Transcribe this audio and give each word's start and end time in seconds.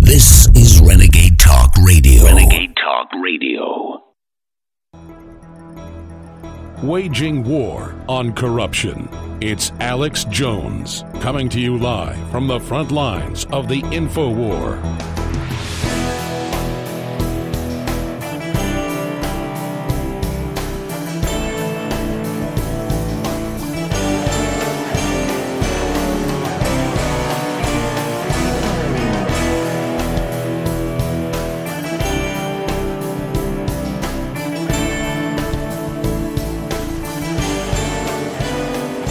This 0.00 0.48
is 0.56 0.80
Renegade 0.80 1.38
Talk 1.38 1.70
Radio. 1.86 2.24
Renegade 2.24 2.74
Talk 2.74 3.08
Radio. 3.22 4.02
Waging 6.82 7.44
war 7.44 7.94
on 8.08 8.32
corruption. 8.32 9.08
It's 9.40 9.70
Alex 9.78 10.24
Jones 10.24 11.04
coming 11.20 11.48
to 11.50 11.60
you 11.60 11.78
live 11.78 12.18
from 12.32 12.48
the 12.48 12.58
front 12.58 12.90
lines 12.90 13.44
of 13.52 13.68
the 13.68 13.84
info 13.92 14.28
war. 14.28 14.82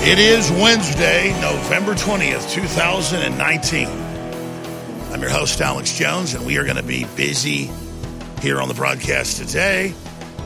It 0.10 0.18
is 0.18 0.50
Wednesday, 0.50 1.40
November 1.40 1.94
20th, 1.94 2.52
2019. 2.52 3.88
I'm 5.14 5.22
your 5.22 5.30
host, 5.30 5.62
Alex 5.62 5.96
Jones, 5.96 6.34
and 6.34 6.48
we 6.48 6.58
are 6.58 6.64
going 6.64 6.78
to 6.78 6.82
be 6.82 7.06
busy 7.16 7.70
here 8.42 8.60
on 8.60 8.68
the 8.70 8.74
broadcast 8.74 9.38
today. 9.38 9.94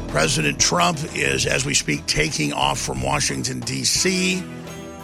President 0.10 0.60
Trump 0.60 1.00
is, 1.16 1.46
as 1.46 1.66
we 1.66 1.74
speak, 1.76 2.06
taking 2.08 2.52
off 2.52 2.78
from 2.78 3.02
Washington, 3.02 3.62
D.C. 3.62 4.44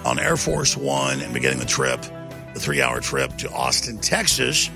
on 0.04 0.20
Air 0.20 0.36
Force 0.36 0.76
One 0.76 1.22
and 1.22 1.34
beginning 1.34 1.60
the 1.60 1.66
trip, 1.66 2.02
the 2.54 2.60
three 2.60 2.82
hour 2.82 3.00
trip 3.00 3.38
to 3.38 3.50
Austin, 3.52 3.98
Texas, 4.00 4.68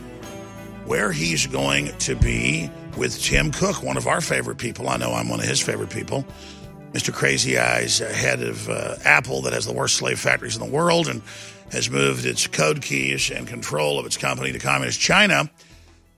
where 0.85 1.11
he's 1.11 1.45
going 1.45 1.87
to 1.97 2.15
be 2.15 2.71
with 2.95 3.21
Tim 3.21 3.51
Cook, 3.51 3.84
one 3.84 3.97
of 3.97 4.07
our 4.07 4.21
favorite 4.21 4.59
people. 4.59 4.87
I 4.87 4.95
know 4.95 5.12
I'm 5.12 5.27
one 5.27 5.41
of 5.41 5.45
his 5.45 5.59
favorite 5.59 5.90
people. 5.90 6.25
Mr. 6.94 7.12
Crazy 7.12 7.58
Eyes, 7.58 8.02
uh, 8.02 8.08
head 8.08 8.44
of 8.44 8.70
uh, 8.70 8.96
Apple, 9.04 9.41
that 9.41 9.54
has 9.54 9.66
the 9.66 9.74
worst 9.74 9.96
slave 9.96 10.20
factories 10.20 10.55
in 10.55 10.63
the 10.63 10.72
world 10.72 11.08
and 11.08 11.24
has 11.72 11.90
moved 11.90 12.24
its 12.24 12.46
code 12.46 12.84
keys 12.84 13.32
and 13.32 13.48
control 13.48 13.99
of 13.99 14.05
its 14.05 14.16
company 14.16 14.52
to 14.52 14.60
communist 14.60 14.99
China. 14.99 15.49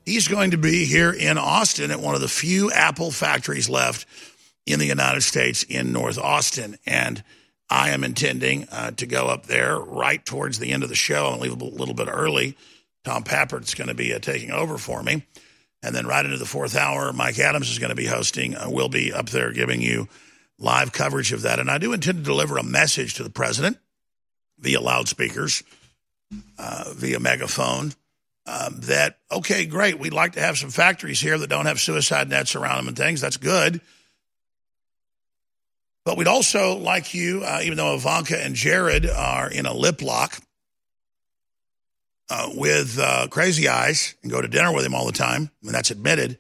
He's 0.06 0.28
going 0.28 0.52
to 0.52 0.58
be 0.58 0.86
here 0.86 1.14
in 1.14 1.38
Austin 1.38 1.92
at 1.92 2.02
one 2.02 2.14
of 2.14 2.20
the 2.20 2.28
few 2.28 2.72
Apple 2.72 3.12
factories 3.12 3.70
left 3.70 4.06
in 4.66 4.80
the 4.80 4.86
United 4.86 5.22
States 5.22 5.64
in 5.64 5.94
North 5.94 6.18
Austin. 6.18 6.78
And 6.86 7.24
I 7.70 7.92
am 7.92 8.04
intending 8.04 8.68
uh, 8.70 8.92
to 8.92 9.06
go 9.06 9.28
up 9.28 9.46
there 9.46 9.80
right 9.80 10.24
towards 10.26 10.60
the 10.60 10.72
end 10.72 10.84
of 10.84 10.90
the 10.90 10.96
show. 10.96 11.28
I'm 11.28 11.40
leave 11.40 11.54
a 11.54 11.64
little 11.64 11.96
bit 11.96 12.10
early. 12.12 12.58
Tom 13.06 13.24
Pappert's 13.24 13.76
going 13.76 13.88
to 13.88 13.96
be 13.96 14.14
uh, 14.14 14.20
taking 14.20 14.52
over 14.52 14.78
for 14.78 15.02
me. 15.02 15.26
And 15.82 15.96
then 15.96 16.06
right 16.06 16.26
into 16.26 16.38
the 16.38 16.46
fourth 16.46 16.76
hour, 16.76 17.14
Mike 17.14 17.40
Adams 17.40 17.70
is 17.70 17.80
going 17.80 17.92
to 17.92 17.96
be 17.96 18.08
hosting. 18.08 18.58
Uh, 18.58 18.66
we'll 18.68 18.90
be 18.90 19.14
up 19.14 19.30
there 19.30 19.54
giving 19.54 19.82
you 19.82 20.10
live 20.58 20.92
coverage 20.92 21.34
of 21.34 21.42
that. 21.44 21.60
And 21.60 21.70
I 21.70 21.78
do 21.78 21.94
intend 21.94 22.20
to 22.20 22.24
deliver 22.24 22.58
a 22.58 22.64
message 22.64 23.16
to 23.16 23.24
the 23.24 23.30
president 23.30 23.78
via 24.60 24.80
loudspeakers, 24.80 25.64
uh, 26.58 26.86
via 26.94 27.20
megaphone, 27.20 27.94
um, 28.48 28.80
that, 28.82 29.18
okay, 29.32 29.66
great, 29.66 30.00
we'd 30.00 30.14
like 30.14 30.34
to 30.34 30.40
have 30.40 30.58
some 30.58 30.70
factories 30.70 31.20
here 31.20 31.38
that 31.38 31.50
don't 31.50 31.66
have 31.66 31.80
suicide 31.80 32.30
nets 32.30 32.56
around 32.56 32.78
them 32.78 32.88
and 32.90 32.98
things. 32.98 33.20
That's 33.20 33.38
good. 33.38 33.82
But 36.04 36.18
we'd 36.18 36.28
also 36.28 36.78
like 36.78 37.16
you, 37.16 37.42
uh, 37.44 37.62
even 37.64 37.78
though 37.78 37.96
Ivanka 37.96 38.38
and 38.40 38.54
Jared 38.54 39.08
are 39.08 39.50
in 39.50 39.66
a 39.66 39.74
lip 39.74 40.04
lock 40.04 40.38
uh, 42.30 42.52
with 42.54 43.00
uh, 43.00 43.28
Crazy 43.30 43.68
Eyes 43.68 44.14
and 44.22 44.32
go 44.32 44.40
to 44.40 44.48
dinner 44.48 44.72
with 44.72 44.86
him 44.86 44.94
all 44.94 45.08
the 45.08 45.12
time, 45.12 45.50
and 45.64 45.74
that's 45.74 45.90
admitted. 45.90 46.38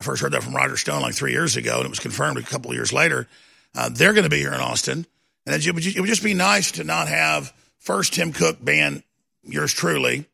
I 0.00 0.04
first 0.04 0.22
heard 0.22 0.32
that 0.32 0.42
from 0.42 0.54
Roger 0.54 0.76
Stone 0.76 1.02
like 1.02 1.14
three 1.14 1.32
years 1.32 1.56
ago, 1.56 1.76
and 1.76 1.86
it 1.86 1.90
was 1.90 1.98
confirmed 1.98 2.38
a 2.38 2.42
couple 2.42 2.70
of 2.70 2.76
years 2.76 2.92
later. 2.92 3.28
Uh, 3.74 3.88
they're 3.88 4.12
going 4.12 4.24
to 4.24 4.30
be 4.30 4.38
here 4.38 4.52
in 4.52 4.60
Austin. 4.60 5.06
And 5.46 5.66
it 5.66 5.74
would, 5.74 5.86
it 5.86 5.98
would 5.98 6.08
just 6.08 6.22
be 6.22 6.34
nice 6.34 6.72
to 6.72 6.84
not 6.84 7.08
have 7.08 7.52
first 7.78 8.14
Tim 8.14 8.32
Cook 8.32 8.62
ban 8.62 9.02
yours 9.42 9.72
truly 9.72 10.26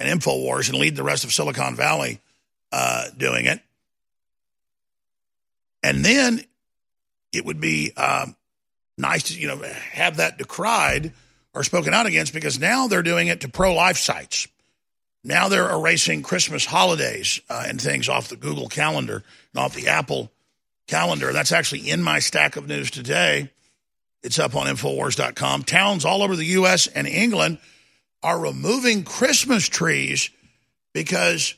and 0.00 0.20
InfoWars 0.20 0.68
and 0.68 0.78
lead 0.78 0.96
the 0.96 1.04
rest 1.04 1.24
of 1.24 1.32
Silicon 1.32 1.76
Valley 1.76 2.20
uh, 2.72 3.06
doing 3.16 3.46
it. 3.46 3.60
And 5.82 6.04
then 6.04 6.44
it 7.32 7.44
would 7.44 7.60
be 7.60 7.92
um, 7.96 8.34
nice 8.98 9.24
to, 9.24 9.40
you 9.40 9.46
know, 9.46 9.62
have 9.92 10.16
that 10.16 10.36
decried 10.36 11.12
or 11.54 11.62
spoken 11.62 11.94
out 11.94 12.06
against 12.06 12.34
because 12.34 12.58
now 12.58 12.88
they're 12.88 13.02
doing 13.02 13.28
it 13.28 13.42
to 13.42 13.48
pro-life 13.48 13.98
sites. 13.98 14.48
Now 15.26 15.48
they're 15.48 15.68
erasing 15.68 16.22
Christmas 16.22 16.64
holidays 16.64 17.40
uh, 17.50 17.64
and 17.66 17.82
things 17.82 18.08
off 18.08 18.28
the 18.28 18.36
Google 18.36 18.68
Calendar 18.68 19.24
off 19.56 19.74
the 19.74 19.88
Apple 19.88 20.30
Calendar. 20.86 21.32
That's 21.32 21.50
actually 21.50 21.90
in 21.90 22.00
my 22.00 22.20
stack 22.20 22.54
of 22.54 22.68
news 22.68 22.92
today. 22.92 23.50
It's 24.22 24.38
up 24.38 24.54
on 24.54 24.68
Infowars.com. 24.68 25.64
Towns 25.64 26.04
all 26.04 26.22
over 26.22 26.36
the 26.36 26.44
U.S. 26.44 26.86
and 26.86 27.08
England 27.08 27.58
are 28.22 28.38
removing 28.38 29.02
Christmas 29.02 29.68
trees 29.68 30.30
because 30.94 31.56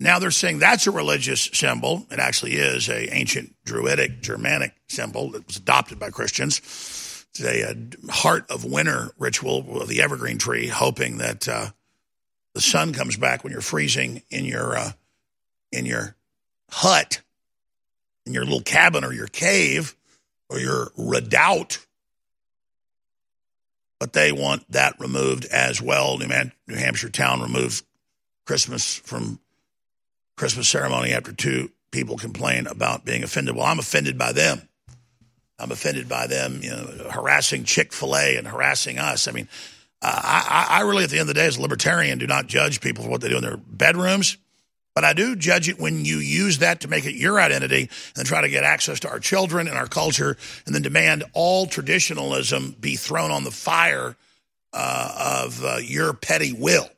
now 0.00 0.18
they're 0.18 0.32
saying 0.32 0.58
that's 0.58 0.88
a 0.88 0.90
religious 0.90 1.48
symbol. 1.52 2.08
It 2.10 2.18
actually 2.18 2.54
is 2.54 2.88
a 2.88 3.14
ancient 3.14 3.54
Druidic 3.64 4.20
Germanic 4.20 4.74
symbol 4.88 5.30
that 5.30 5.46
was 5.46 5.58
adopted 5.58 6.00
by 6.00 6.10
Christians. 6.10 6.58
It's 6.58 7.40
a, 7.40 7.70
a 7.70 8.12
heart 8.12 8.50
of 8.50 8.64
winter 8.64 9.12
ritual 9.16 9.80
of 9.80 9.88
the 9.88 10.02
evergreen 10.02 10.38
tree, 10.38 10.66
hoping 10.66 11.18
that 11.18 11.48
uh, 11.48 11.70
the 12.56 12.62
sun 12.62 12.94
comes 12.94 13.18
back 13.18 13.44
when 13.44 13.52
you're 13.52 13.60
freezing 13.60 14.22
in 14.30 14.46
your 14.46 14.78
uh, 14.78 14.92
in 15.70 15.84
your 15.84 16.16
hut, 16.70 17.20
in 18.24 18.32
your 18.32 18.44
little 18.44 18.62
cabin 18.62 19.04
or 19.04 19.12
your 19.12 19.26
cave 19.26 19.94
or 20.48 20.58
your 20.58 20.90
redoubt. 20.96 21.84
But 24.00 24.14
they 24.14 24.32
want 24.32 24.64
that 24.72 24.98
removed 24.98 25.44
as 25.44 25.82
well. 25.82 26.16
New, 26.16 26.28
Man- 26.28 26.52
New 26.66 26.76
Hampshire 26.76 27.10
town 27.10 27.42
removed 27.42 27.84
Christmas 28.46 28.94
from 28.94 29.38
Christmas 30.34 30.66
ceremony 30.66 31.12
after 31.12 31.34
two 31.34 31.70
people 31.90 32.16
complain 32.16 32.66
about 32.66 33.04
being 33.04 33.22
offended. 33.22 33.54
Well, 33.54 33.66
I'm 33.66 33.78
offended 33.78 34.16
by 34.16 34.32
them. 34.32 34.66
I'm 35.58 35.72
offended 35.72 36.08
by 36.08 36.26
them, 36.26 36.60
you 36.62 36.70
know, 36.70 37.10
harassing 37.10 37.64
Chick 37.64 37.92
Fil 37.92 38.16
A 38.16 38.38
and 38.38 38.48
harassing 38.48 38.98
us. 38.98 39.28
I 39.28 39.32
mean, 39.32 39.46
uh, 40.02 40.20
I, 40.22 40.66
I 40.70 40.80
really, 40.82 41.04
at 41.04 41.10
the 41.10 41.18
end 41.18 41.28
of 41.28 41.34
the 41.34 41.40
day, 41.40 41.46
as 41.46 41.56
a 41.56 41.62
libertarian, 41.62 42.18
do 42.18 42.26
not 42.26 42.46
judge 42.46 42.80
people 42.80 43.04
for 43.04 43.10
what 43.10 43.20
they 43.20 43.28
do 43.28 43.36
in 43.36 43.42
their 43.42 43.56
bedrooms. 43.56 44.36
But 44.94 45.04
I 45.04 45.12
do 45.12 45.36
judge 45.36 45.68
it 45.68 45.78
when 45.78 46.06
you 46.06 46.16
use 46.16 46.58
that 46.58 46.80
to 46.80 46.88
make 46.88 47.04
it 47.04 47.14
your 47.14 47.38
identity 47.38 47.90
and 48.16 48.26
try 48.26 48.40
to 48.40 48.48
get 48.48 48.64
access 48.64 49.00
to 49.00 49.10
our 49.10 49.20
children 49.20 49.68
and 49.68 49.76
our 49.76 49.86
culture 49.86 50.38
and 50.64 50.74
then 50.74 50.80
demand 50.80 51.22
all 51.34 51.66
traditionalism 51.66 52.74
be 52.80 52.96
thrown 52.96 53.30
on 53.30 53.44
the 53.44 53.50
fire 53.50 54.16
uh, 54.72 55.42
of 55.44 55.62
uh, 55.62 55.76
your 55.82 56.14
petty 56.14 56.54
will. 56.54 56.88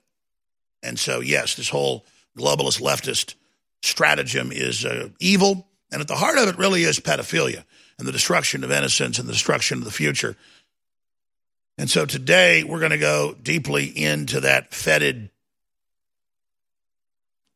And 0.81 0.97
so, 0.97 1.19
yes, 1.19 1.57
this 1.57 1.69
whole 1.69 2.07
globalist 2.37 2.81
leftist 2.81 3.35
stratagem 3.83 4.53
is 4.53 4.85
uh, 4.85 5.09
evil. 5.19 5.67
And 5.91 6.01
at 6.01 6.07
the 6.07 6.15
heart 6.15 6.39
of 6.39 6.49
it 6.49 6.59
really 6.59 6.85
is 6.85 7.01
pedophilia 7.01 7.65
and 7.99 8.07
the 8.07 8.13
destruction 8.13 8.63
of 8.63 8.71
innocence 8.71 9.19
and 9.19 9.29
the 9.29 9.33
destruction 9.33 9.79
of 9.79 9.85
the 9.85 9.91
future. 9.91 10.37
And 11.79 11.89
so 11.89 12.05
today 12.05 12.65
we're 12.65 12.81
going 12.81 12.91
to 12.91 12.99
go 12.99 13.37
deeply 13.41 13.85
into 13.87 14.41
that 14.41 14.75
fetid 14.75 15.31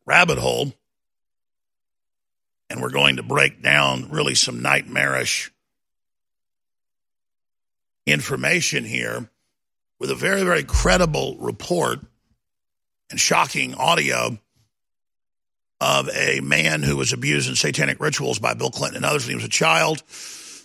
rabbit 0.06 0.38
hole. 0.38 0.72
And 2.70 2.80
we're 2.80 2.90
going 2.90 3.16
to 3.16 3.22
break 3.22 3.60
down 3.60 4.10
really 4.10 4.34
some 4.34 4.62
nightmarish 4.62 5.52
information 8.06 8.84
here 8.84 9.28
with 9.98 10.10
a 10.10 10.14
very, 10.14 10.44
very 10.44 10.62
credible 10.62 11.36
report 11.38 11.98
and 13.10 13.20
shocking 13.20 13.74
audio 13.74 14.38
of 15.80 16.08
a 16.10 16.40
man 16.40 16.82
who 16.82 16.96
was 16.96 17.12
abused 17.12 17.48
in 17.48 17.56
satanic 17.56 18.00
rituals 18.00 18.38
by 18.38 18.54
Bill 18.54 18.70
Clinton 18.70 18.98
and 18.98 19.04
others 19.04 19.24
when 19.24 19.30
he 19.30 19.36
was 19.36 19.44
a 19.44 19.48
child. 19.48 20.02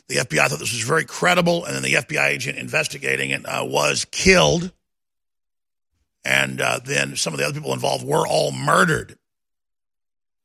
The 0.07 0.15
FBI 0.15 0.47
thought 0.47 0.59
this 0.59 0.71
was 0.71 0.83
very 0.83 1.03
credible, 1.03 1.65
and 1.65 1.75
then 1.75 1.83
the 1.83 1.95
FBI 1.95 2.27
agent 2.27 2.57
investigating 2.57 3.31
it 3.31 3.45
uh, 3.45 3.65
was 3.65 4.05
killed. 4.05 4.71
And 6.23 6.61
uh, 6.61 6.79
then 6.83 7.15
some 7.15 7.33
of 7.33 7.39
the 7.39 7.45
other 7.45 7.53
people 7.53 7.73
involved 7.73 8.05
were 8.05 8.25
all 8.27 8.51
murdered 8.51 9.17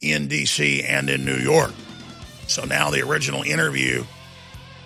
in 0.01 0.29
D.C. 0.29 0.83
and 0.83 1.09
in 1.09 1.25
New 1.25 1.37
York. 1.37 1.73
So 2.49 2.65
now 2.65 2.91
the 2.91 3.03
original 3.03 3.43
interview 3.43 4.05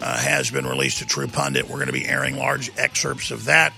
uh, 0.00 0.18
has 0.18 0.50
been 0.50 0.66
released 0.66 0.98
to 0.98 1.06
True 1.06 1.26
Pundit. 1.26 1.64
We're 1.64 1.76
going 1.76 1.86
to 1.86 1.92
be 1.92 2.06
airing 2.06 2.36
large 2.36 2.70
excerpts 2.78 3.30
of 3.30 3.46
that. 3.46 3.72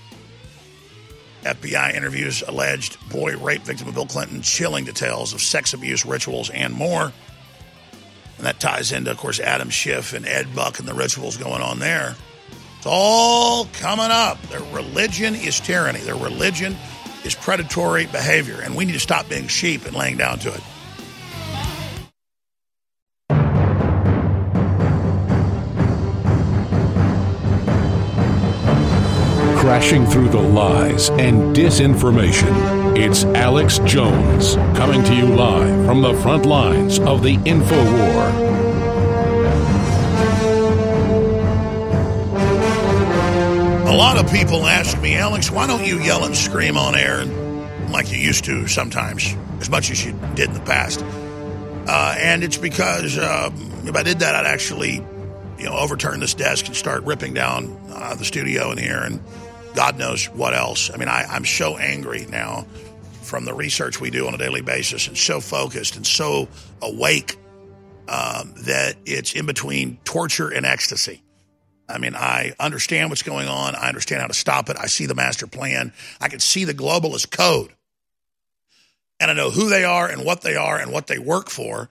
FBI 1.43 1.95
interviews 1.95 2.43
alleged 2.45 2.97
boy 3.09 3.37
rape 3.37 3.61
victim 3.61 3.87
of 3.87 3.93
Bill 3.93 4.05
Clinton, 4.05 4.41
chilling 4.41 4.83
details 4.83 5.33
of 5.33 5.41
sex 5.41 5.73
abuse 5.73 6.05
rituals, 6.05 6.49
and 6.49 6.73
more. 6.73 7.13
And 8.39 8.47
that 8.47 8.61
ties 8.61 8.93
into, 8.93 9.11
of 9.11 9.17
course, 9.17 9.41
Adam 9.41 9.69
Schiff 9.69 10.13
and 10.13 10.25
Ed 10.25 10.55
Buck 10.55 10.79
and 10.79 10.87
the 10.87 10.93
rituals 10.93 11.35
going 11.35 11.61
on 11.61 11.79
there. 11.79 12.15
It's 12.77 12.85
all 12.85 13.65
coming 13.73 14.07
up. 14.09 14.41
Their 14.43 14.63
religion 14.73 15.35
is 15.35 15.59
tyranny. 15.59 15.99
Their 15.99 16.15
religion 16.15 16.77
is 17.25 17.35
predatory 17.35 18.05
behavior, 18.05 18.61
and 18.61 18.77
we 18.77 18.85
need 18.85 18.93
to 18.93 18.99
stop 19.01 19.27
being 19.27 19.47
sheep 19.47 19.85
and 19.85 19.93
laying 19.93 20.15
down 20.15 20.39
to 20.39 20.53
it. 20.53 20.61
Crashing 29.59 30.05
through 30.05 30.29
the 30.29 30.39
lies 30.39 31.09
and 31.09 31.53
disinformation. 31.53 32.78
It's 33.01 33.23
Alex 33.23 33.79
Jones 33.85 34.55
coming 34.77 35.01
to 35.05 35.15
you 35.15 35.25
live 35.25 35.85
from 35.85 36.01
the 36.01 36.13
front 36.15 36.45
lines 36.45 36.99
of 36.99 37.23
the 37.23 37.35
info 37.45 37.77
war. 37.77 38.27
A 43.87 43.95
lot 43.95 44.17
of 44.17 44.29
people 44.29 44.65
ask 44.65 45.01
me, 45.01 45.15
Alex, 45.15 45.49
why 45.49 45.65
don't 45.65 45.87
you 45.87 46.01
yell 46.01 46.25
and 46.25 46.35
scream 46.35 46.75
on 46.75 46.97
air 46.97 47.23
like 47.89 48.11
you 48.11 48.17
used 48.17 48.43
to 48.43 48.67
sometimes, 48.67 49.33
as 49.61 49.69
much 49.69 49.89
as 49.91 50.05
you 50.05 50.11
did 50.35 50.49
in 50.49 50.53
the 50.53 50.59
past? 50.59 51.01
Uh, 51.87 52.15
and 52.19 52.43
it's 52.43 52.57
because 52.57 53.17
uh, 53.17 53.49
if 53.85 53.95
I 53.95 54.03
did 54.03 54.19
that, 54.19 54.35
I'd 54.35 54.45
actually, 54.45 54.95
you 55.57 55.63
know, 55.63 55.77
overturn 55.77 56.19
this 56.19 56.33
desk 56.33 56.67
and 56.67 56.75
start 56.75 57.05
ripping 57.05 57.33
down 57.33 57.79
uh, 57.93 58.15
the 58.15 58.25
studio 58.25 58.71
in 58.71 58.77
here, 58.77 58.99
and 59.01 59.21
God 59.73 59.97
knows 59.97 60.25
what 60.25 60.53
else. 60.53 60.91
I 60.93 60.97
mean, 60.97 61.07
I, 61.07 61.23
I'm 61.23 61.45
so 61.45 61.77
angry 61.77 62.25
now 62.29 62.65
from 63.29 63.45
the 63.45 63.53
research 63.53 64.01
we 64.01 64.09
do 64.09 64.27
on 64.27 64.33
a 64.33 64.37
daily 64.37 64.61
basis, 64.61 65.07
and 65.07 65.17
so 65.17 65.39
focused 65.39 65.95
and 65.95 66.05
so 66.05 66.49
awake 66.81 67.37
um, 68.07 68.53
that 68.65 68.95
it's 69.05 69.33
in 69.33 69.45
between 69.45 69.97
torture 70.03 70.49
and 70.49 70.65
ecstasy. 70.65 71.21
I 71.87 71.97
mean, 71.97 72.15
I 72.15 72.53
understand 72.59 73.09
what's 73.09 73.23
going 73.23 73.47
on. 73.47 73.75
I 73.75 73.87
understand 73.87 74.21
how 74.21 74.27
to 74.27 74.33
stop 74.33 74.69
it. 74.69 74.77
I 74.79 74.87
see 74.87 75.05
the 75.05 75.15
master 75.15 75.47
plan. 75.47 75.93
I 76.19 76.27
can 76.27 76.39
see 76.39 76.65
the 76.65 76.73
globalist 76.73 77.31
code. 77.31 77.71
And 79.19 79.29
I 79.29 79.33
know 79.33 79.49
who 79.49 79.69
they 79.69 79.83
are 79.83 80.07
and 80.07 80.23
what 80.23 80.41
they 80.41 80.55
are 80.55 80.77
and 80.77 80.91
what 80.91 81.07
they 81.07 81.19
work 81.19 81.49
for. 81.49 81.89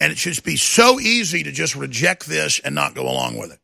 And 0.00 0.12
it 0.12 0.18
should 0.18 0.42
be 0.42 0.56
so 0.56 0.98
easy 0.98 1.42
to 1.42 1.52
just 1.52 1.76
reject 1.76 2.26
this 2.26 2.60
and 2.60 2.74
not 2.74 2.94
go 2.94 3.02
along 3.02 3.38
with 3.38 3.52
it. 3.52 3.58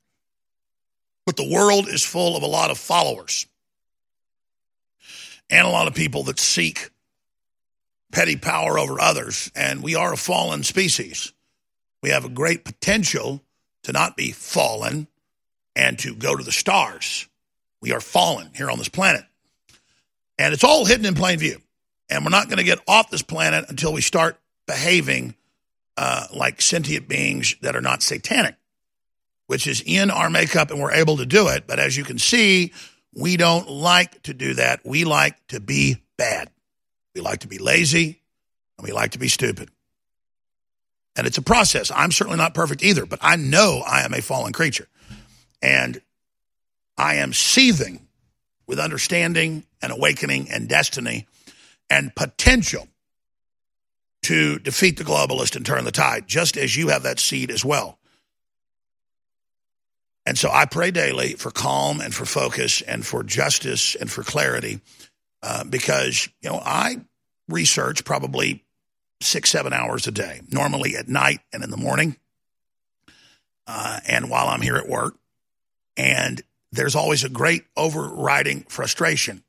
But 1.25 1.37
the 1.37 1.49
world 1.49 1.89
is 1.89 2.05
full 2.05 2.37
of 2.37 2.43
a 2.43 2.47
lot 2.47 2.71
of 2.71 2.79
followers 2.79 3.47
and 5.49 5.67
a 5.67 5.71
lot 5.71 5.89
of 5.89 5.95
people 5.95 6.25
that 6.25 6.39
seek 6.39 6.91
petty 8.13 8.37
power 8.37 8.79
over 8.79 9.01
others. 9.01 9.51
And 9.55 9.83
we 9.83 9.95
are 9.95 10.13
a 10.13 10.17
fallen 10.17 10.63
species. 10.63 11.33
We 12.03 12.11
have 12.11 12.25
a 12.25 12.31
great 12.31 12.65
potential 12.65 13.43
to 13.85 13.93
not 13.93 14.17
be 14.17 14.33
fallen 14.33 15.09
and 15.75 15.99
to 16.01 16.15
go 16.15 16.37
to 16.37 16.45
the 16.45 16.53
stars. 16.53 17.29
We 17.81 17.93
are 17.93 18.01
fallen 18.01 18.51
here 18.55 18.71
on 18.71 18.79
this 18.79 18.89
planet. 18.89 19.25
And 20.39 20.53
it's 20.53 20.65
all 20.65 20.85
hidden 20.85 21.07
in 21.07 21.15
plain 21.15 21.39
view. 21.39 21.61
And 22.09 22.25
we're 22.25 22.31
not 22.31 22.49
going 22.49 22.59
to 22.59 22.65
get 22.65 22.81
off 22.87 23.11
this 23.11 23.23
planet 23.23 23.67
until 23.69 23.93
we 23.93 24.01
start 24.01 24.39
behaving 24.67 25.35
uh, 25.97 26.27
like 26.35 26.61
sentient 26.61 27.09
beings 27.09 27.57
that 27.63 27.75
are 27.75 27.81
not 27.81 28.03
satanic, 28.03 28.57
which 29.47 29.67
is 29.67 29.83
in 29.85 30.11
our 30.11 30.31
makeup 30.31 30.71
and 30.71 30.81
we're 30.81 30.93
able 30.93 31.17
to 31.17 31.27
do 31.27 31.49
it. 31.49 31.67
But 31.67 31.79
as 31.79 31.97
you 31.97 32.05
can 32.05 32.19
see, 32.19 32.73
we 33.15 33.37
don't 33.37 33.69
like 33.69 34.23
to 34.25 34.35
do 34.35 34.55
that. 34.55 34.81
We 34.85 35.05
like 35.05 35.35
to 35.49 35.61
be 35.61 36.03
bad. 36.17 36.51
We 37.17 37.23
like 37.23 37.41
to 37.41 37.49
be 37.49 37.57
lazy 37.57 38.21
and 38.77 38.87
we 38.87 38.93
like 38.93 39.13
to 39.13 39.19
be 39.19 39.29
stupid. 39.29 39.71
And 41.17 41.27
it's 41.27 41.39
a 41.39 41.43
process. 41.43 41.91
I'm 41.91 42.13
certainly 42.13 42.37
not 42.37 42.53
perfect 42.53 42.83
either, 42.83 43.07
but 43.07 43.21
I 43.23 43.37
know 43.37 43.83
I 43.87 44.03
am 44.03 44.13
a 44.13 44.21
fallen 44.21 44.53
creature. 44.53 44.87
And 45.63 46.03
I 46.99 47.15
am 47.15 47.33
seething 47.33 48.07
with 48.67 48.79
understanding 48.79 49.65
and 49.81 49.93
awakening 49.95 50.51
and 50.51 50.69
destiny 50.69 51.27
and 51.89 52.15
potential 52.15 52.87
to 54.25 54.59
defeat 54.59 54.99
the 54.99 55.05
globalist 55.05 55.57
and 55.57 55.65
turn 55.65 55.85
the 55.85 55.93
tide, 55.93 56.29
just 56.29 56.59
as 56.59 56.77
you 56.77 56.89
have 56.89 57.05
that 57.05 57.19
seed 57.19 57.51
as 57.51 57.65
well. 57.65 57.99
And 60.27 60.37
so 60.37 60.51
I 60.53 60.67
pray 60.67 60.91
daily 60.91 61.33
for 61.33 61.51
calm 61.51 62.03
and 62.03 62.15
for 62.15 62.27
focus 62.27 62.83
and 62.83 63.07
for 63.07 63.23
justice 63.23 63.95
and 63.95 64.11
for 64.11 64.23
clarity 64.23 64.81
uh, 65.47 65.63
because, 65.63 66.29
you 66.41 66.51
know, 66.51 66.61
I 66.63 66.97
research 67.49 68.05
probably 68.05 68.65
six, 69.23 69.49
seven 69.49 69.73
hours 69.73 70.09
a 70.09 70.11
day, 70.11 70.41
normally 70.51 70.97
at 70.97 71.07
night 71.07 71.39
and 71.53 71.63
in 71.63 71.71
the 71.71 71.77
morning, 71.77 72.17
uh, 73.69 74.01
and 74.09 74.29
while 74.29 74.49
I'm 74.49 74.61
here 74.61 74.75
at 74.75 74.89
work. 74.89 75.15
And 75.97 76.43
there's 76.73 76.97
always 76.97 77.23
a 77.23 77.29
great 77.29 77.63
overriding 77.77 78.63
frustration 78.65 79.45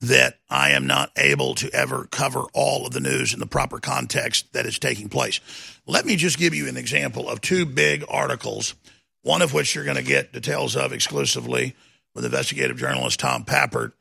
that 0.00 0.38
I 0.48 0.70
am 0.70 0.86
not 0.86 1.10
able 1.14 1.54
to 1.56 1.70
ever 1.74 2.08
cover 2.10 2.44
all 2.54 2.86
of 2.86 2.94
the 2.94 3.00
news 3.00 3.34
in 3.34 3.38
the 3.38 3.46
proper 3.46 3.80
context 3.80 4.50
that 4.54 4.64
is 4.64 4.78
taking 4.78 5.10
place. 5.10 5.40
Let 5.86 6.06
me 6.06 6.16
just 6.16 6.38
give 6.38 6.54
you 6.54 6.68
an 6.68 6.78
example 6.78 7.28
of 7.28 7.42
two 7.42 7.66
big 7.66 8.02
articles, 8.08 8.74
one 9.20 9.42
of 9.42 9.52
which 9.52 9.74
you're 9.74 9.84
going 9.84 9.98
to 9.98 10.02
get 10.02 10.32
details 10.32 10.74
of 10.74 10.94
exclusively 10.94 11.76
with 12.14 12.24
investigative 12.24 12.78
journalist 12.78 13.20
Tom 13.20 13.44
Pappert 13.44 13.92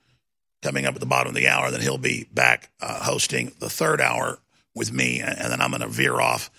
coming 0.62 0.86
up 0.86 0.96
at 0.96 1.00
the 1.00 1.06
bottom 1.06 1.30
of 1.30 1.36
the 1.36 1.48
hour. 1.48 1.72
Then 1.72 1.82
he'll 1.82 1.98
be 1.98 2.28
back 2.34 2.70
uh, 2.82 3.04
hosting 3.04 3.52
the 3.60 3.70
third 3.70 4.02
hour 4.02 4.40
with 4.76 4.94
me, 4.94 5.20
and 5.20 5.52
then 5.52 5.62
I'm 5.62 5.72
going 5.72 5.82
to 5.82 5.88
veer 5.88 6.20
off 6.20 6.50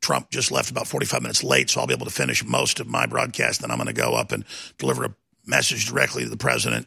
Trump 0.00 0.30
just 0.30 0.50
left 0.50 0.70
about 0.70 0.86
45 0.86 1.22
minutes 1.22 1.44
late, 1.44 1.70
so 1.70 1.80
I'll 1.80 1.86
be 1.86 1.94
able 1.94 2.06
to 2.06 2.12
finish 2.12 2.44
most 2.44 2.80
of 2.80 2.86
my 2.86 3.06
broadcast. 3.06 3.60
Then 3.60 3.70
I'm 3.70 3.78
going 3.78 3.88
to 3.88 3.92
go 3.92 4.14
up 4.14 4.32
and 4.32 4.44
deliver 4.78 5.04
a 5.04 5.14
message 5.44 5.86
directly 5.86 6.24
to 6.24 6.30
the 6.30 6.36
president. 6.36 6.86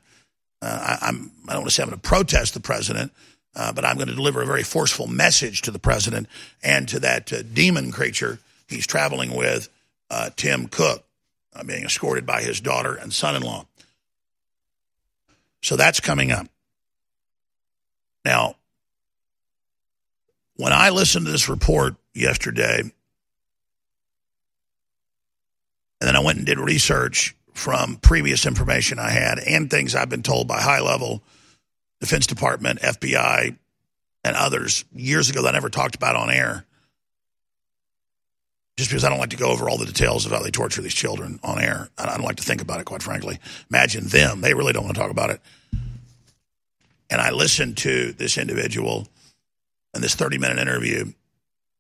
Uh, 0.62 0.98
I, 1.02 1.08
I'm, 1.08 1.32
I 1.48 1.54
don't 1.54 1.62
want 1.62 1.70
to 1.70 1.72
say 1.72 1.84
I'm 1.84 1.90
going 1.90 2.00
to 2.00 2.08
protest 2.08 2.54
the 2.54 2.60
president, 2.60 3.12
uh, 3.56 3.74
but 3.74 3.84
I'm 3.84 3.98
going 3.98 4.08
to 4.08 4.16
deliver 4.16 4.42
a 4.42 4.46
very 4.46 4.64
forceful 4.64 5.08
message 5.08 5.62
to 5.64 5.72
the 5.72 5.80
president 5.80 6.28
and 6.64 6.88
to 6.90 7.00
that 7.00 7.34
uh, 7.34 7.42
demon 7.42 7.92
creature 7.92 8.40
he's 8.68 8.88
traveling 8.88 9.36
with, 9.36 9.70
uh, 10.10 10.30
Tim 10.36 10.68
Cook, 10.68 11.04
uh, 11.54 11.64
being 11.64 11.84
escorted 11.84 12.26
by 12.26 12.42
his 12.42 12.62
daughter 12.62 12.96
and 12.96 13.12
son 13.12 13.36
in 13.36 13.42
law. 13.42 13.66
So 15.62 15.76
that's 15.76 16.00
coming 16.00 16.32
up. 16.32 16.48
Now, 18.26 18.56
when 20.56 20.74
I 20.74 20.90
listened 20.90 21.26
to 21.26 21.32
this 21.32 21.50
report 21.50 21.96
yesterday, 22.14 22.92
And 26.02 26.08
then 26.08 26.16
I 26.16 26.20
went 26.20 26.40
and 26.40 26.48
did 26.48 26.60
research 26.60 27.36
from 27.54 27.98
previous 27.98 28.48
information 28.48 28.98
I 28.98 29.12
had 29.12 29.38
and 29.38 29.70
things 29.70 29.94
I've 29.94 30.10
been 30.10 30.24
told 30.24 30.48
by 30.48 30.60
high 30.60 30.82
level 30.82 31.22
Defense 32.00 32.26
Department, 32.26 32.80
FBI, 32.80 33.56
and 34.24 34.36
others 34.36 34.84
years 34.92 35.30
ago 35.30 35.44
that 35.44 35.50
I 35.50 35.52
never 35.52 35.70
talked 35.70 35.94
about 35.94 36.16
on 36.16 36.32
air. 36.32 36.66
Just 38.78 38.90
because 38.90 39.04
I 39.04 39.10
don't 39.10 39.20
like 39.20 39.30
to 39.32 39.38
go 39.38 39.52
over 39.52 39.70
all 39.70 39.78
the 39.78 39.86
details 39.86 40.26
of 40.26 40.32
how 40.32 40.40
they 40.42 40.50
torture 40.50 40.82
these 40.82 40.94
children 40.94 41.40
on 41.44 41.62
air. 41.62 41.90
I 41.98 42.06
don't 42.06 42.26
like 42.26 42.38
to 42.38 42.44
think 42.44 42.62
about 42.62 42.80
it, 42.80 42.86
quite 42.86 43.04
frankly. 43.04 43.40
Imagine 43.70 44.08
them. 44.08 44.42
They 44.42 44.54
really 44.54 44.74
don't 44.74 44.86
want 44.86 44.96
to 44.96 45.02
talk 45.02 45.12
about 45.12 45.30
it. 45.30 45.42
And 47.10 47.20
I 47.20 47.32
listened 47.32 47.78
to 47.80 48.14
this 48.14 48.38
individual 48.38 49.08
in 49.94 50.02
this 50.02 50.16
30 50.16 50.38
minute 50.38 50.58
interview 50.58 51.12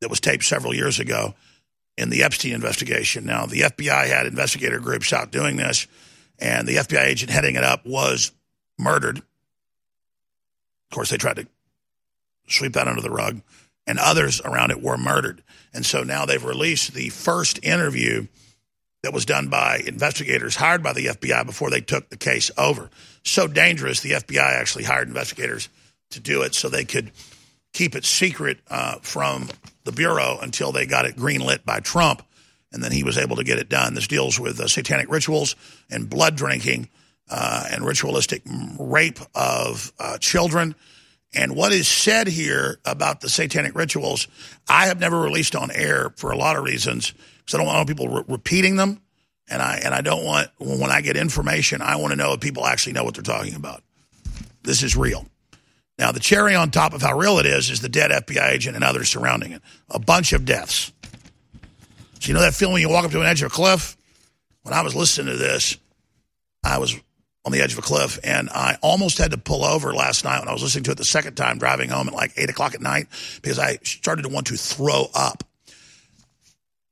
that 0.01 0.10
was 0.10 0.19
taped 0.19 0.43
several 0.43 0.74
years 0.74 1.00
ago 1.00 1.33
in 1.98 2.10
the 2.10 2.24
Epstein 2.24 2.53
investigation. 2.53 3.25
Now, 3.25 3.45
the 3.45 3.62
FBI 3.62 4.07
had 4.07 4.25
investigator 4.25 4.79
groups 4.79 5.13
out 5.13 5.31
doing 5.31 5.55
this, 5.55 5.88
and 6.39 6.67
the 6.67 6.77
FBI 6.77 7.05
agent 7.05 7.31
heading 7.31 7.55
it 7.55 7.63
up 7.63 7.86
was 7.86 8.31
murdered. 8.77 9.19
Of 9.19 9.25
course, 10.91 11.10
they 11.10 11.17
tried 11.17 11.38
to 11.38 11.48
sweep 12.48 12.74
that 12.74 12.88
under 12.88 13.01
the 13.01 13.12
rug, 13.12 13.41
and 13.91 14.00
others 14.00 14.39
around 14.45 14.71
it 14.71 14.81
were 14.81 14.98
murdered. 14.98 15.43
And 15.74 15.86
so 15.86 16.03
now 16.03 16.25
they've 16.25 16.41
released 16.41 16.93
the 16.93 17.10
first 17.10 17.60
interview 17.62 18.25
that 19.03 19.12
was 19.12 19.25
done 19.25 19.50
by 19.50 19.81
investigators 19.86 20.55
hired 20.55 20.81
by 20.81 20.93
the 20.93 21.07
FBI 21.07 21.45
before 21.45 21.69
they 21.69 21.81
took 21.81 22.07
the 22.07 22.15
case 22.15 22.50
over. 22.57 22.89
So 23.25 23.48
dangerous, 23.48 24.00
the 24.00 24.12
FBI 24.12 24.39
actually 24.39 24.86
hired 24.86 25.10
investigators 25.10 25.67
to 26.12 26.21
do 26.21 26.43
it 26.43 26.55
so 26.55 26.69
they 26.69 26.86
could 26.86 27.12
keep 27.74 27.93
it 27.93 28.05
secret 28.05 28.60
uh, 28.69 29.00
from 29.01 29.50
the 29.83 29.91
Bureau 29.91 30.39
until 30.41 30.71
they 30.71 30.86
got 30.86 31.03
it 31.03 31.17
greenlit 31.17 31.65
by 31.65 31.81
Trump. 31.81 32.24
And 32.71 32.81
then 32.81 32.93
he 32.93 33.03
was 33.03 33.17
able 33.17 33.36
to 33.36 33.43
get 33.43 33.60
it 33.60 33.67
done. 33.67 33.93
This 33.93 34.07
deals 34.07 34.39
with 34.39 34.57
uh, 34.57 34.69
satanic 34.69 35.12
rituals 35.12 35.57
and 35.89 36.10
blood 36.10 36.38
drinking 36.38 36.88
uh, 37.29 37.67
and 37.69 37.86
ritualistic 37.86 38.41
rape 38.79 39.19
of 39.36 39.91
uh, 40.00 40.17
children. 40.17 40.75
And 41.34 41.56
what 41.56 41.72
is 41.72 41.88
said 41.88 42.28
here 42.28 42.80
about 42.86 43.22
the 43.22 43.30
satanic 43.30 43.74
rituals, 43.76 44.28
I 44.68 44.88
have 44.88 45.00
never 45.00 45.20
released 45.20 45.56
on 45.56 45.72
air 45.72 46.14
for 46.18 46.32
a 46.32 46.38
lot 46.38 46.58
of 46.58 46.64
reasons 46.64 47.14
because 47.40 47.56
I 47.56 47.58
don't 47.58 47.68
want 47.68 47.88
people 47.88 48.10
re- 48.10 48.24
repeating 48.28 48.76
them. 48.76 49.02
And 49.50 49.62
I, 49.62 49.82
and 49.84 49.94
I 49.94 50.02
don't 50.02 50.24
want, 50.24 50.50
when 50.60 50.92
I 50.92 51.02
get 51.02 51.18
information, 51.18 51.82
I 51.82 51.98
want 51.98 52.12
to 52.12 52.18
know 52.18 52.34
if 52.34 52.40
people 52.40 52.66
actually 52.66 52.94
know 52.94 53.04
what 53.04 53.16
they're 53.16 53.24
talking 53.24 53.56
about. 53.56 53.84
This 54.64 54.84
is 54.84 54.96
real. 54.96 55.26
Now, 55.98 56.12
the 56.12 56.20
cherry 56.20 56.56
on 56.56 56.72
top 56.72 56.94
of 56.94 57.02
how 57.02 57.18
real 57.18 57.38
it 57.40 57.46
is 57.46 57.70
is 57.70 57.82
the 57.82 57.90
dead 57.90 58.12
FBI 58.12 58.52
agent 58.52 58.76
and 58.76 58.84
others 58.84 59.10
surrounding 59.10 59.52
it. 59.52 59.62
A 59.90 60.00
bunch 60.00 60.34
of 60.34 60.46
deaths. 60.46 60.92
So, 62.20 62.28
you 62.28 62.34
know 62.34 62.42
that 62.42 62.54
feeling 62.54 62.74
when 62.74 62.82
you 62.82 62.90
walk 62.90 63.06
up 63.06 63.12
to 63.12 63.20
an 63.20 63.28
edge 63.28 63.42
of 63.42 63.52
a 63.52 63.54
cliff? 63.54 63.98
When 64.64 64.74
I 64.74 64.82
was 64.82 64.96
listening 64.96 65.34
to 65.34 65.38
this, 65.38 65.78
I 66.64 66.78
was 66.78 66.96
on 67.43 67.51
the 67.51 67.62
edge 67.62 67.74
of 67.74 67.79
a 67.79 67.81
cliff, 67.81 68.19
and 68.24 68.50
I 68.50 68.77
almost 68.81 69.17
had 69.17 69.31
to 69.31 69.38
pull 69.38 69.65
over 69.65 69.93
last 69.93 70.24
night 70.24 70.39
when 70.39 70.48
I 70.48 70.53
was 70.53 70.62
listening 70.62 70.83
to 70.86 70.91
it 70.91 70.98
the 70.98 71.05
second 71.05 71.36
time 71.36 71.57
driving 71.57 71.89
home 71.89 72.07
at 72.07 72.13
like 72.13 72.33
eight 72.38 72.50
o'clock 72.50 72.75
at 72.75 72.81
night 72.81 73.07
because 73.41 73.57
I 73.57 73.79
started 73.83 74.24
to 74.24 74.29
want 74.29 74.48
to 74.48 74.55
throw 74.55 75.07
up. 75.13 75.43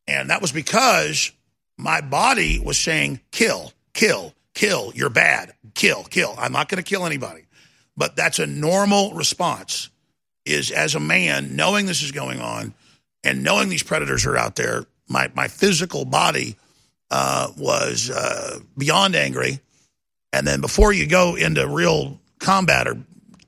And 0.08 0.32
that 0.32 0.42
was 0.42 0.52
because 0.52 1.32
my 1.78 2.02
body 2.02 2.60
was 2.60 2.78
saying, 2.78 3.20
kill, 3.32 3.74
kill, 3.94 4.34
kill, 4.56 4.92
you're 4.96 5.12
bad, 5.12 5.54
kill, 5.76 6.04
kill. 6.04 6.34
I'm 6.38 6.52
not 6.52 6.68
going 6.68 6.84
to 6.84 6.90
kill 6.90 7.06
anybody. 7.06 7.46
But 7.96 8.16
that's 8.16 8.40
a 8.40 8.48
normal 8.48 9.14
response 9.14 9.90
is 10.46 10.72
as 10.72 10.96
a 10.96 11.00
man, 11.00 11.56
knowing 11.56 11.86
this 11.86 12.02
is 12.02 12.12
going 12.12 12.40
on 12.40 12.74
and 13.24 13.44
knowing 13.44 13.70
these 13.70 13.84
predators 13.84 14.26
are 14.26 14.38
out 14.38 14.56
there, 14.56 14.86
my, 15.08 15.30
my 15.36 15.48
physical 15.48 16.06
body 16.06 16.56
uh, 17.12 17.52
was 17.58 18.10
uh, 18.10 18.60
beyond 18.78 19.16
angry. 19.16 19.60
And 20.32 20.46
then 20.46 20.62
before 20.62 20.94
you 20.94 21.08
go 21.08 21.36
into 21.36 21.68
real 21.68 22.20
combat 22.40 22.88
or 22.88 22.98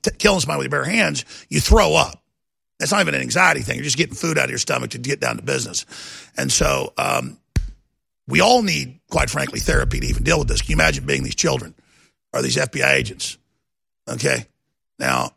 t- 0.02 0.10
killing 0.18 0.40
somebody 0.40 0.58
with 0.58 0.72
your 0.72 0.82
bare 0.82 0.90
hands, 0.90 1.24
you 1.48 1.60
throw 1.60 1.94
up. 1.94 2.22
That's 2.78 2.90
not 2.90 3.00
even 3.00 3.14
an 3.14 3.20
anxiety 3.20 3.60
thing. 3.60 3.76
You're 3.76 3.84
just 3.84 3.96
getting 3.96 4.14
food 4.14 4.38
out 4.38 4.44
of 4.44 4.50
your 4.50 4.58
stomach 4.58 4.90
to 4.90 4.98
get 4.98 5.20
down 5.20 5.36
to 5.36 5.42
business. 5.42 5.86
And 6.36 6.50
so 6.50 6.92
um, 6.98 7.38
we 8.26 8.40
all 8.40 8.62
need, 8.62 8.98
quite 9.08 9.30
frankly, 9.30 9.60
therapy 9.60 10.00
to 10.00 10.06
even 10.06 10.24
deal 10.24 10.38
with 10.38 10.48
this. 10.48 10.62
Can 10.62 10.70
you 10.70 10.76
imagine 10.76 11.06
being 11.06 11.22
these 11.22 11.36
children 11.36 11.74
or 12.32 12.42
these 12.42 12.56
FBI 12.56 12.92
agents? 12.92 13.38
Okay. 14.08 14.46
Now, 14.98 15.30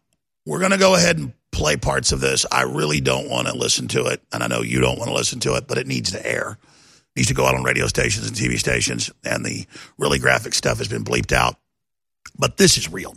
we're 0.45 0.59
going 0.59 0.71
to 0.71 0.77
go 0.77 0.95
ahead 0.95 1.17
and 1.17 1.33
play 1.51 1.77
parts 1.77 2.11
of 2.11 2.19
this. 2.19 2.45
I 2.51 2.63
really 2.63 2.99
don't 2.99 3.29
want 3.29 3.47
to 3.47 3.55
listen 3.55 3.87
to 3.89 4.05
it. 4.05 4.21
And 4.33 4.43
I 4.43 4.47
know 4.47 4.61
you 4.61 4.81
don't 4.81 4.97
want 4.97 5.09
to 5.09 5.15
listen 5.15 5.39
to 5.41 5.55
it, 5.55 5.67
but 5.67 5.77
it 5.77 5.87
needs 5.87 6.11
to 6.11 6.25
air. 6.25 6.57
Needs 7.15 7.29
to 7.29 7.33
go 7.33 7.45
out 7.45 7.55
on 7.55 7.63
radio 7.63 7.87
stations 7.87 8.27
and 8.27 8.35
TV 8.35 8.59
stations. 8.59 9.11
And 9.23 9.45
the 9.45 9.65
really 9.97 10.19
graphic 10.19 10.53
stuff 10.53 10.79
has 10.79 10.87
been 10.87 11.03
bleeped 11.03 11.31
out. 11.31 11.55
But 12.37 12.57
this 12.57 12.77
is 12.77 12.91
real. 12.91 13.15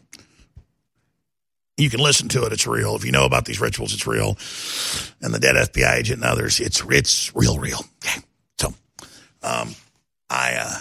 You 1.78 1.88
can 1.88 2.00
listen 2.00 2.28
to 2.30 2.44
it. 2.44 2.52
It's 2.52 2.66
real. 2.66 2.96
If 2.96 3.04
you 3.04 3.12
know 3.12 3.24
about 3.24 3.44
these 3.44 3.60
rituals, 3.60 3.94
it's 3.94 4.06
real. 4.06 4.36
And 5.22 5.32
the 5.32 5.38
dead 5.38 5.54
FBI 5.54 5.94
agent 5.94 6.22
and 6.22 6.30
others, 6.30 6.58
it's 6.58 6.82
it's 6.90 7.34
real, 7.36 7.58
real. 7.58 7.80
Okay. 8.04 8.20
So, 8.58 8.74
um, 9.44 9.74
I 10.28 10.54
uh, 10.60 10.74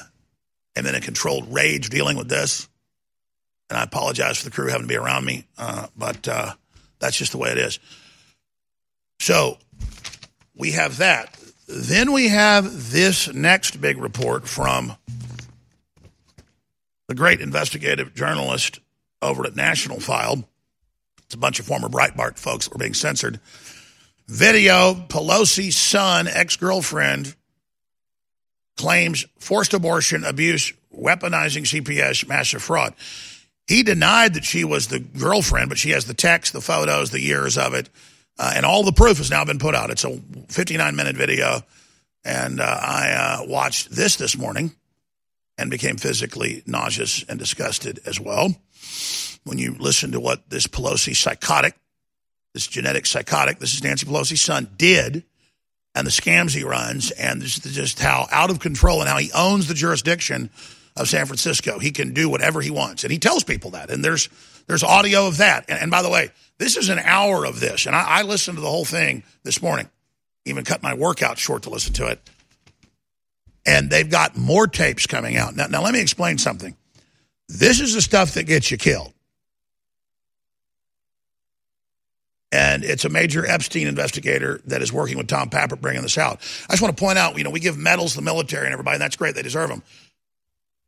am 0.76 0.88
in 0.88 0.96
a 0.96 1.00
controlled 1.00 1.54
rage 1.54 1.90
dealing 1.90 2.18
with 2.18 2.30
this, 2.30 2.68
and 3.70 3.78
I 3.78 3.84
apologize 3.84 4.40
for 4.40 4.46
the 4.46 4.52
crew 4.52 4.68
having 4.70 4.88
to 4.88 4.88
be 4.88 4.98
around 4.98 5.24
me, 5.24 5.46
uh, 5.60 5.88
but 5.96 6.28
uh, 6.28 6.54
that's 6.98 7.16
just 7.16 7.32
the 7.32 7.38
way 7.38 7.52
it 7.52 7.60
is. 7.60 7.80
So, 9.20 9.60
we 10.56 10.72
have 10.72 10.98
that. 10.98 11.38
Then 11.68 12.12
we 12.14 12.30
have 12.30 12.92
this 12.92 13.34
next 13.34 13.82
big 13.82 13.98
report 13.98 14.48
from 14.48 14.96
the 17.08 17.16
great 17.16 17.42
investigative 17.42 18.14
journalist 18.16 18.80
over 19.22 19.46
at 19.46 19.56
National 19.56 20.00
File 20.00 20.48
it's 21.28 21.36
a 21.36 21.38
bunch 21.38 21.60
of 21.60 21.66
former 21.66 21.90
Breitbart 21.90 22.40
folks 22.40 22.66
that 22.66 22.74
were 22.74 22.80
being 22.80 22.94
censored. 22.94 23.42
Video 24.28 24.94
Pelosi's 24.94 25.76
son, 25.76 26.28
ex 26.28 26.56
girlfriend, 26.56 27.36
claims 28.78 29.26
forced 29.38 29.74
abortion, 29.74 30.24
abuse, 30.24 30.72
weaponizing 30.94 31.66
CPS, 31.66 32.28
massive 32.28 32.64
fraud. 32.64 32.94
He 33.68 33.84
denied 33.84 34.36
that 34.36 34.46
she 34.46 34.64
was 34.64 34.88
the 34.88 35.00
girlfriend, 35.00 35.68
but 35.68 35.78
she 35.78 35.90
has 35.90 36.06
the 36.06 36.14
text, 36.14 36.54
the 36.54 36.62
photos, 36.62 37.12
the 37.12 37.20
years 37.20 37.58
of 37.58 37.74
it, 37.74 37.90
uh, 38.40 38.54
and 38.56 38.66
all 38.66 38.84
the 38.84 38.92
proof 38.92 39.18
has 39.18 39.32
now 39.32 39.46
been 39.46 39.60
put 39.60 39.76
out. 39.76 39.90
It's 39.90 40.04
a 40.04 40.20
59 40.50 40.96
minute 40.96 41.16
video, 41.16 41.62
and 42.24 42.60
uh, 42.60 42.64
I 42.64 43.12
uh, 43.12 43.46
watched 43.48 43.92
this 43.92 44.16
this 44.16 44.38
morning 44.38 44.72
and 45.58 45.72
became 45.72 45.98
physically 45.98 46.64
nauseous 46.66 47.24
and 47.28 47.40
disgusted 47.40 48.00
as 48.06 48.20
well 48.20 48.56
when 49.48 49.58
you 49.58 49.76
listen 49.80 50.12
to 50.12 50.20
what 50.20 50.50
this 50.50 50.68
Pelosi 50.68 51.16
psychotic, 51.16 51.76
this 52.54 52.68
genetic 52.68 53.06
psychotic, 53.06 53.60
this 53.60 53.74
is 53.74 53.84
Nancy 53.84 54.06
Pelosi's 54.06 54.42
son, 54.42 54.70
did, 54.78 55.24
and 55.96 56.06
the 56.06 56.12
scams 56.12 56.54
he 56.54 56.64
runs, 56.64 57.12
and 57.12 57.42
just 57.42 58.00
how 58.00 58.28
out 58.32 58.52
of 58.52 58.60
control 58.60 59.00
and 59.00 59.10
how 59.10 59.18
he 59.18 59.32
owns 59.34 59.68
the 59.68 59.74
jurisdiction 59.74 60.50
of 60.96 61.08
San 61.08 61.26
Francisco. 61.26 61.80
He 61.80 61.92
can 61.92 62.14
do 62.14 62.30
whatever 62.30 62.62
he 62.62 62.70
wants, 62.70 63.04
and 63.04 63.12
he 63.12 63.20
tells 63.20 63.44
people 63.44 63.72
that. 63.72 63.90
And 63.90 64.04
there's 64.04 64.30
there's 64.68 64.84
audio 64.84 65.28
of 65.28 65.38
that. 65.38 65.66
And, 65.70 65.80
and 65.80 65.92
by 65.92 66.02
the 66.02 66.10
way, 66.10 66.30
this 66.58 66.78
is 66.78 66.90
an 66.90 67.00
hour 67.00 67.46
of 67.46 67.60
this, 67.60 67.86
and 67.86 67.96
I, 67.96 68.20
I 68.20 68.22
listened 68.24 68.58
to 68.58 68.62
the 68.62 68.70
whole 68.70 68.86
thing 68.86 69.24
this 69.44 69.62
morning. 69.62 69.90
Even 70.46 70.64
cut 70.64 70.82
my 70.82 70.94
workout 70.94 71.38
short 71.38 71.64
to 71.64 71.70
listen 71.70 71.94
to 71.94 72.08
it. 72.08 72.20
And 73.66 73.90
they've 73.90 74.10
got 74.10 74.38
more 74.38 74.66
tapes 74.66 75.08
coming 75.08 75.36
out. 75.36 75.56
Now, 75.56 75.68
now 75.68 75.84
let 75.84 75.94
me 75.94 76.00
explain 76.00 76.38
something. 76.38 76.76
This 77.50 77.82
is 77.82 77.94
the 77.94 78.02
stuff 78.02 78.34
that 78.36 78.44
gets 78.44 78.72
you 78.72 78.78
killed. 78.78 79.14
and 82.52 82.84
it's 82.84 83.06
a 83.06 83.10
major 83.10 83.46
Epstein 83.46 83.88
investigator 83.88 84.62
that 84.66 84.82
is 84.82 84.94
working 84.94 85.18
with 85.18 85.28
Tom 85.28 85.50
Pappert 85.50 85.82
bringing 85.82 86.02
this 86.02 86.18
out. 86.18 86.40
I 86.70 86.74
just 86.74 86.82
want 86.82 86.96
to 86.96 87.00
point 87.02 87.18
out, 87.18 87.38
you 87.38 87.44
know, 87.44 87.50
we 87.50 87.60
give 87.60 87.78
medals 87.78 88.12
to 88.12 88.18
the 88.18 88.24
military 88.24 88.66
and 88.66 88.74
everybody, 88.74 88.96
and 88.96 89.02
that's 89.02 89.16
great. 89.16 89.36
They 89.36 89.42
deserve 89.42 89.70
them. 89.70 89.84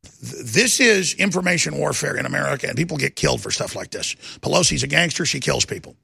This 0.02 0.80
is 0.80 1.14
information 1.14 1.76
warfare 1.76 2.16
in 2.16 2.26
America, 2.26 2.66
and 2.66 2.76
people 2.76 2.96
get 2.96 3.16
killed 3.16 3.40
for 3.40 3.50
stuff 3.50 3.76
like 3.76 3.90
this. 3.90 4.14
Pelosi's 4.40 4.82
a 4.82 4.86
gangster. 4.86 5.26
She 5.26 5.40
kills 5.40 5.64
people. 5.64 5.96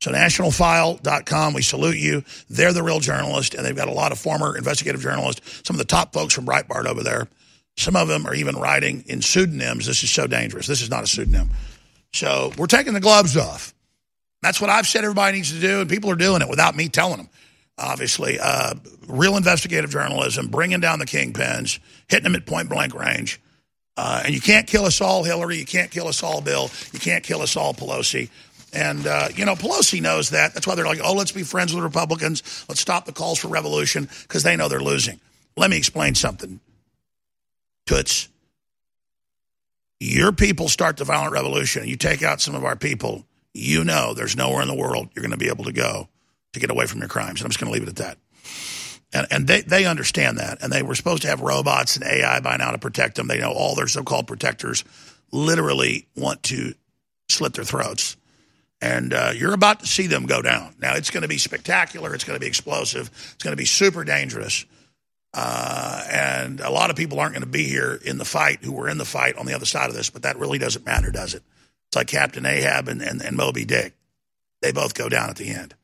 So 0.00 0.10
nationalfile.com, 0.10 1.52
we 1.52 1.62
salute 1.62 1.98
you. 1.98 2.24
They're 2.48 2.72
the 2.72 2.82
real 2.82 3.00
journalists, 3.00 3.54
and 3.54 3.64
they've 3.64 3.76
got 3.76 3.88
a 3.88 3.92
lot 3.92 4.12
of 4.12 4.18
former 4.18 4.56
investigative 4.56 5.02
journalists, 5.02 5.62
some 5.64 5.74
of 5.74 5.78
the 5.78 5.84
top 5.84 6.12
folks 6.14 6.32
from 6.32 6.46
Breitbart 6.46 6.86
over 6.86 7.02
there. 7.02 7.28
Some 7.76 7.96
of 7.96 8.08
them 8.08 8.26
are 8.26 8.34
even 8.34 8.56
writing 8.56 9.04
in 9.06 9.20
pseudonyms. 9.20 9.86
This 9.86 10.02
is 10.02 10.10
so 10.10 10.26
dangerous. 10.26 10.66
This 10.66 10.82
is 10.82 10.90
not 10.90 11.04
a 11.04 11.06
pseudonym. 11.06 11.50
So 12.12 12.52
we're 12.56 12.66
taking 12.66 12.94
the 12.94 13.00
gloves 13.00 13.36
off. 13.36 13.74
That's 14.42 14.60
what 14.60 14.70
I've 14.70 14.86
said 14.86 15.04
everybody 15.04 15.36
needs 15.36 15.52
to 15.52 15.60
do, 15.60 15.80
and 15.80 15.90
people 15.90 16.10
are 16.10 16.16
doing 16.16 16.40
it 16.40 16.48
without 16.48 16.74
me 16.74 16.88
telling 16.88 17.18
them. 17.18 17.28
Obviously, 17.80 18.38
uh, 18.38 18.74
real 19.06 19.36
investigative 19.36 19.90
journalism, 19.90 20.48
bringing 20.48 20.80
down 20.80 20.98
the 20.98 21.06
kingpins, 21.06 21.78
hitting 22.08 22.24
them 22.24 22.34
at 22.34 22.46
point 22.46 22.68
blank 22.68 22.94
range. 22.94 23.40
Uh, 23.96 24.22
and 24.24 24.34
you 24.34 24.40
can't 24.40 24.66
kill 24.66 24.84
us 24.84 25.00
all, 25.00 25.24
Hillary. 25.24 25.56
You 25.56 25.66
can't 25.66 25.90
kill 25.90 26.06
us 26.06 26.22
all, 26.22 26.40
Bill. 26.40 26.70
You 26.92 27.00
can't 27.00 27.24
kill 27.24 27.42
us 27.42 27.56
all, 27.56 27.74
Pelosi. 27.74 28.30
And, 28.72 29.06
uh, 29.06 29.28
you 29.34 29.44
know, 29.44 29.54
Pelosi 29.54 30.00
knows 30.00 30.30
that. 30.30 30.54
That's 30.54 30.66
why 30.66 30.74
they're 30.74 30.86
like, 30.86 31.00
oh, 31.02 31.14
let's 31.14 31.32
be 31.32 31.42
friends 31.42 31.72
with 31.74 31.82
the 31.82 31.88
Republicans. 31.88 32.64
Let's 32.68 32.80
stop 32.80 33.04
the 33.04 33.12
calls 33.12 33.38
for 33.38 33.48
revolution 33.48 34.08
because 34.22 34.42
they 34.42 34.56
know 34.56 34.68
they're 34.68 34.80
losing. 34.80 35.20
Let 35.56 35.70
me 35.70 35.76
explain 35.76 36.14
something. 36.14 36.60
Toots, 37.86 38.28
your 39.98 40.32
people 40.32 40.68
start 40.68 40.96
the 40.96 41.04
violent 41.04 41.32
revolution. 41.32 41.88
You 41.88 41.96
take 41.96 42.22
out 42.22 42.40
some 42.40 42.54
of 42.54 42.64
our 42.64 42.76
people 42.76 43.26
you 43.52 43.84
know 43.84 44.14
there's 44.14 44.36
nowhere 44.36 44.62
in 44.62 44.68
the 44.68 44.74
world 44.74 45.08
you're 45.14 45.22
going 45.22 45.32
to 45.32 45.36
be 45.36 45.48
able 45.48 45.64
to 45.64 45.72
go 45.72 46.08
to 46.52 46.60
get 46.60 46.70
away 46.70 46.86
from 46.86 47.00
your 47.00 47.08
crimes. 47.08 47.40
And 47.40 47.46
I'm 47.46 47.50
just 47.50 47.60
going 47.60 47.72
to 47.72 47.78
leave 47.78 47.88
it 47.88 47.90
at 47.90 47.96
that. 47.96 48.18
And, 49.12 49.26
and 49.30 49.46
they, 49.46 49.62
they 49.62 49.86
understand 49.86 50.38
that. 50.38 50.62
And 50.62 50.72
they 50.72 50.82
were 50.82 50.94
supposed 50.94 51.22
to 51.22 51.28
have 51.28 51.40
robots 51.40 51.96
and 51.96 52.04
AI 52.04 52.40
by 52.40 52.56
now 52.56 52.70
to 52.70 52.78
protect 52.78 53.16
them. 53.16 53.28
They 53.28 53.38
know 53.38 53.52
all 53.52 53.74
their 53.74 53.88
so 53.88 54.02
called 54.02 54.26
protectors 54.26 54.84
literally 55.32 56.06
want 56.16 56.42
to 56.44 56.74
slit 57.28 57.54
their 57.54 57.64
throats. 57.64 58.16
And 58.80 59.12
uh, 59.12 59.32
you're 59.34 59.52
about 59.52 59.80
to 59.80 59.86
see 59.86 60.06
them 60.06 60.26
go 60.26 60.40
down. 60.40 60.74
Now, 60.80 60.94
it's 60.94 61.10
going 61.10 61.22
to 61.22 61.28
be 61.28 61.38
spectacular. 61.38 62.14
It's 62.14 62.24
going 62.24 62.36
to 62.36 62.40
be 62.40 62.46
explosive. 62.46 63.10
It's 63.34 63.44
going 63.44 63.52
to 63.52 63.60
be 63.60 63.66
super 63.66 64.04
dangerous. 64.04 64.64
Uh, 65.34 66.04
and 66.10 66.60
a 66.60 66.70
lot 66.70 66.90
of 66.90 66.96
people 66.96 67.20
aren't 67.20 67.34
going 67.34 67.44
to 67.44 67.48
be 67.48 67.64
here 67.64 68.00
in 68.04 68.18
the 68.18 68.24
fight 68.24 68.64
who 68.64 68.72
were 68.72 68.88
in 68.88 68.98
the 68.98 69.04
fight 69.04 69.36
on 69.36 69.46
the 69.46 69.54
other 69.54 69.66
side 69.66 69.88
of 69.88 69.94
this, 69.94 70.10
but 70.10 70.22
that 70.22 70.38
really 70.38 70.58
doesn't 70.58 70.84
matter, 70.84 71.10
does 71.10 71.34
it? 71.34 71.42
It's 71.88 71.96
like 71.96 72.08
Captain 72.08 72.46
Ahab 72.46 72.88
and, 72.88 73.02
and, 73.02 73.22
and 73.22 73.36
Moby 73.36 73.64
Dick. 73.64 73.94
They 74.62 74.72
both 74.72 74.94
go 74.94 75.08
down 75.08 75.30
at 75.30 75.36
the 75.36 75.50
end. 75.50 75.74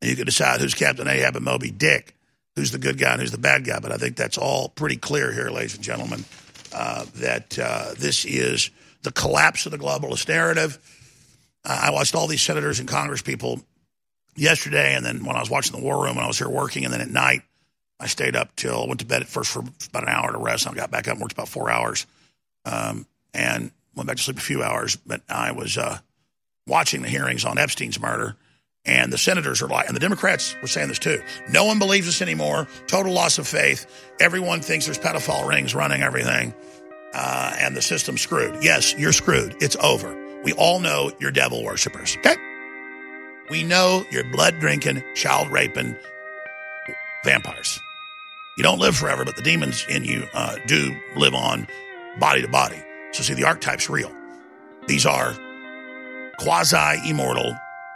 And 0.00 0.10
you 0.10 0.16
can 0.16 0.26
decide 0.26 0.60
who's 0.60 0.74
Captain 0.74 1.08
Ahab 1.08 1.36
and 1.36 1.44
Moby 1.44 1.70
Dick, 1.70 2.16
who's 2.56 2.72
the 2.72 2.78
good 2.78 2.98
guy 2.98 3.12
and 3.12 3.20
who's 3.20 3.30
the 3.30 3.38
bad 3.38 3.64
guy. 3.64 3.78
But 3.80 3.92
I 3.92 3.96
think 3.96 4.16
that's 4.16 4.38
all 4.38 4.68
pretty 4.70 4.96
clear 4.96 5.32
here, 5.32 5.50
ladies 5.50 5.74
and 5.74 5.84
gentlemen, 5.84 6.24
uh, 6.74 7.04
that 7.16 7.58
uh, 7.58 7.94
this 7.98 8.24
is 8.24 8.70
the 9.02 9.12
collapse 9.12 9.66
of 9.66 9.72
the 9.72 9.78
globalist 9.78 10.28
narrative. 10.28 10.78
Uh, 11.64 11.80
I 11.84 11.90
watched 11.90 12.14
all 12.14 12.26
these 12.26 12.42
senators 12.42 12.80
and 12.80 12.88
Congress 12.88 13.22
people 13.22 13.60
yesterday, 14.36 14.94
and 14.94 15.04
then 15.04 15.24
when 15.24 15.36
I 15.36 15.40
was 15.40 15.50
watching 15.50 15.78
the 15.78 15.84
War 15.84 16.04
Room, 16.04 16.16
when 16.16 16.24
I 16.24 16.28
was 16.28 16.38
here 16.38 16.48
working, 16.48 16.84
and 16.84 16.92
then 16.94 17.00
at 17.00 17.10
night, 17.10 17.42
I 17.98 18.06
stayed 18.06 18.34
up 18.34 18.56
till 18.56 18.82
I 18.82 18.86
went 18.86 19.00
to 19.00 19.06
bed 19.06 19.20
at 19.20 19.28
first 19.28 19.50
for 19.50 19.60
about 19.60 20.04
an 20.04 20.08
hour 20.08 20.32
to 20.32 20.38
rest. 20.38 20.64
And 20.64 20.74
I 20.74 20.80
got 20.80 20.90
back 20.90 21.06
up 21.06 21.12
and 21.12 21.20
worked 21.20 21.34
about 21.34 21.48
four 21.48 21.70
hours. 21.70 22.06
Um, 22.64 23.06
and 23.34 23.70
went 23.94 24.06
back 24.06 24.16
to 24.16 24.22
sleep 24.22 24.38
a 24.38 24.42
few 24.42 24.62
hours, 24.62 24.96
but 24.96 25.22
I 25.28 25.52
was 25.52 25.76
uh, 25.78 25.98
watching 26.66 27.02
the 27.02 27.08
hearings 27.08 27.44
on 27.44 27.58
Epstein's 27.58 28.00
murder. 28.00 28.36
And 28.86 29.12
the 29.12 29.18
senators 29.18 29.60
are 29.60 29.68
like, 29.68 29.86
and 29.86 29.94
the 29.94 30.00
Democrats 30.00 30.56
were 30.62 30.68
saying 30.68 30.88
this 30.88 30.98
too. 30.98 31.22
No 31.50 31.64
one 31.64 31.78
believes 31.78 32.08
us 32.08 32.22
anymore. 32.22 32.66
Total 32.86 33.12
loss 33.12 33.38
of 33.38 33.46
faith. 33.46 33.86
Everyone 34.20 34.60
thinks 34.60 34.86
there's 34.86 34.98
pedophile 34.98 35.46
rings 35.46 35.74
running 35.74 36.02
everything. 36.02 36.54
Uh, 37.12 37.54
and 37.58 37.76
the 37.76 37.82
system's 37.82 38.22
screwed. 38.22 38.62
Yes, 38.62 38.94
you're 38.96 39.12
screwed. 39.12 39.56
It's 39.60 39.76
over. 39.76 40.16
We 40.42 40.52
all 40.54 40.80
know 40.80 41.12
you're 41.18 41.30
devil 41.30 41.62
worshippers. 41.62 42.16
Okay? 42.18 42.36
We 43.50 43.64
know 43.64 44.04
you're 44.10 44.24
blood 44.30 44.58
drinking, 44.60 45.02
child 45.14 45.50
raping 45.50 45.96
vampires. 47.24 47.78
You 48.56 48.62
don't 48.62 48.78
live 48.78 48.96
forever, 48.96 49.24
but 49.24 49.36
the 49.36 49.42
demons 49.42 49.84
in 49.88 50.04
you 50.04 50.26
uh, 50.32 50.56
do 50.66 50.96
live 51.16 51.34
on 51.34 51.66
body 52.18 52.42
to 52.42 52.48
body. 52.48 52.82
So, 53.12 53.22
see, 53.22 53.34
the 53.34 53.44
archetype's 53.44 53.90
real. 53.90 54.12
These 54.86 55.04
are 55.04 55.34
quasi 56.38 57.08
immortal, 57.08 57.54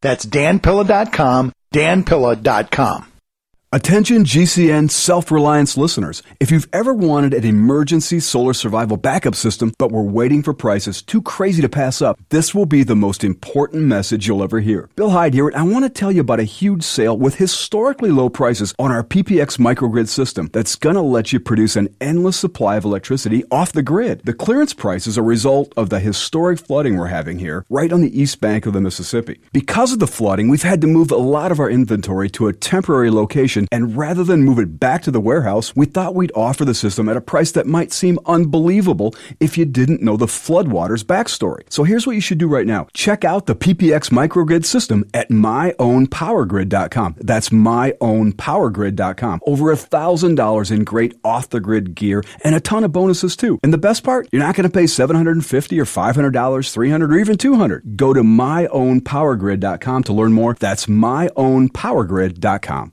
That's 0.00 0.24
danpilla.com, 0.24 1.52
danpilla.com. 1.72 3.09
Attention 3.72 4.24
GCN 4.24 4.90
self-reliance 4.90 5.76
listeners. 5.76 6.24
If 6.40 6.50
you've 6.50 6.68
ever 6.72 6.92
wanted 6.92 7.32
an 7.34 7.44
emergency 7.44 8.18
solar 8.18 8.52
survival 8.52 8.96
backup 8.96 9.36
system 9.36 9.72
but 9.78 9.92
were 9.92 10.02
waiting 10.02 10.42
for 10.42 10.52
prices 10.52 11.00
too 11.00 11.22
crazy 11.22 11.62
to 11.62 11.68
pass 11.68 12.02
up, 12.02 12.18
this 12.30 12.52
will 12.52 12.66
be 12.66 12.82
the 12.82 12.96
most 12.96 13.22
important 13.22 13.84
message 13.84 14.26
you'll 14.26 14.42
ever 14.42 14.58
hear. 14.58 14.90
Bill 14.96 15.10
Hyde 15.10 15.34
here, 15.34 15.46
and 15.46 15.56
I 15.56 15.62
want 15.62 15.84
to 15.84 15.88
tell 15.88 16.10
you 16.10 16.20
about 16.20 16.40
a 16.40 16.42
huge 16.42 16.82
sale 16.82 17.16
with 17.16 17.36
historically 17.36 18.10
low 18.10 18.28
prices 18.28 18.74
on 18.76 18.90
our 18.90 19.04
PPX 19.04 19.56
microgrid 19.58 20.08
system 20.08 20.50
that's 20.52 20.74
going 20.74 20.96
to 20.96 21.00
let 21.00 21.32
you 21.32 21.38
produce 21.38 21.76
an 21.76 21.94
endless 22.00 22.36
supply 22.36 22.74
of 22.74 22.84
electricity 22.84 23.44
off 23.52 23.70
the 23.70 23.84
grid. 23.84 24.22
The 24.24 24.34
clearance 24.34 24.74
price 24.74 25.06
is 25.06 25.16
a 25.16 25.22
result 25.22 25.72
of 25.76 25.90
the 25.90 26.00
historic 26.00 26.58
flooding 26.58 26.96
we're 26.96 27.06
having 27.06 27.38
here 27.38 27.64
right 27.70 27.92
on 27.92 28.00
the 28.00 28.20
east 28.20 28.40
bank 28.40 28.66
of 28.66 28.72
the 28.72 28.80
Mississippi. 28.80 29.38
Because 29.52 29.92
of 29.92 30.00
the 30.00 30.08
flooding, 30.08 30.48
we've 30.48 30.64
had 30.64 30.80
to 30.80 30.88
move 30.88 31.12
a 31.12 31.16
lot 31.16 31.52
of 31.52 31.60
our 31.60 31.70
inventory 31.70 32.28
to 32.30 32.48
a 32.48 32.52
temporary 32.52 33.12
location 33.12 33.59
and 33.70 33.96
rather 33.96 34.24
than 34.24 34.42
move 34.42 34.58
it 34.58 34.80
back 34.80 35.02
to 35.02 35.10
the 35.10 35.20
warehouse, 35.20 35.76
we 35.76 35.86
thought 35.86 36.14
we'd 36.14 36.32
offer 36.34 36.64
the 36.64 36.74
system 36.74 37.08
at 37.08 37.16
a 37.16 37.20
price 37.20 37.52
that 37.52 37.66
might 37.66 37.92
seem 37.92 38.18
unbelievable 38.26 39.14
if 39.38 39.58
you 39.58 39.64
didn't 39.64 40.02
know 40.02 40.16
the 40.16 40.26
floodwaters 40.26 41.04
backstory. 41.04 41.62
So 41.68 41.84
here's 41.84 42.06
what 42.06 42.14
you 42.14 42.20
should 42.20 42.38
do 42.38 42.48
right 42.48 42.66
now. 42.66 42.86
Check 42.94 43.24
out 43.24 43.46
the 43.46 43.56
PPX 43.56 44.10
microgrid 44.10 44.64
system 44.64 45.04
at 45.14 45.30
myownpowergrid.com. 45.30 47.16
That's 47.18 47.50
myownpowergrid.com. 47.50 49.40
Over 49.46 49.70
a 49.70 49.76
thousand 49.76 50.34
dollars 50.34 50.70
in 50.70 50.84
great 50.84 51.14
off-the-grid 51.24 51.94
gear 51.94 52.22
and 52.44 52.54
a 52.54 52.60
ton 52.60 52.84
of 52.84 52.92
bonuses 52.92 53.36
too. 53.36 53.58
And 53.62 53.72
the 53.72 53.78
best 53.78 54.04
part, 54.04 54.28
you're 54.32 54.42
not 54.42 54.54
going 54.54 54.68
to 54.68 54.72
pay 54.72 54.86
750 54.86 55.80
or 55.80 55.84
$500, 55.84 56.72
300 56.72 57.12
or 57.12 57.18
even 57.18 57.36
200. 57.36 57.96
Go 57.96 58.12
to 58.12 58.22
myownpowergrid.com 58.22 60.04
to 60.04 60.12
learn 60.12 60.32
more. 60.32 60.56
That's 60.58 60.86
myownpowergrid.com. 60.86 62.92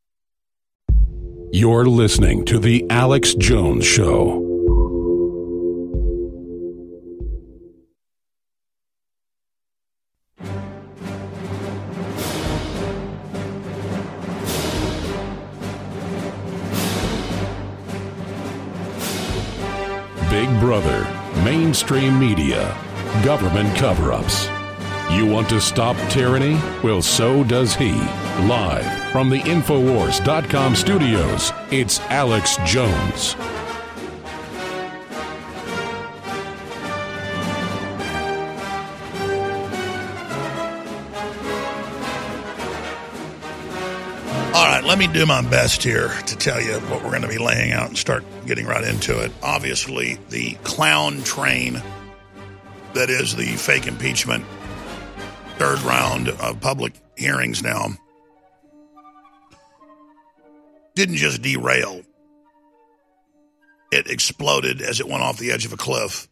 You're 1.53 1.85
listening 1.85 2.45
to 2.45 2.59
The 2.59 2.85
Alex 2.89 3.33
Jones 3.33 3.83
Show. 3.85 4.39
Big 20.29 20.47
Brother, 20.61 21.05
mainstream 21.43 22.17
media, 22.17 22.77
government 23.25 23.75
cover 23.75 24.13
ups. 24.13 24.47
You 25.11 25.25
want 25.25 25.49
to 25.49 25.59
stop 25.59 25.97
tyranny? 26.09 26.57
Well, 26.81 27.01
so 27.01 27.43
does 27.43 27.75
he. 27.75 27.91
Live 28.47 29.00
from 29.11 29.29
the 29.29 29.39
Infowars.com 29.39 30.73
studios, 30.73 31.51
it's 31.69 31.99
Alex 32.01 32.55
Jones. 32.65 33.35
All 44.53 44.65
right, 44.65 44.81
let 44.85 44.97
me 44.97 45.07
do 45.07 45.25
my 45.25 45.41
best 45.41 45.83
here 45.83 46.07
to 46.27 46.37
tell 46.37 46.61
you 46.61 46.75
what 46.89 47.03
we're 47.03 47.09
going 47.09 47.21
to 47.23 47.27
be 47.27 47.37
laying 47.37 47.73
out 47.73 47.89
and 47.89 47.97
start 47.97 48.23
getting 48.45 48.65
right 48.65 48.83
into 48.85 49.21
it. 49.21 49.33
Obviously, 49.43 50.19
the 50.29 50.53
clown 50.63 51.21
train 51.23 51.81
that 52.93 53.09
is 53.09 53.35
the 53.35 53.47
fake 53.57 53.87
impeachment 53.87 54.45
third 55.57 55.81
round 55.81 56.29
of 56.29 56.61
public 56.61 56.93
hearings 57.17 57.61
now 57.61 57.89
didn't 61.01 61.15
just 61.15 61.41
derail, 61.41 62.03
it 63.91 64.07
exploded 64.07 64.83
as 64.83 64.99
it 64.99 65.07
went 65.07 65.23
off 65.23 65.39
the 65.39 65.51
edge 65.51 65.65
of 65.65 65.73
a 65.73 65.77
cliff. 65.77 66.27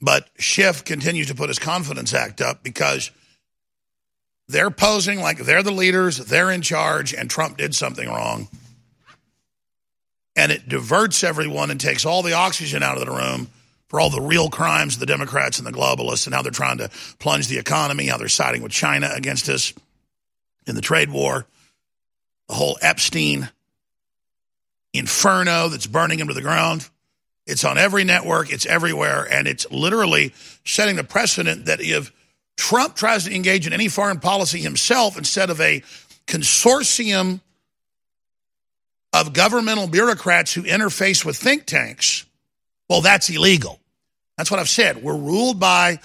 But 0.00 0.28
Schiff 0.38 0.84
continues 0.84 1.26
to 1.26 1.34
put 1.34 1.48
his 1.48 1.58
confidence 1.58 2.14
act 2.14 2.40
up 2.40 2.62
because 2.62 3.10
they're 4.46 4.70
posing 4.70 5.18
like 5.18 5.38
they're 5.38 5.64
the 5.64 5.72
leaders, 5.72 6.18
they're 6.18 6.52
in 6.52 6.62
charge, 6.62 7.12
and 7.12 7.28
Trump 7.28 7.56
did 7.56 7.74
something 7.74 8.08
wrong. 8.08 8.46
And 10.36 10.52
it 10.52 10.68
diverts 10.68 11.24
everyone 11.24 11.72
and 11.72 11.80
takes 11.80 12.06
all 12.06 12.22
the 12.22 12.34
oxygen 12.34 12.84
out 12.84 12.96
of 12.96 13.04
the 13.04 13.12
room 13.12 13.48
for 13.88 13.98
all 13.98 14.08
the 14.08 14.20
real 14.20 14.50
crimes 14.50 14.94
of 14.94 15.00
the 15.00 15.06
Democrats 15.06 15.58
and 15.58 15.66
the 15.66 15.72
globalists 15.72 16.26
and 16.26 16.34
how 16.34 16.42
they're 16.42 16.52
trying 16.52 16.78
to 16.78 16.90
plunge 17.18 17.48
the 17.48 17.58
economy, 17.58 18.06
how 18.06 18.18
they're 18.18 18.28
siding 18.28 18.62
with 18.62 18.70
China 18.70 19.10
against 19.12 19.48
us 19.48 19.74
in 20.68 20.76
the 20.76 20.80
trade 20.80 21.10
war, 21.10 21.44
the 22.46 22.54
whole 22.54 22.78
Epstein 22.80 23.50
inferno 24.92 25.68
that's 25.68 25.86
burning 25.86 26.18
him 26.18 26.28
to 26.28 26.34
the 26.34 26.42
ground. 26.42 26.88
It's 27.46 27.64
on 27.64 27.78
every 27.78 28.04
network, 28.04 28.52
it's 28.52 28.66
everywhere, 28.66 29.26
and 29.30 29.48
it's 29.48 29.70
literally 29.70 30.32
setting 30.64 30.96
the 30.96 31.04
precedent 31.04 31.66
that 31.66 31.80
if 31.80 32.12
Trump 32.56 32.94
tries 32.94 33.24
to 33.24 33.34
engage 33.34 33.66
in 33.66 33.72
any 33.72 33.88
foreign 33.88 34.20
policy 34.20 34.60
himself 34.60 35.16
instead 35.16 35.50
of 35.50 35.60
a 35.60 35.82
consortium 36.26 37.40
of 39.12 39.32
governmental 39.32 39.88
bureaucrats 39.88 40.52
who 40.52 40.62
interface 40.62 41.24
with 41.24 41.36
think 41.36 41.66
tanks, 41.66 42.26
well, 42.88 43.00
that's 43.00 43.28
illegal. 43.30 43.80
That's 44.36 44.50
what 44.50 44.60
I've 44.60 44.68
said. 44.68 45.02
We're 45.02 45.16
ruled 45.16 45.58
by 45.58 46.00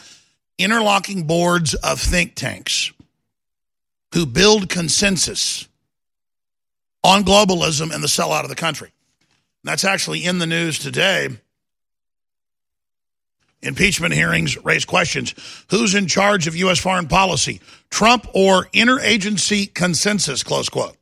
interlocking 0.58 1.24
boards 1.24 1.74
of 1.74 2.00
think 2.00 2.36
tanks 2.36 2.92
who 4.14 4.26
build 4.26 4.70
consensus 4.70 5.68
on 7.06 7.24
globalism 7.24 7.94
and 7.94 8.04
the 8.04 8.08
sellout 8.08 8.44
of 8.44 8.50
the 8.50 8.56
country. 8.56 8.92
And 9.64 9.70
that's 9.70 9.84
actually 9.84 10.26
in 10.26 10.40
the 10.40 10.48
news 10.48 10.80
today. 10.80 11.30
Impeachment 13.62 14.14
hearings 14.14 14.64
raise 14.64 14.86
questions. 14.86 15.34
Who's 15.70 15.96
in 15.96 16.08
charge 16.08 16.48
of 16.48 16.56
U.S. 16.56 16.80
foreign 16.80 17.08
policy? 17.08 17.62
Trump 17.90 18.28
or 18.34 18.66
interagency 18.74 19.72
consensus, 19.74 20.44
close 20.44 20.68
quote. 20.68 20.98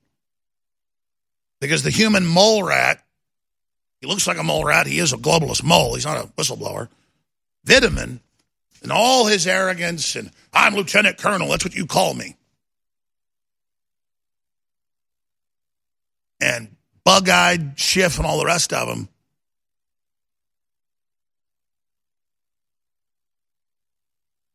Because 1.59 1.83
the 1.83 1.89
human 1.89 2.25
mole 2.25 2.63
rat, 2.63 3.01
he 4.01 4.07
looks 4.07 4.27
like 4.27 4.37
a 4.37 4.43
mole 4.43 4.65
rat. 4.65 4.87
He 4.87 4.99
is 4.99 5.13
a 5.13 5.17
globalist 5.17 5.63
mole. 5.63 5.95
He's 5.95 6.05
not 6.05 6.23
a 6.23 6.27
whistleblower. 6.27 6.89
Vindman, 7.65 8.19
and 8.81 8.91
all 8.91 9.27
his 9.27 9.47
arrogance, 9.47 10.17
and 10.17 10.31
I'm 10.53 10.75
Lieutenant 10.75 11.17
Colonel. 11.17 11.49
That's 11.49 11.63
what 11.63 11.75
you 11.75 11.85
call 11.85 12.13
me. 12.13 12.35
And 16.41 16.75
bug 17.03 17.29
eyed 17.29 17.79
Schiff 17.79 18.17
and 18.17 18.25
all 18.25 18.37
the 18.37 18.45
rest 18.45 18.73
of 18.73 18.87
them. 18.87 19.09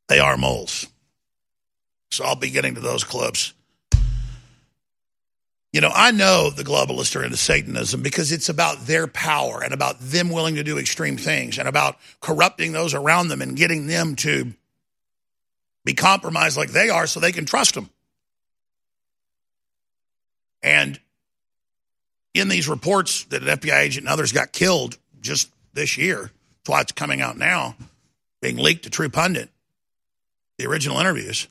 They 0.09 0.19
are 0.19 0.37
moles. 0.37 0.87
So 2.11 2.25
I'll 2.25 2.35
be 2.35 2.51
getting 2.51 2.75
to 2.75 2.81
those 2.81 3.05
clips. 3.05 3.53
You 5.73 5.83
know, 5.83 5.91
I 5.95 6.13
know 6.13 6.49
the 6.49 6.65
globalists 6.65 7.15
are 7.15 7.23
into 7.23 7.37
Satanism 7.37 8.03
because 8.03 8.33
it's 8.33 8.49
about 8.49 8.87
their 8.87 9.07
power 9.07 9.63
and 9.63 9.75
about 9.75 10.01
them 10.01 10.31
willing 10.31 10.55
to 10.55 10.65
do 10.65 10.79
extreme 10.79 11.19
things 11.19 11.59
and 11.59 11.69
about 11.69 11.99
corrupting 12.21 12.73
those 12.73 12.95
around 12.95 13.29
them 13.29 13.43
and 13.43 13.55
getting 13.55 13.87
them 13.87 14.17
to 14.17 14.55
be 15.85 15.93
compromised 15.93 16.57
like 16.57 16.71
they 16.71 16.89
are 16.89 17.07
so 17.07 17.21
they 17.21 17.33
can 17.33 17.45
trust 17.45 17.75
them. 17.75 17.91
And 20.63 20.99
in 22.35 22.49
these 22.49 22.69
reports 22.69 23.25
that 23.25 23.43
an 23.43 23.59
FBI 23.59 23.81
agent 23.81 24.07
and 24.07 24.13
others 24.13 24.33
got 24.33 24.53
killed 24.53 24.99
just 25.21 25.51
this 25.73 25.97
year, 25.97 26.31
that's 26.59 26.69
why 26.69 26.81
it's 26.81 26.93
coming 26.93 27.21
out 27.21 27.37
now, 27.37 27.77
being 28.41 28.57
leaked 28.57 28.85
to 28.85 28.91
True 28.91 29.09
Pundit, 29.09 29.51
the 30.59 30.67
original 30.67 30.99
interviews. 30.99 31.49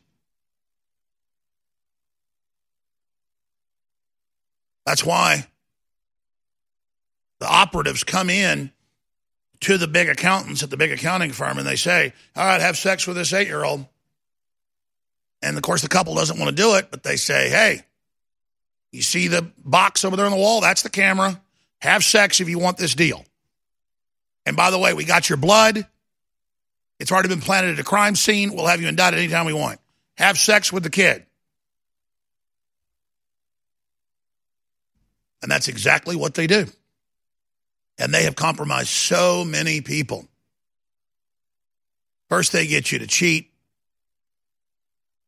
That's 4.86 5.04
why 5.04 5.48
the 7.40 7.48
operatives 7.48 8.04
come 8.04 8.30
in 8.30 8.72
to 9.62 9.78
the 9.78 9.88
big 9.88 10.08
accountants 10.08 10.64
at 10.64 10.70
the 10.70 10.78
big 10.78 10.92
accounting 10.92 11.32
firm 11.32 11.58
and 11.58 11.68
they 11.68 11.76
say, 11.76 12.14
All 12.36 12.46
right, 12.46 12.62
have 12.62 12.78
sex 12.78 13.06
with 13.08 13.18
this 13.18 13.34
eight 13.34 13.48
year 13.48 13.64
old. 13.64 13.86
And 15.42 15.58
of 15.58 15.64
course, 15.64 15.82
the 15.82 15.90
couple 15.90 16.16
doesn't 16.16 16.40
want 16.40 16.56
to 16.56 16.56
do 16.56 16.76
it, 16.76 16.90
but 16.90 17.04
they 17.04 17.16
say, 17.16 17.50
Hey, 17.50 17.82
you 18.92 19.02
see 19.02 19.28
the 19.28 19.50
box 19.64 20.06
over 20.06 20.16
there 20.16 20.26
on 20.26 20.32
the 20.32 20.38
wall? 20.38 20.62
That's 20.62 20.82
the 20.82 20.90
camera. 20.90 21.40
Have 21.80 22.04
sex 22.04 22.40
if 22.40 22.50
you 22.50 22.60
want 22.60 22.78
this 22.78 22.96
deal. 22.96 23.24
And 24.46 24.56
by 24.56 24.72
the 24.72 24.80
way, 24.80 24.94
we 24.94 25.04
got 25.04 25.30
your 25.30 25.38
blood. 25.38 25.86
It's 27.00 27.12
already 27.12 27.30
been 27.30 27.42
planted 27.42 27.74
at 27.74 27.80
a 27.80 27.84
crime 27.84 28.16
scene. 28.16 28.54
We'll 28.54 28.66
have 28.66 28.82
you 28.82 28.88
indicted 28.88 29.20
anytime 29.20 29.46
we 29.46 29.54
want. 29.54 29.80
Have 30.16 30.38
sex 30.38 30.74
with 30.74 30.84
the 30.84 30.90
kid. 30.90 31.26
And 35.42 35.52
that's 35.52 35.68
exactly 35.68 36.16
what 36.16 36.34
they 36.34 36.48
do. 36.48 36.66
And 38.00 38.14
they 38.14 38.24
have 38.24 38.36
compromised 38.36 38.90
so 38.90 39.44
many 39.46 39.82
people. 39.82 40.28
First, 42.30 42.52
they 42.52 42.68
get 42.68 42.92
you 42.92 43.00
to 43.00 43.08
cheat 43.08 43.52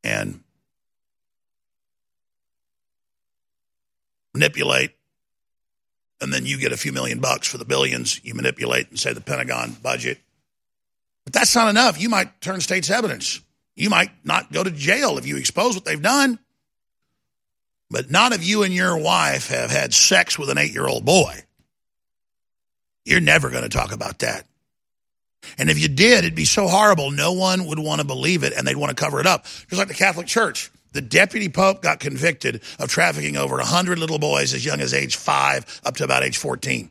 and 0.04 0.42
manipulate. 4.40 4.92
And 6.22 6.34
then 6.34 6.46
you 6.46 6.58
get 6.58 6.72
a 6.72 6.78
few 6.78 6.92
million 6.92 7.20
bucks 7.20 7.48
for 7.48 7.58
the 7.58 7.66
billions 7.66 8.24
you 8.24 8.34
manipulate 8.34 8.90
and 8.90 9.00
say 9.00 9.14
the 9.14 9.22
Pentagon 9.22 9.76
budget. 9.82 10.18
But 11.26 11.34
that's 11.34 11.56
not 11.56 11.70
enough. 11.70 12.02
You 12.02 12.10
might 12.10 12.42
turn 12.42 12.62
state's 12.62 12.90
evidence. 12.90 13.42
You 13.76 13.90
might 13.90 14.12
not 14.24 14.52
go 14.52 14.64
to 14.64 14.72
jail 14.72 15.18
if 15.18 15.26
you 15.26 15.38
expose 15.38 15.76
what 15.76 15.86
they've 15.86 16.02
done. 16.02 16.40
But 17.90 18.12
none 18.12 18.34
of 18.34 18.44
you 18.44 18.64
and 18.64 18.74
your 18.74 18.98
wife 18.98 19.48
have 19.50 19.72
had 19.72 19.94
sex 19.94 20.38
with 20.38 20.50
an 20.50 20.58
eight 20.58 20.74
year 20.74 20.88
old 20.88 21.06
boy. 21.06 21.44
You're 23.06 23.22
never 23.22 23.50
going 23.50 23.64
to 23.64 23.70
talk 23.70 23.92
about 23.94 24.20
that. 24.20 24.46
And 25.58 25.70
if 25.70 25.80
you 25.80 25.88
did, 25.88 26.20
it'd 26.20 26.36
be 26.36 26.46
so 26.46 26.68
horrible, 26.68 27.12
no 27.12 27.32
one 27.32 27.66
would 27.68 27.80
want 27.80 28.02
to 28.02 28.08
believe 28.08 28.44
it 28.44 28.54
and 28.54 28.68
they'd 28.68 28.76
want 28.76 28.96
to 28.96 29.02
cover 29.02 29.20
it 29.20 29.26
up. 29.26 29.46
Just 29.46 29.78
like 29.78 29.88
the 29.88 29.94
Catholic 29.94 30.28
Church. 30.28 30.70
The 30.92 31.02
deputy 31.02 31.50
pope 31.50 31.82
got 31.82 32.00
convicted 32.00 32.62
of 32.80 32.90
trafficking 32.90 33.38
over 33.38 33.58
100 33.58 34.00
little 34.00 34.20
boys 34.20 34.54
as 34.54 34.66
young 34.66 34.82
as 34.82 34.94
age 34.94 35.16
five 35.16 35.82
up 35.84 35.98
to 35.98 36.04
about 36.04 36.24
age 36.24 36.38
14. 36.38 36.90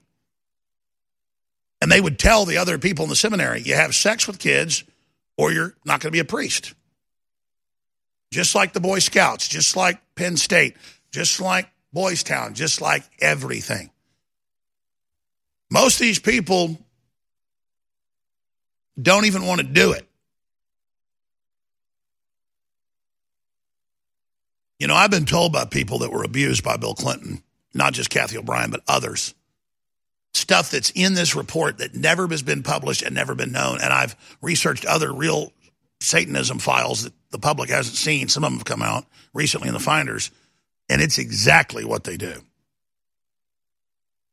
And 1.80 1.90
they 1.90 2.00
would 2.00 2.18
tell 2.18 2.44
the 2.44 2.58
other 2.58 2.78
people 2.78 3.04
in 3.04 3.08
the 3.08 3.16
seminary, 3.16 3.61
you 3.61 3.74
have 3.74 3.94
sex 3.94 4.26
with 4.26 4.38
kids 4.38 4.84
or 5.37 5.52
you're 5.52 5.74
not 5.84 6.00
going 6.00 6.11
to 6.11 6.16
be 6.16 6.18
a 6.18 6.24
priest 6.24 6.74
just 8.30 8.54
like 8.54 8.72
the 8.72 8.80
Boy 8.80 8.98
Scouts, 8.98 9.48
just 9.48 9.76
like 9.76 10.00
Penn 10.14 10.37
State, 10.37 10.76
just 11.11 11.40
like 11.40 11.68
Boys 11.92 12.22
Town, 12.22 12.54
just 12.54 12.80
like 12.80 13.02
everything. 13.20 13.90
Most 15.70 15.94
of 15.94 16.00
these 16.00 16.18
people 16.18 16.78
don't 19.00 19.26
even 19.26 19.46
want 19.46 19.61
to 19.61 19.66
do 19.66 19.92
it. 19.92 20.08
You 24.79 24.87
know, 24.87 24.95
I've 24.95 25.11
been 25.11 25.27
told 25.27 25.53
by 25.53 25.64
people 25.64 25.99
that 26.01 26.12
were 26.12 26.23
abused 26.23 26.62
by 26.62 26.77
Bill 26.77 26.95
Clinton, 26.95 27.43
not 27.75 27.93
just 27.93 28.11
Cathy 28.11 28.38
O'Brien, 28.38 28.71
but 28.71 28.83
others, 28.87 29.35
stuff 30.35 30.71
that's 30.71 30.91
in 30.91 31.14
this 31.14 31.35
report 31.35 31.79
that 31.79 31.95
never 31.95 32.29
has 32.29 32.43
been 32.43 32.62
published 32.62 33.03
and 33.03 33.14
never 33.14 33.35
been 33.35 33.53
known. 33.53 33.79
And 33.83 33.93
I've 33.93 34.17
researched 34.41 34.85
other 34.85 35.12
real 35.12 35.53
Satanism 36.01 36.59
files 36.61 37.03
that 37.03 37.12
the 37.31 37.38
public 37.41 37.71
hasn't 37.71 37.97
seen. 37.97 38.29
Some 38.29 38.45
of 38.45 38.51
them 38.51 38.59
have 38.59 38.64
come 38.64 38.83
out 38.83 39.05
recently 39.35 39.69
in 39.69 39.75
the 39.75 39.81
finders, 39.81 40.31
and 40.88 41.03
it's 41.03 41.19
exactly 41.19 41.85
what 41.85 42.05
they 42.05 42.17
do. 42.17 42.35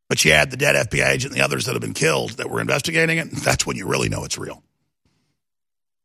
But 0.08 0.24
you 0.24 0.32
add 0.32 0.52
the 0.52 0.58
dead 0.58 0.90
FBI 0.90 1.08
agent 1.08 1.34
and 1.34 1.42
the 1.42 1.44
others 1.44 1.66
that 1.66 1.74
have 1.74 1.82
been 1.82 1.96
killed 1.96 2.32
that 2.32 2.52
were 2.52 2.62
investigating 2.62 3.18
it, 3.18 3.32
that's 3.32 3.66
when 3.66 3.78
you 3.78 3.88
really 3.88 4.10
know 4.10 4.24
it's 4.24 4.38
real. 4.38 4.62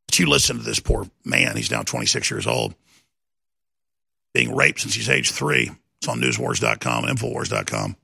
But 0.06 0.18
you 0.18 0.26
listen 0.26 0.56
to 0.56 0.62
this 0.62 0.80
poor 0.80 1.06
man, 1.24 1.56
he's 1.56 1.70
now 1.70 1.82
26 1.82 2.30
years 2.30 2.46
old, 2.46 2.74
being 4.32 4.54
raped 4.54 4.80
since 4.80 4.94
he's 4.94 5.08
age 5.08 5.32
three. 5.32 5.70
It's 5.98 6.08
on 6.08 6.20
newswars.com 6.20 7.04
and 7.04 7.18
infowars.com. 7.18 7.96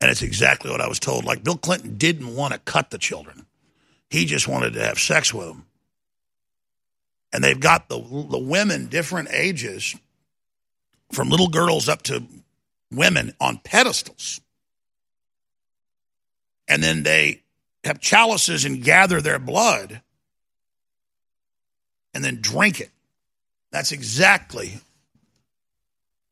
And 0.00 0.10
it's 0.10 0.22
exactly 0.22 0.70
what 0.70 0.80
I 0.80 0.88
was 0.88 0.98
told. 0.98 1.24
Like 1.24 1.42
Bill 1.42 1.56
Clinton 1.56 1.96
didn't 1.96 2.34
want 2.34 2.52
to 2.52 2.58
cut 2.60 2.90
the 2.90 2.98
children. 2.98 3.46
He 4.10 4.24
just 4.24 4.46
wanted 4.46 4.74
to 4.74 4.84
have 4.84 4.98
sex 4.98 5.32
with 5.32 5.48
them. 5.48 5.66
And 7.32 7.42
they've 7.42 7.58
got 7.58 7.88
the, 7.88 7.98
the 7.98 8.38
women 8.38 8.86
different 8.86 9.28
ages, 9.32 9.96
from 11.12 11.28
little 11.28 11.48
girls 11.48 11.88
up 11.88 12.02
to 12.02 12.24
women 12.90 13.34
on 13.40 13.58
pedestals. 13.58 14.40
And 16.68 16.82
then 16.82 17.02
they 17.02 17.42
have 17.84 18.00
chalices 18.00 18.64
and 18.64 18.82
gather 18.82 19.20
their 19.20 19.38
blood 19.38 20.02
and 22.16 22.24
then 22.24 22.38
drink 22.40 22.80
it. 22.80 22.90
That's 23.70 23.92
exactly 23.92 24.80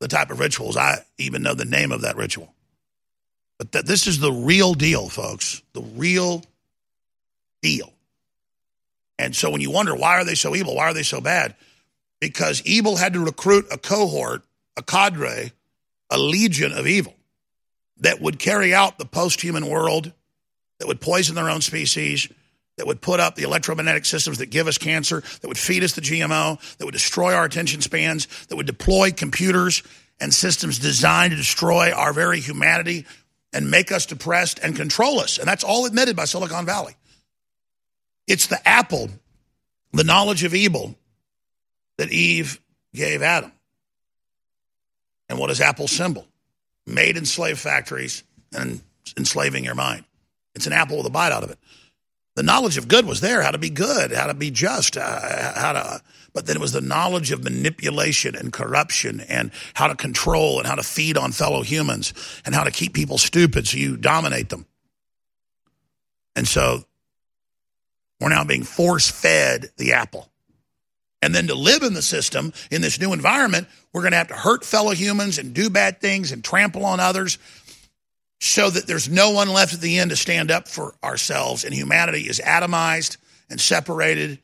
the 0.00 0.08
type 0.08 0.30
of 0.30 0.40
rituals. 0.40 0.78
I 0.78 1.04
even 1.18 1.42
know 1.42 1.52
the 1.52 1.66
name 1.66 1.92
of 1.92 2.00
that 2.00 2.16
ritual. 2.16 2.54
But 3.58 3.72
that 3.72 3.86
this 3.86 4.06
is 4.06 4.18
the 4.18 4.32
real 4.32 4.72
deal, 4.72 5.10
folks. 5.10 5.60
The 5.74 5.82
real 5.82 6.42
deal. 7.60 7.92
And 9.18 9.36
so 9.36 9.50
when 9.50 9.60
you 9.60 9.70
wonder 9.70 9.94
why 9.94 10.14
are 10.14 10.24
they 10.24 10.34
so 10.34 10.56
evil, 10.56 10.74
why 10.74 10.84
are 10.84 10.94
they 10.94 11.02
so 11.02 11.20
bad? 11.20 11.54
Because 12.18 12.62
evil 12.62 12.96
had 12.96 13.12
to 13.12 13.20
recruit 13.20 13.66
a 13.70 13.76
cohort, 13.76 14.42
a 14.78 14.82
cadre, 14.82 15.52
a 16.08 16.18
legion 16.18 16.72
of 16.72 16.86
evil 16.86 17.14
that 17.98 18.22
would 18.22 18.38
carry 18.38 18.72
out 18.72 18.96
the 18.96 19.04
post-human 19.04 19.68
world, 19.68 20.12
that 20.78 20.88
would 20.88 21.02
poison 21.02 21.34
their 21.34 21.50
own 21.50 21.60
species, 21.60 22.26
that 22.76 22.86
would 22.86 23.00
put 23.00 23.20
up 23.20 23.34
the 23.34 23.44
electromagnetic 23.44 24.04
systems 24.04 24.38
that 24.38 24.46
give 24.46 24.66
us 24.66 24.78
cancer, 24.78 25.22
that 25.40 25.48
would 25.48 25.58
feed 25.58 25.84
us 25.84 25.92
the 25.92 26.00
GMO, 26.00 26.76
that 26.76 26.84
would 26.84 26.94
destroy 26.94 27.34
our 27.34 27.44
attention 27.44 27.80
spans, 27.80 28.26
that 28.46 28.56
would 28.56 28.66
deploy 28.66 29.10
computers 29.12 29.82
and 30.20 30.32
systems 30.32 30.78
designed 30.78 31.30
to 31.30 31.36
destroy 31.36 31.92
our 31.92 32.12
very 32.12 32.40
humanity 32.40 33.06
and 33.52 33.70
make 33.70 33.92
us 33.92 34.06
depressed 34.06 34.58
and 34.62 34.74
control 34.74 35.20
us. 35.20 35.38
And 35.38 35.46
that's 35.46 35.64
all 35.64 35.86
admitted 35.86 36.16
by 36.16 36.24
Silicon 36.24 36.66
Valley. 36.66 36.94
It's 38.26 38.48
the 38.48 38.66
apple, 38.66 39.10
the 39.92 40.04
knowledge 40.04 40.44
of 40.44 40.54
evil 40.54 40.96
that 41.98 42.10
Eve 42.10 42.60
gave 42.94 43.22
Adam. 43.22 43.52
And 45.28 45.38
what 45.38 45.50
is 45.50 45.60
Apple's 45.60 45.92
symbol? 45.92 46.26
Made 46.86 47.16
in 47.16 47.24
slave 47.24 47.58
factories 47.58 48.24
and 48.52 48.82
enslaving 49.16 49.64
your 49.64 49.74
mind. 49.74 50.04
It's 50.54 50.66
an 50.66 50.72
apple 50.72 50.98
with 50.98 51.06
a 51.06 51.10
bite 51.10 51.32
out 51.32 51.44
of 51.44 51.50
it. 51.50 51.58
The 52.34 52.42
knowledge 52.42 52.76
of 52.78 52.88
good 52.88 53.06
was 53.06 53.20
there, 53.20 53.42
how 53.42 53.52
to 53.52 53.58
be 53.58 53.70
good, 53.70 54.10
how 54.10 54.26
to 54.26 54.34
be 54.34 54.50
just, 54.50 54.96
uh, 54.96 55.52
how 55.54 55.72
to, 55.72 56.02
but 56.32 56.46
then 56.46 56.56
it 56.56 56.60
was 56.60 56.72
the 56.72 56.80
knowledge 56.80 57.30
of 57.30 57.44
manipulation 57.44 58.34
and 58.34 58.52
corruption 58.52 59.20
and 59.20 59.52
how 59.74 59.86
to 59.86 59.94
control 59.94 60.58
and 60.58 60.66
how 60.66 60.74
to 60.74 60.82
feed 60.82 61.16
on 61.16 61.30
fellow 61.30 61.62
humans 61.62 62.12
and 62.44 62.54
how 62.54 62.64
to 62.64 62.72
keep 62.72 62.92
people 62.92 63.18
stupid 63.18 63.68
so 63.68 63.76
you 63.76 63.96
dominate 63.96 64.48
them. 64.48 64.66
And 66.34 66.48
so 66.48 66.84
we're 68.20 68.30
now 68.30 68.42
being 68.42 68.64
force 68.64 69.08
fed 69.08 69.70
the 69.76 69.92
apple. 69.92 70.28
And 71.22 71.34
then 71.34 71.46
to 71.46 71.54
live 71.54 71.82
in 71.82 71.94
the 71.94 72.02
system 72.02 72.52
in 72.70 72.82
this 72.82 73.00
new 73.00 73.12
environment, 73.12 73.68
we're 73.92 74.02
going 74.02 74.10
to 74.10 74.18
have 74.18 74.28
to 74.28 74.34
hurt 74.34 74.64
fellow 74.64 74.90
humans 74.90 75.38
and 75.38 75.54
do 75.54 75.70
bad 75.70 76.00
things 76.00 76.32
and 76.32 76.42
trample 76.42 76.84
on 76.84 77.00
others 77.00 77.38
so 78.40 78.68
that 78.70 78.86
there's 78.86 79.08
no 79.08 79.30
one 79.30 79.48
left 79.48 79.74
at 79.74 79.80
the 79.80 79.98
end 79.98 80.10
to 80.10 80.16
stand 80.16 80.50
up 80.50 80.68
for 80.68 80.94
ourselves. 81.02 81.64
And 81.64 81.72
humanity 81.74 82.22
is 82.22 82.40
atomized 82.40 83.16
and 83.48 83.60
separated 83.60 84.38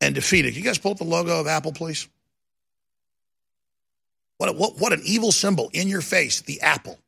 and 0.00 0.14
defeated. 0.14 0.52
Can 0.52 0.62
you 0.62 0.68
guys 0.68 0.78
pull 0.78 0.92
up 0.92 0.98
the 0.98 1.04
logo 1.04 1.40
of 1.40 1.46
Apple, 1.46 1.72
please? 1.72 2.08
What, 4.38 4.56
what, 4.56 4.78
what 4.78 4.92
an 4.92 5.00
evil 5.04 5.32
symbol 5.32 5.70
in 5.72 5.88
your 5.88 6.00
face, 6.00 6.42
the 6.42 6.60
apple 6.60 6.98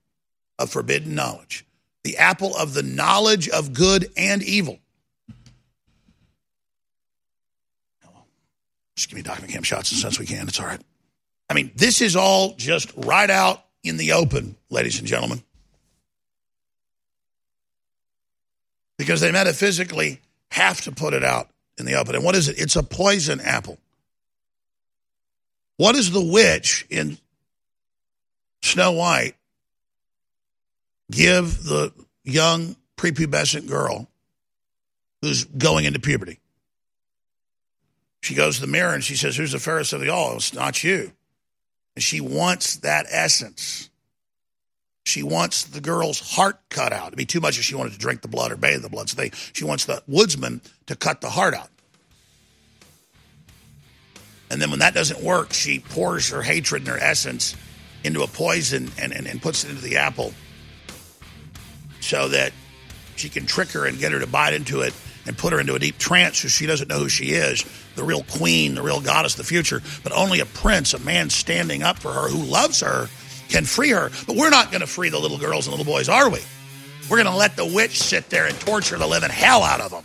of 0.59 0.71
forbidden 0.71 1.15
knowledge, 1.15 1.67
the 2.03 2.17
apple 2.17 2.57
of 2.57 2.73
the 2.73 2.83
knowledge 2.83 3.49
of 3.49 3.73
good 3.73 4.11
and 4.17 4.43
evil. 4.43 4.79
Just 8.95 9.11
give 9.11 9.17
me 9.19 9.23
Diclofenac 9.23 9.65
shots 9.65 9.93
as 9.93 10.01
since 10.01 10.19
we 10.19 10.25
can. 10.25 10.49
It's 10.49 10.59
all 10.59 10.67
right. 10.67 10.81
I 11.51 11.55
mean, 11.55 11.71
this 11.77 12.01
is 12.01 12.17
all 12.17 12.55
just 12.57 12.93
right 12.97 13.29
out 13.29 13.66
in 13.87 13.97
the 13.97 14.13
open, 14.13 14.57
ladies 14.71 14.99
and 14.99 15.07
gentlemen. 15.07 15.43
Because 18.99 19.21
they 19.21 19.31
metaphysically 19.31 20.21
have 20.51 20.81
to 20.83 20.93
put 20.93 21.15
it 21.15 21.23
out 21.23 21.51
in 21.79 21.87
the 21.87 21.95
open. 21.95 22.15
And 22.15 22.25
what 22.25 22.35
is 22.35 22.49
it? 22.49 22.59
It's 22.59 22.77
a 22.77 22.83
poison 22.83 23.41
apple. 23.41 23.79
What 25.77 25.95
does 25.95 26.11
the 26.11 26.25
witch 26.25 26.87
in 26.89 27.19
Snow 28.63 28.93
White 28.93 29.35
give 31.11 31.65
the 31.65 31.93
young 32.25 32.77
prepubescent 32.97 33.69
girl 33.69 34.09
who's 35.21 35.45
going 35.45 35.85
into 35.85 36.01
puberty? 36.01 36.41
She 38.23 38.35
goes 38.35 38.57
to 38.57 38.63
the 38.63 38.67
mirror 38.67 38.95
and 38.95 39.05
she 39.05 39.15
says, 39.15 39.37
Who's 39.37 39.53
the 39.53 39.61
fairest 39.61 39.93
of 39.93 40.01
the 40.01 40.09
all? 40.09 40.37
It's 40.37 40.55
not 40.55 40.83
you. 40.83 41.13
She 41.99 42.21
wants 42.21 42.77
that 42.77 43.07
essence. 43.11 43.91
She 45.05 45.23
wants 45.23 45.65
the 45.65 45.81
girl's 45.81 46.35
heart 46.35 46.59
cut 46.69 46.93
out. 46.93 47.09
It'd 47.09 47.17
be 47.17 47.27
too 47.27 47.41
much 47.41 47.59
if 47.59 47.65
she 47.65 47.75
wanted 47.75 47.93
to 47.93 47.99
drink 47.99 48.23
the 48.23 48.29
blood 48.29 48.53
or 48.53 48.57
bathe 48.57 48.83
the 48.83 48.89
blood. 48.89 49.09
So 49.09 49.17
they, 49.17 49.31
she 49.53 49.65
wants 49.65 49.85
the 49.85 50.03
woodsman 50.07 50.61
to 50.87 50.97
cut 50.97 51.21
the 51.21 51.31
heart 51.31 51.55
out. 51.55 51.71
And 54.51 54.61
then 54.61 54.71
when 54.71 54.81
that 54.81 54.95
doesn't 54.95 55.23
work, 55.23 55.53
she 55.53 55.79
pours 55.79 56.31
her 56.31 56.43
hatred 56.43 56.83
and 56.83 56.89
her 56.89 56.99
essence 56.99 57.57
into 58.05 58.23
a 58.23 58.27
poison 58.27 58.91
and, 58.99 59.13
and, 59.13 59.27
and 59.27 59.43
puts 59.43 59.65
it 59.65 59.71
into 59.71 59.83
the 59.83 59.97
apple 59.97 60.33
so 62.01 62.29
that 62.29 62.53
she 63.17 63.29
can 63.29 63.47
trick 63.47 63.71
her 63.71 63.87
and 63.87 63.99
get 63.99 64.13
her 64.13 64.21
to 64.21 64.27
bite 64.27 64.55
into 64.55 64.83
it 64.83 64.95
and 65.27 65.37
put 65.37 65.53
her 65.53 65.59
into 65.59 65.75
a 65.75 65.79
deep 65.79 65.99
trance 65.99 66.39
so 66.39 66.49
she 66.49 66.67
doesn't 66.67 66.89
know 66.89 66.99
who 66.99 67.09
she 67.09 67.33
is 67.33 67.65
the 67.97 68.05
real 68.05 68.23
queen, 68.23 68.75
the 68.75 68.83
real 68.83 69.01
goddess 69.01 69.35
of 69.35 69.39
the 69.39 69.45
future. 69.45 69.83
But 70.03 70.13
only 70.13 70.41
a 70.41 70.47
prince, 70.47 70.95
a 70.95 70.99
man 71.01 71.31
standing 71.31 71.83
up 71.83 71.99
for 71.99 72.13
her 72.13 72.29
who 72.29 72.43
loves 72.43 72.81
her, 72.81 73.09
can 73.49 73.65
free 73.65 73.91
her. 73.91 74.11
But 74.27 74.37
we're 74.37 74.51
not 74.51 74.71
going 74.71 74.81
to 74.81 74.87
free 74.87 75.09
the 75.09 75.19
little 75.19 75.39
girls 75.39 75.67
and 75.67 75.77
little 75.77 75.91
boys, 75.91 76.09
are 76.09 76.31
we? 76.31 76.41
We're 77.09 77.23
going 77.23 77.33
to 77.33 77.39
let 77.39 77.57
the 77.57 77.67
witch 77.67 78.01
sit 78.01 78.31
there 78.31 78.47
and 78.47 78.59
torture 78.61 78.99
the 78.99 79.07
living 79.07 79.31
hell 79.31 79.63
out 79.63 79.81
of 79.81 79.91
them. 79.91 80.05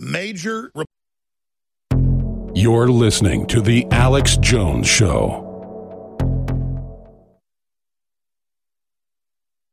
Major. 0.00 0.72
You're 2.54 2.88
listening 2.88 3.46
to 3.48 3.60
The 3.60 3.86
Alex 3.90 4.38
Jones 4.38 4.88
Show. 4.88 5.46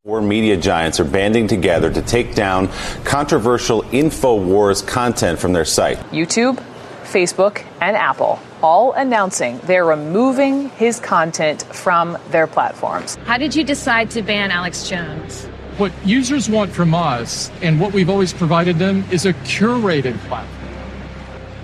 Four 0.04 0.22
media 0.22 0.58
giants 0.58 1.00
are 1.00 1.06
banding 1.06 1.48
together 1.48 1.92
to 1.92 2.02
take 2.02 2.36
down 2.36 2.68
controversial 3.06 3.84
InfoWars 3.84 4.86
content 4.86 5.40
from 5.40 5.54
their 5.54 5.66
site. 5.66 5.98
YouTube, 6.12 6.62
Facebook, 7.04 7.66
and 7.80 7.96
Apple 7.96 8.40
all 8.62 8.94
announcing 8.94 9.60
they're 9.60 9.86
removing 9.86 10.70
his 10.72 11.00
content 11.00 11.64
from 11.64 12.18
their 12.32 12.48
platforms. 12.48 13.16
How 13.26 13.38
did 13.38 13.56
you 13.56 13.64
decide 13.64 14.12
to 14.12 14.22
ban 14.22 14.52
Alex 14.52 14.90
Jones? 14.90 15.48
What 15.78 15.92
users 16.04 16.50
want 16.50 16.72
from 16.72 16.96
us 16.96 17.52
and 17.62 17.80
what 17.80 17.94
we've 17.94 18.10
always 18.10 18.34
provided 18.34 18.80
them 18.80 19.06
is 19.12 19.28
a 19.28 19.34
curated 19.34 20.18
platform. 20.28 20.74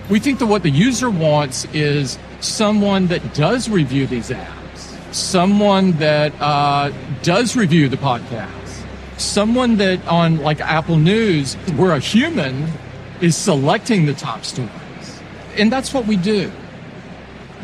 We 0.07 0.19
think 0.19 0.37
that 0.37 0.45
what 0.45 0.61
the 0.61 0.69
user 0.69 1.09
wants 1.09 1.65
is 1.73 2.19
someone 2.39 3.07
that 3.07 3.33
does 3.33 3.69
review 3.69 4.05
these 4.05 4.29
apps, 4.29 5.13
someone 5.13 5.93
that 5.93 6.31
uh, 6.39 6.91
does 7.23 7.55
review 7.55 7.89
the 7.89 7.97
podcast, 7.97 8.85
someone 9.17 9.77
that 9.77 10.05
on 10.07 10.37
like 10.37 10.61
Apple 10.61 10.97
News, 10.97 11.55
where 11.75 11.93
a 11.93 11.99
human 11.99 12.67
is 13.19 13.35
selecting 13.35 14.05
the 14.05 14.13
top 14.13 14.45
stories. 14.45 14.69
And 15.57 15.71
that's 15.71 15.91
what 15.91 16.05
we 16.05 16.17
do 16.17 16.51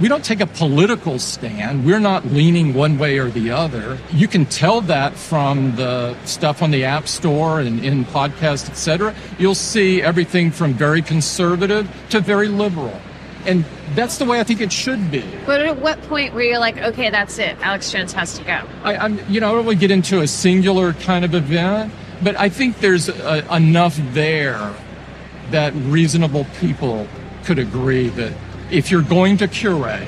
we 0.01 0.07
don't 0.07 0.23
take 0.23 0.39
a 0.39 0.47
political 0.47 1.19
stand. 1.19 1.85
We're 1.85 1.99
not 1.99 2.25
leaning 2.27 2.73
one 2.73 2.97
way 2.97 3.17
or 3.17 3.29
the 3.29 3.51
other. 3.51 3.97
You 4.11 4.27
can 4.27 4.45
tell 4.45 4.81
that 4.81 5.13
from 5.13 5.75
the 5.75 6.15
stuff 6.25 6.61
on 6.61 6.71
the 6.71 6.85
App 6.85 7.07
Store 7.07 7.59
and 7.59 7.83
in 7.83 8.05
podcasts, 8.05 8.69
etc. 8.69 9.13
You'll 9.37 9.55
see 9.55 10.01
everything 10.01 10.51
from 10.51 10.73
very 10.73 11.01
conservative 11.01 11.89
to 12.09 12.21
very 12.21 12.47
liberal. 12.47 12.97
And 13.45 13.65
that's 13.95 14.17
the 14.17 14.25
way 14.25 14.39
I 14.39 14.43
think 14.43 14.61
it 14.61 14.71
should 14.71 15.11
be. 15.11 15.23
But 15.45 15.61
at 15.65 15.81
what 15.81 16.01
point 16.03 16.33
were 16.33 16.43
you 16.43 16.59
like, 16.59 16.77
okay, 16.77 17.09
that's 17.09 17.37
it, 17.37 17.57
Alex 17.61 17.91
Jones 17.91 18.13
has 18.13 18.37
to 18.37 18.43
go? 18.43 18.61
I, 18.83 19.05
am 19.05 19.19
you 19.29 19.39
know, 19.39 19.49
I 19.49 19.53
don't 19.53 19.65
want 19.65 19.79
to 19.79 19.81
get 19.81 19.91
into 19.91 20.21
a 20.21 20.27
singular 20.27 20.93
kind 20.93 21.25
of 21.25 21.33
event, 21.33 21.93
but 22.21 22.37
I 22.37 22.49
think 22.49 22.79
there's 22.79 23.09
a, 23.09 23.55
enough 23.55 23.97
there 24.13 24.73
that 25.51 25.73
reasonable 25.75 26.45
people 26.59 27.07
could 27.45 27.59
agree 27.59 28.09
that 28.09 28.33
if 28.71 28.91
you're 28.91 29.01
going 29.01 29.37
to 29.37 29.47
curate, 29.47 30.07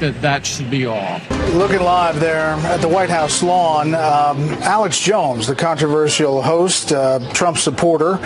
that 0.00 0.20
that 0.22 0.46
should 0.46 0.70
be 0.70 0.86
all. 0.86 1.20
Looking 1.52 1.80
live 1.80 2.20
there 2.20 2.54
at 2.66 2.80
the 2.80 2.88
White 2.88 3.10
House 3.10 3.42
lawn, 3.42 3.94
um, 3.94 4.50
Alex 4.62 5.00
Jones, 5.00 5.46
the 5.46 5.54
controversial 5.54 6.42
host, 6.42 6.92
uh, 6.92 7.20
Trump 7.32 7.58
supporter, 7.58 8.18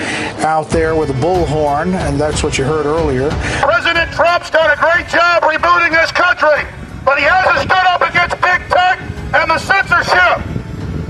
out 0.44 0.71
there 0.71 0.94
with 0.94 1.11
a 1.11 1.14
bullhorn, 1.14 1.94
and 1.94 2.21
that's 2.21 2.42
what 2.42 2.59
you 2.59 2.64
heard 2.64 2.87
earlier. 2.87 3.31
President 3.61 4.11
Trump's 4.12 4.51
done 4.51 4.71
a 4.71 4.77
great 4.77 5.09
job 5.09 5.42
rebooting 5.42 5.90
this 5.90 6.12
country, 6.12 6.68
but 7.05 7.18
he 7.18 7.25
hasn't 7.25 7.59
stood 7.59 7.87
up 7.88 8.03
against 8.03 8.37
big 8.40 8.61
tech 8.68 9.01
and 9.35 9.51
the 9.51 9.59
censorship. 9.59 10.44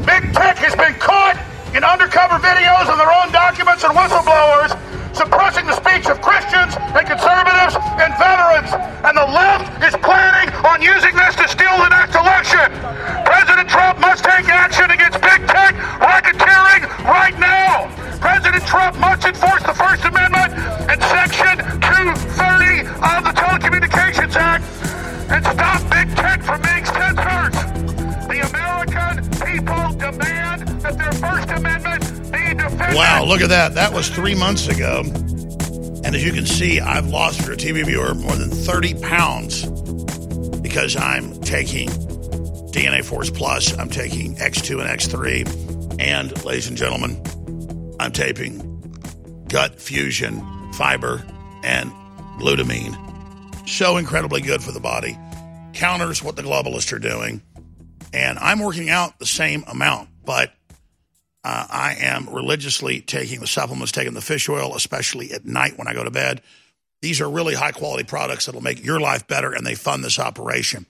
Big 0.07 0.33
tech 0.35 0.57
has 0.59 0.75
been 0.75 0.95
caught 0.95 1.39
in 1.75 1.85
undercover 1.85 2.39
videos 2.39 2.91
and 2.91 2.99
their 2.99 3.13
own 3.13 3.31
documents 3.33 3.85
and 3.85 3.95
whistleblowers 3.95 4.78
the 9.19 9.33
left 9.35 9.83
is 9.83 9.97
planning 9.99 10.55
on 10.63 10.81
using 10.81 11.11
this 11.17 11.35
to 11.35 11.49
steal 11.49 11.75
the 11.83 11.89
next 11.89 12.15
election. 12.15 12.71
President 13.27 13.69
Trump 13.69 13.99
must 13.99 14.23
take 14.23 14.47
action 14.47 14.89
against 14.93 15.21
big 15.21 15.43
tech 15.49 15.75
racketeering 15.99 16.87
right 17.03 17.37
now. 17.41 17.91
President 18.21 18.65
Trump 18.65 18.97
must 19.01 19.25
enforce 19.27 19.65
the 19.65 19.75
First 19.75 20.05
Amendment 20.05 20.55
and 20.87 21.03
Section 21.11 21.59
230 21.83 22.87
of 23.11 23.19
the 23.27 23.35
Telecommunications 23.35 24.37
Act 24.37 24.63
and 25.35 25.45
stop 25.45 25.83
big 25.91 26.15
tech 26.15 26.41
from 26.41 26.63
being 26.63 26.85
censored. 26.87 27.55
The 28.31 28.39
American 28.47 29.27
people 29.43 29.99
demand 29.99 30.69
that 30.79 30.95
their 30.97 31.13
First 31.19 31.51
Amendment 31.51 32.05
be 32.31 32.55
defended. 32.55 32.95
Wow, 32.95 33.25
look 33.25 33.41
at 33.41 33.49
that. 33.49 33.75
That 33.75 33.93
was 33.93 34.09
three 34.09 34.37
months 34.37 34.69
ago. 34.69 35.03
As 36.19 36.25
you 36.25 36.33
can 36.33 36.47
see, 36.47 36.81
I've 36.81 37.07
lost 37.07 37.41
for 37.43 37.53
a 37.53 37.57
TV 37.57 37.87
viewer 37.87 38.13
more 38.13 38.35
than 38.35 38.51
30 38.51 38.95
pounds 38.95 39.65
because 40.59 40.97
I'm 40.97 41.41
taking 41.43 41.89
DNA 42.73 43.05
Force 43.05 43.31
Plus, 43.31 43.79
I'm 43.79 43.89
taking 43.89 44.35
X2 44.35 44.81
and 44.81 44.91
X3, 44.91 46.01
and 46.01 46.45
ladies 46.45 46.67
and 46.67 46.77
gentlemen, 46.77 47.23
I'm 48.01 48.11
taping 48.11 49.45
gut 49.47 49.81
fusion, 49.81 50.43
fiber, 50.73 51.25
and 51.63 51.93
glutamine. 52.41 52.99
So 53.69 53.97
incredibly 53.97 54.41
good 54.41 54.61
for 54.61 54.73
the 54.73 54.81
body. 54.81 55.17
Counters 55.73 56.21
what 56.21 56.35
the 56.35 56.43
globalists 56.43 56.93
are 56.93 56.99
doing. 56.99 57.43
And 58.13 58.41
I'm 58.41 58.59
working 58.59 58.91
out 58.91 59.21
the 59.21 59.27
same 59.27 59.63
amount, 59.69 60.09
but 60.25 60.51
Uh, 61.49 61.67
I 61.71 61.97
am 62.01 62.29
religiously 62.29 63.01
taking 63.01 63.41
the 63.41 63.47
supplements, 63.47 63.91
taking 63.91 64.13
the 64.13 64.21
fish 64.21 64.51
oil, 64.51 64.77
especially 64.77 65.33
at 65.33 65.47
night 65.47 65.79
when 65.79 65.89
I 65.89 65.95
go 65.95 66.05
to 66.05 66.11
bed. 66.11 66.43
These 67.01 67.23
are 67.23 67.31
really 67.31 67.55
high 67.55 67.73
quality 67.73 68.05
products 68.05 68.45
that 68.45 68.55
will 68.55 68.61
make 68.61 68.85
your 68.85 69.01
life 69.01 69.27
better, 69.27 69.55
and 69.55 69.67
they 69.67 69.75
fund 69.75 70.05
this 70.05 70.19
operation. 70.19 70.85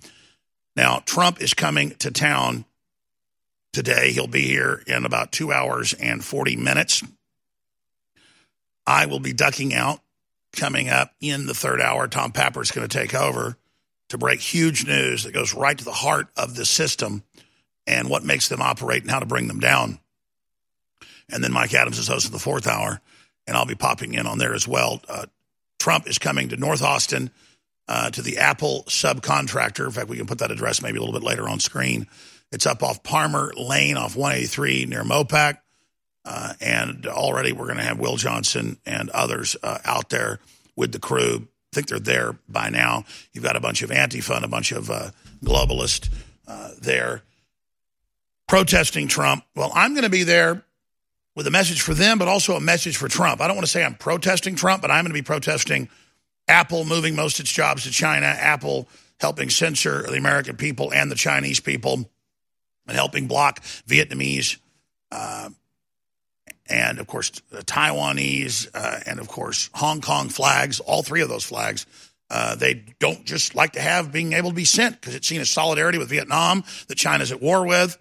Now, 0.75 1.01
Trump 1.07 1.41
is 1.41 1.55
coming 1.55 1.91
to 2.01 2.11
town 2.11 2.65
today. 3.73 4.11
He'll 4.11 4.27
be 4.27 4.49
here 4.49 4.83
in 4.85 5.05
about 5.05 5.31
two 5.31 5.53
hours 5.53 5.93
and 5.93 6.25
40 6.25 6.57
minutes. 6.57 7.05
I 8.85 9.07
will 9.07 9.21
be 9.21 9.33
ducking 9.33 9.73
out 9.73 10.01
coming 10.57 10.89
up 10.89 11.13
in 11.21 11.47
the 11.47 11.55
third 11.55 11.81
hour. 11.81 12.09
Tom 12.09 12.33
Pappert 12.33 12.63
is 12.63 12.73
going 12.73 12.89
to 12.89 12.99
take 12.99 13.15
over 13.15 13.57
to 14.09 14.19
break 14.19 14.41
huge 14.41 14.85
news 14.89 15.23
that 15.23 15.33
goes 15.33 15.55
right 15.55 15.79
to 15.79 15.85
the 15.85 15.93
heart 15.93 16.27
of 16.37 16.57
the 16.57 16.67
system 16.67 17.23
and 17.87 18.11
what 18.11 18.25
makes 18.25 18.49
them 18.49 18.61
operate 18.61 19.03
and 19.03 19.11
how 19.13 19.21
to 19.21 19.25
bring 19.27 19.47
them 19.47 19.61
down. 19.61 20.01
And 21.31 21.43
then 21.43 21.53
Mike 21.53 21.75
Adams 21.75 21.99
is 21.99 22.09
hosting 22.09 22.33
the 22.33 22.39
fourth 22.39 22.67
hour, 22.67 23.01
and 23.47 23.57
I'll 23.57 23.67
be 23.67 23.75
popping 23.75 24.15
in 24.15 24.27
on 24.27 24.39
there 24.39 24.55
as 24.55 24.67
well. 24.67 25.01
Uh, 25.09 25.27
Trump 25.79 26.09
is 26.09 26.19
coming 26.19 26.49
to 26.49 26.57
North 26.57 26.83
Austin 26.83 27.31
uh, 27.87 28.11
to 28.11 28.23
the 28.23 28.39
Apple 28.39 28.85
subcontractor. 28.89 29.85
In 29.85 29.91
fact, 29.91 30.09
we 30.09 30.17
can 30.17 30.27
put 30.27 30.39
that 30.39 30.51
address 30.51 30.83
maybe 30.83 30.99
a 30.99 31.01
little 31.01 31.19
bit 31.19 31.27
later 31.27 31.49
on 31.49 31.61
screen. 31.61 32.07
It's 32.51 32.67
up 32.67 32.83
off 32.83 33.03
Palmer 33.03 33.53
Lane 33.57 33.97
off 33.97 34.17
183 34.17 34.87
near 34.87 35.03
Mopac. 35.03 35.59
Uh, 36.25 36.53
and 36.61 37.07
already 37.07 37.53
we're 37.53 37.67
going 37.67 37.79
to 37.79 37.85
have 37.85 37.99
Will 37.99 38.17
Johnson 38.17 38.77
and 38.85 39.09
others 39.11 39.57
uh, 39.63 39.79
out 39.85 40.11
there 40.11 40.41
with 40.77 40.93
the 40.93 40.99
crew. 40.99 41.49
I 41.73 41.75
think 41.75 41.89
they're 41.89 41.99
there 41.99 42.39
by 42.49 42.69
now. 42.69 43.05
You've 43.33 43.45
got 43.45 43.57
a 43.57 43.61
bunch 43.61 43.83
of 43.83 43.91
Antifa 43.91 44.37
and 44.37 44.45
a 44.45 44.49
bunch 44.49 44.73
of 44.73 44.91
uh, 44.91 45.11
globalists 45.43 46.11
uh, 46.47 46.71
there 46.81 47.23
protesting 48.47 49.09
Trump. 49.09 49.45
Well, 49.55 49.71
I'm 49.75 49.93
going 49.93 50.05
to 50.05 50.11
be 50.11 50.25
there 50.25 50.65
with 51.39 51.47
a 51.47 51.53
message 51.53 51.83
for 51.83 51.95
them, 51.95 52.19
but 52.19 52.27
also 52.27 52.57
a 52.57 52.61
message 52.61 52.97
for 52.97 53.07
Trump. 53.07 53.41
I 53.41 53.47
don't 53.47 53.55
want 53.55 53.65
to 53.65 53.71
say 53.71 53.85
I'm 53.85 53.95
protesting 53.95 54.57
Trump, 54.57 54.83
but 54.83 54.91
I'm 54.91 55.05
going 55.05 55.11
to 55.11 55.15
be 55.15 55.23
protesting 55.23 55.89
Apple 56.49 56.85
moving 56.85 57.15
most 57.15 57.39
of 57.39 57.45
its 57.45 57.53
jobs 57.53 57.85
to 57.85 57.93
China, 57.93 58.27
Apple 58.27 58.89
helping 59.21 59.49
censor 59.49 60.03
the 60.03 60.17
American 60.17 60.57
people 60.57 60.93
and 60.93 61.13
the 61.13 61.15
Chinese 61.15 61.61
people, 61.61 62.11
and 62.89 62.97
helping 62.97 63.29
block 63.29 63.63
Vietnamese 63.63 64.59
uh, 65.13 65.51
and 66.69 66.99
of 66.99 67.07
course 67.07 67.31
the 67.51 67.63
Taiwanese, 67.63 68.69
uh, 68.75 68.99
and 69.07 69.21
of 69.21 69.29
course 69.29 69.71
Hong 69.75 70.01
Kong 70.01 70.31
flags. 70.31 70.81
All 70.81 71.05
three 71.05 71.23
of 71.23 71.29
those 71.29 71.45
flags. 71.45 71.87
Uh, 72.29 72.57
they 72.57 72.83
don't 72.99 73.25
just 73.25 73.55
like 73.55 73.75
to 73.75 73.81
have 73.81 74.11
being 74.11 74.33
able 74.33 74.51
to 74.51 74.57
be 74.57 74.65
sent 74.65 75.01
because 75.01 75.15
it's 75.15 75.29
seen 75.29 75.41
as 75.41 75.51
solidarity 75.51 75.99
with 75.99 76.09
Vietnam 76.09 76.65
that 76.89 76.99
China's 76.99 77.31
at 77.31 77.41
war 77.41 77.65
with. 77.65 77.97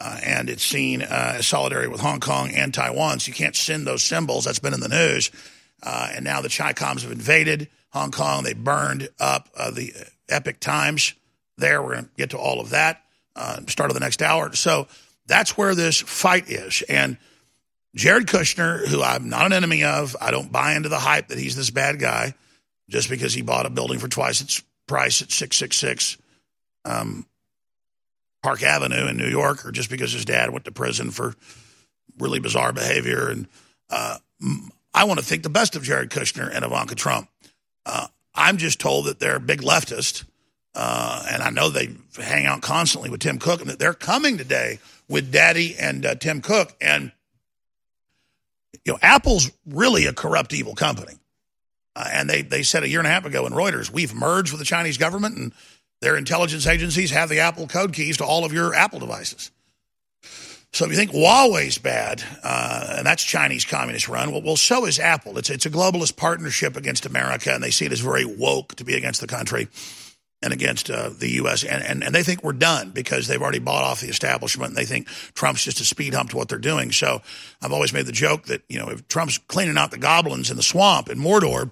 Uh, 0.00 0.18
and 0.22 0.50
it's 0.50 0.64
seen 0.64 1.02
uh, 1.02 1.34
as 1.36 1.46
solidarity 1.46 1.88
with 1.88 2.00
Hong 2.00 2.20
Kong 2.20 2.50
and 2.50 2.72
Taiwan. 2.72 3.18
So 3.18 3.28
you 3.28 3.34
can't 3.34 3.56
send 3.56 3.86
those 3.86 4.02
symbols. 4.02 4.44
That's 4.44 4.58
been 4.58 4.74
in 4.74 4.80
the 4.80 4.88
news. 4.88 5.30
Uh, 5.82 6.10
and 6.14 6.24
now 6.24 6.40
the 6.42 6.48
Chi-Coms 6.48 7.02
have 7.02 7.12
invaded 7.12 7.68
Hong 7.92 8.10
Kong. 8.10 8.44
They 8.44 8.52
burned 8.52 9.08
up 9.18 9.48
uh, 9.56 9.70
the 9.70 9.94
Epoch 10.28 10.60
Times 10.60 11.14
there. 11.56 11.82
We're 11.82 11.94
going 11.94 12.04
to 12.04 12.10
get 12.16 12.30
to 12.30 12.38
all 12.38 12.60
of 12.60 12.70
that 12.70 13.02
start 13.66 13.90
of 13.90 13.94
the 13.94 14.00
next 14.00 14.22
hour. 14.22 14.54
So 14.54 14.86
that's 15.26 15.56
where 15.56 15.74
this 15.74 16.00
fight 16.00 16.48
is. 16.48 16.82
And 16.88 17.18
Jared 17.94 18.26
Kushner, 18.26 18.86
who 18.86 19.02
I'm 19.02 19.28
not 19.28 19.46
an 19.46 19.52
enemy 19.52 19.84
of, 19.84 20.16
I 20.20 20.30
don't 20.30 20.52
buy 20.52 20.74
into 20.74 20.88
the 20.88 20.98
hype 20.98 21.28
that 21.28 21.38
he's 21.38 21.56
this 21.56 21.70
bad 21.70 21.98
guy 21.98 22.34
just 22.88 23.08
because 23.08 23.34
he 23.34 23.42
bought 23.42 23.66
a 23.66 23.70
building 23.70 23.98
for 23.98 24.08
twice 24.08 24.40
its 24.40 24.62
price 24.86 25.22
at 25.22 25.32
666 25.32 26.18
um, 26.84 27.26
Park 28.46 28.62
Avenue 28.62 29.08
in 29.08 29.16
New 29.16 29.26
York, 29.26 29.66
or 29.66 29.72
just 29.72 29.90
because 29.90 30.12
his 30.12 30.24
dad 30.24 30.50
went 30.50 30.66
to 30.66 30.70
prison 30.70 31.10
for 31.10 31.34
really 32.16 32.38
bizarre 32.38 32.72
behavior. 32.72 33.28
And 33.28 33.48
uh, 33.90 34.18
I 34.94 35.02
want 35.02 35.18
to 35.18 35.26
think 35.26 35.42
the 35.42 35.48
best 35.48 35.74
of 35.74 35.82
Jared 35.82 36.10
Kushner 36.10 36.48
and 36.54 36.64
Ivanka 36.64 36.94
Trump. 36.94 37.28
Uh, 37.84 38.06
I'm 38.36 38.56
just 38.56 38.78
told 38.78 39.06
that 39.06 39.18
they're 39.18 39.40
big 39.40 39.62
leftists, 39.62 40.22
uh, 40.76 41.26
and 41.28 41.42
I 41.42 41.50
know 41.50 41.70
they 41.70 41.88
hang 42.16 42.46
out 42.46 42.62
constantly 42.62 43.10
with 43.10 43.18
Tim 43.18 43.40
Cook, 43.40 43.62
and 43.62 43.68
that 43.68 43.80
they're 43.80 43.92
coming 43.92 44.38
today 44.38 44.78
with 45.08 45.32
Daddy 45.32 45.74
and 45.76 46.06
uh, 46.06 46.14
Tim 46.14 46.40
Cook. 46.40 46.76
And 46.80 47.10
you 48.84 48.92
know, 48.92 48.98
Apple's 49.02 49.50
really 49.66 50.06
a 50.06 50.12
corrupt, 50.12 50.54
evil 50.54 50.76
company. 50.76 51.14
Uh, 51.96 52.08
and 52.12 52.30
they, 52.30 52.42
they 52.42 52.62
said 52.62 52.84
a 52.84 52.88
year 52.88 53.00
and 53.00 53.08
a 53.08 53.10
half 53.10 53.24
ago 53.24 53.44
in 53.44 53.54
Reuters, 53.54 53.90
we've 53.90 54.14
merged 54.14 54.52
with 54.52 54.60
the 54.60 54.66
Chinese 54.66 54.98
government 54.98 55.36
and 55.36 55.52
their 56.00 56.16
intelligence 56.16 56.66
agencies 56.66 57.10
have 57.10 57.28
the 57.28 57.40
Apple 57.40 57.66
code 57.66 57.92
keys 57.92 58.18
to 58.18 58.24
all 58.24 58.44
of 58.44 58.52
your 58.52 58.74
Apple 58.74 58.98
devices. 58.98 59.50
So 60.72 60.84
if 60.84 60.90
you 60.90 60.96
think 60.96 61.12
Huawei's 61.12 61.78
bad, 61.78 62.22
uh, 62.42 62.96
and 62.98 63.06
that's 63.06 63.24
Chinese 63.24 63.64
communist 63.64 64.08
run, 64.08 64.30
well, 64.30 64.42
well, 64.42 64.56
so 64.56 64.84
is 64.84 64.98
Apple. 64.98 65.38
It's, 65.38 65.48
it's 65.48 65.64
a 65.64 65.70
globalist 65.70 66.16
partnership 66.16 66.76
against 66.76 67.06
America, 67.06 67.50
and 67.54 67.62
they 67.62 67.70
see 67.70 67.86
it 67.86 67.92
as 67.92 68.00
very 68.00 68.26
woke 68.26 68.74
to 68.74 68.84
be 68.84 68.94
against 68.94 69.22
the 69.22 69.26
country 69.26 69.68
and 70.42 70.52
against 70.52 70.90
uh, 70.90 71.08
the 71.18 71.30
U.S. 71.30 71.64
And, 71.64 71.82
and, 71.82 72.04
and 72.04 72.14
they 72.14 72.22
think 72.22 72.44
we're 72.44 72.52
done 72.52 72.90
because 72.90 73.26
they've 73.26 73.40
already 73.40 73.58
bought 73.58 73.84
off 73.84 74.02
the 74.02 74.08
establishment 74.08 74.68
and 74.68 74.76
they 74.76 74.84
think 74.84 75.08
Trump's 75.32 75.64
just 75.64 75.80
a 75.80 75.84
speed 75.84 76.12
hump 76.12 76.30
to 76.30 76.36
what 76.36 76.48
they're 76.48 76.58
doing. 76.58 76.92
So 76.92 77.22
I've 77.62 77.72
always 77.72 77.94
made 77.94 78.04
the 78.04 78.12
joke 78.12 78.44
that, 78.44 78.62
you 78.68 78.78
know, 78.78 78.90
if 78.90 79.08
Trump's 79.08 79.38
cleaning 79.38 79.78
out 79.78 79.92
the 79.92 79.98
goblins 79.98 80.50
in 80.50 80.58
the 80.58 80.62
swamp 80.62 81.08
in 81.08 81.18
Mordor, 81.18 81.70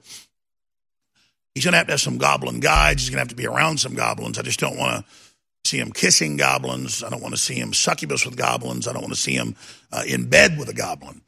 he's 1.55 1.65
going 1.65 1.73
to 1.73 1.79
have 1.79 1.87
to 1.87 1.93
have 1.93 2.01
some 2.01 2.19
goblin 2.19 2.61
guides. 2.61 3.03
He's 3.03 3.11
going 3.11 3.19
to 3.19 3.23
have 3.23 3.29
to 3.29 3.37
be 3.37 3.47
around 3.47 3.79
some 3.79 3.95
goblins. 3.95 4.39
I 4.39 4.43
just 4.43 4.61
don't 4.61 4.77
want 4.77 5.05
to 5.05 5.13
see 5.65 5.79
him 5.79 5.93
kissing 5.93 6.37
goblins. 6.37 7.03
I 7.03 7.11
don't 7.11 7.23
want 7.23 7.35
to 7.35 7.41
see 7.41 7.55
him 7.55 7.73
succubus 7.73 8.25
with 8.25 8.37
goblins. 8.37 8.87
I 8.87 8.93
don't 8.93 9.03
want 9.03 9.15
to 9.15 9.21
see 9.21 9.35
him 9.35 9.57
uh, 9.93 10.03
in 10.07 10.29
bed 10.29 10.59
with 10.59 10.69
a 10.69 10.75
goblin. 10.75 11.23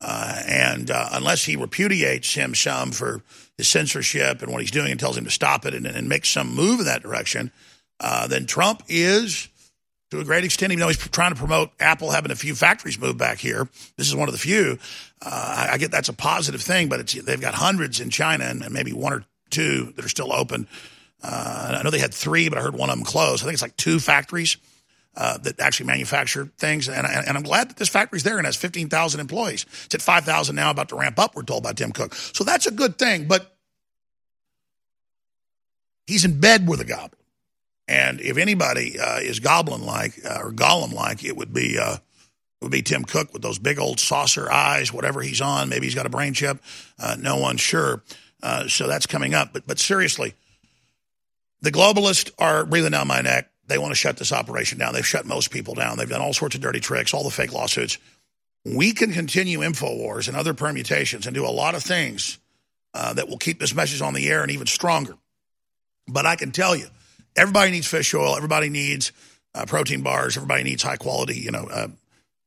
Uh, 0.00 0.42
and 0.46 0.90
uh, 0.90 1.10
unless 1.12 1.44
he 1.44 1.56
repudiates 1.56 2.34
him 2.34 2.54
some 2.54 2.90
for 2.90 3.22
his 3.56 3.68
censorship 3.68 4.42
and 4.42 4.50
what 4.50 4.60
he's 4.60 4.70
doing 4.70 4.90
and 4.90 4.98
tells 4.98 5.16
him 5.16 5.24
to 5.24 5.30
stop 5.30 5.64
it 5.64 5.74
and, 5.74 5.86
and 5.86 6.08
make 6.08 6.24
some 6.24 6.54
move 6.54 6.80
in 6.80 6.86
that 6.86 7.02
direction, 7.02 7.52
uh, 8.00 8.26
then 8.26 8.46
Trump 8.46 8.82
is, 8.88 9.48
to 10.10 10.18
a 10.18 10.24
great 10.24 10.42
extent, 10.42 10.72
even 10.72 10.80
though 10.80 10.88
he's 10.88 10.96
trying 10.96 11.32
to 11.32 11.38
promote 11.38 11.70
Apple 11.78 12.10
having 12.10 12.32
a 12.32 12.36
few 12.36 12.56
factories 12.56 12.98
move 12.98 13.16
back 13.16 13.38
here, 13.38 13.68
this 13.96 14.08
is 14.08 14.16
one 14.16 14.28
of 14.28 14.32
the 14.32 14.40
few. 14.40 14.76
Uh, 15.24 15.66
I, 15.68 15.74
I, 15.74 15.78
get 15.78 15.92
that's 15.92 16.08
a 16.08 16.12
positive 16.12 16.60
thing, 16.60 16.88
but 16.88 17.06
they've 17.06 17.40
got 17.40 17.54
hundreds 17.54 18.00
in 18.00 18.10
China 18.10 18.44
and, 18.44 18.62
and, 18.62 18.74
maybe 18.74 18.92
one 18.92 19.12
or 19.12 19.24
two 19.52 19.92
that 19.96 20.04
are 20.04 20.08
still 20.08 20.32
open. 20.32 20.66
Uh, 21.22 21.76
I 21.78 21.82
know 21.82 21.90
they 21.90 21.98
had 21.98 22.12
three, 22.12 22.48
but 22.48 22.58
I 22.58 22.62
heard 22.62 22.74
one 22.74 22.90
of 22.90 22.96
them 22.96 23.04
closed. 23.04 23.42
I 23.42 23.46
think 23.46 23.54
it's 23.54 23.62
like 23.62 23.76
two 23.76 24.00
factories 24.00 24.56
uh, 25.16 25.38
that 25.38 25.60
actually 25.60 25.86
manufacture 25.86 26.50
things. 26.58 26.88
And, 26.88 27.06
and, 27.06 27.36
I'm 27.36 27.42
glad 27.42 27.68
that 27.68 27.76
this 27.76 27.88
factory's 27.88 28.22
there 28.22 28.38
and 28.38 28.46
has 28.46 28.56
15,000 28.56 29.20
employees. 29.20 29.66
It's 29.84 29.94
at 29.94 30.02
5,000 30.02 30.56
now, 30.56 30.70
about 30.70 30.88
to 30.88 30.96
ramp 30.96 31.18
up, 31.18 31.36
we're 31.36 31.42
told 31.42 31.62
by 31.62 31.74
Tim 31.74 31.92
Cook. 31.92 32.14
So 32.14 32.44
that's 32.44 32.66
a 32.66 32.70
good 32.70 32.98
thing. 32.98 33.28
But 33.28 33.54
he's 36.06 36.24
in 36.24 36.40
bed 36.40 36.66
with 36.66 36.80
a 36.80 36.84
goblin. 36.84 37.10
And 37.88 38.20
if 38.20 38.38
anybody 38.38 38.98
uh, 38.98 39.18
is 39.18 39.38
goblin 39.38 39.84
like 39.84 40.14
uh, 40.24 40.38
or 40.42 40.52
Gollum 40.52 40.92
like, 40.92 41.24
it 41.24 41.36
would 41.36 41.52
be 41.52 41.78
uh, 41.78 41.96
would 42.62 42.70
be 42.70 42.80
Tim 42.80 43.04
Cook 43.04 43.32
with 43.32 43.42
those 43.42 43.58
big 43.58 43.78
old 43.78 43.98
saucer 44.00 44.50
eyes, 44.50 44.92
whatever 44.92 45.20
he's 45.20 45.40
on. 45.40 45.68
Maybe 45.68 45.86
he's 45.86 45.94
got 45.94 46.06
a 46.06 46.10
brain 46.10 46.32
chip. 46.32 46.62
Uh, 46.98 47.16
no 47.18 47.36
one's 47.36 47.60
sure. 47.60 48.02
Uh, 48.42 48.68
so 48.68 48.86
that's 48.88 49.06
coming 49.06 49.34
up. 49.34 49.52
But 49.52 49.66
but 49.66 49.78
seriously, 49.78 50.34
the 51.60 51.70
globalists 51.70 52.30
are 52.38 52.64
breathing 52.64 52.90
down 52.90 53.06
my 53.06 53.20
neck. 53.20 53.50
They 53.68 53.78
want 53.78 53.92
to 53.92 53.96
shut 53.96 54.16
this 54.16 54.32
operation 54.32 54.78
down. 54.78 54.92
They've 54.92 55.06
shut 55.06 55.24
most 55.24 55.50
people 55.50 55.74
down. 55.74 55.96
They've 55.96 56.08
done 56.08 56.20
all 56.20 56.32
sorts 56.32 56.54
of 56.54 56.60
dirty 56.60 56.80
tricks, 56.80 57.14
all 57.14 57.24
the 57.24 57.30
fake 57.30 57.52
lawsuits. 57.52 57.98
We 58.64 58.92
can 58.92 59.12
continue 59.12 59.60
InfoWars 59.60 60.28
and 60.28 60.36
other 60.36 60.54
permutations 60.54 61.26
and 61.26 61.34
do 61.34 61.46
a 61.46 61.48
lot 61.48 61.74
of 61.74 61.82
things 61.82 62.38
uh, 62.94 63.14
that 63.14 63.28
will 63.28 63.38
keep 63.38 63.58
this 63.58 63.74
message 63.74 64.00
on 64.00 64.14
the 64.14 64.28
air 64.28 64.42
and 64.42 64.50
even 64.50 64.66
stronger. 64.66 65.14
But 66.06 66.26
I 66.26 66.36
can 66.36 66.50
tell 66.50 66.76
you, 66.76 66.86
everybody 67.36 67.70
needs 67.70 67.86
fish 67.86 68.12
oil. 68.14 68.36
Everybody 68.36 68.68
needs 68.68 69.12
uh, 69.54 69.64
protein 69.66 70.02
bars. 70.02 70.36
Everybody 70.36 70.64
needs 70.64 70.82
high 70.82 70.96
quality, 70.96 71.36
you 71.36 71.50
know, 71.50 71.68
uh, 71.70 71.88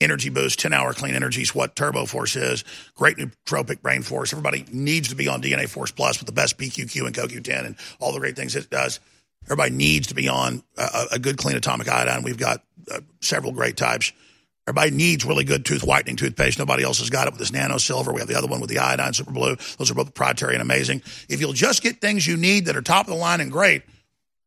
energy 0.06 0.30
boost, 0.30 0.60
10 0.60 0.72
hour 0.72 0.94
clean 0.94 1.16
energy 1.16 1.42
is 1.42 1.54
what 1.54 1.76
Turbo 1.76 2.06
Force 2.06 2.38
is. 2.38 2.64
Great 2.96 3.18
nootropic 3.18 3.82
brain 3.82 4.02
force. 4.02 4.32
Everybody 4.32 4.64
needs 4.72 5.10
to 5.10 5.16
be 5.16 5.28
on 5.28 5.42
DNA 5.42 5.68
Force 5.68 5.92
Plus 5.92 6.20
with 6.20 6.28
the 6.28 6.32
best 6.32 6.58
PQQ 6.58 7.08
and 7.08 7.16
CoQ10 7.16 7.66
and 7.66 7.76
all 8.00 8.14
the 8.14 8.20
great 8.20 8.38
things 8.38 8.56
it 8.56 8.70
does. 8.70 9.02
Everybody 9.46 9.72
needs 9.72 10.08
to 10.08 10.16
be 10.16 10.30
on 10.30 10.64
a, 10.78 11.06
a 11.14 11.20
good, 11.20 11.38
clean 11.38 11.58
atomic 11.58 11.90
iodine. 11.90 12.24
We've 12.24 12.38
got 12.38 12.64
uh, 12.90 13.02
several 13.22 13.52
great 13.52 13.78
types. 13.78 14.14
Everybody 14.68 14.92
needs 14.92 15.26
really 15.26 15.44
good 15.44 15.66
tooth 15.66 15.84
whitening 15.84 16.16
toothpaste. 16.16 16.58
Nobody 16.58 16.84
else 16.84 16.98
has 17.00 17.12
got 17.12 17.28
it 17.28 17.34
with 17.34 17.40
this 17.40 17.52
nano 17.52 17.78
silver. 17.78 18.12
We 18.12 18.22
have 18.22 18.28
the 18.28 18.38
other 18.38 18.48
one 18.48 18.62
with 18.62 18.70
the 18.70 18.80
iodine 18.80 19.14
super 19.14 19.32
blue. 19.32 19.56
Those 19.78 19.92
are 19.92 19.94
both 19.94 20.08
proprietary 20.08 20.54
and 20.54 20.62
amazing. 20.62 21.04
If 21.30 21.40
you'll 21.40 21.54
just 21.54 21.84
get 21.84 22.02
things 22.02 22.26
you 22.26 22.38
need 22.38 22.66
that 22.66 22.76
are 22.76 22.82
top 22.82 23.06
of 23.08 23.14
the 23.14 23.20
line 23.20 23.42
and 23.42 23.52
great, 23.52 23.84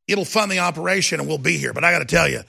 it'll 0.08 0.24
fund 0.24 0.50
the 0.50 0.58
operation 0.58 1.20
and 1.20 1.28
we'll 1.28 1.38
be 1.38 1.56
here. 1.56 1.72
But 1.72 1.84
I 1.84 1.92
got 1.92 2.00
to 2.00 2.04
tell 2.04 2.28
you, 2.28 2.40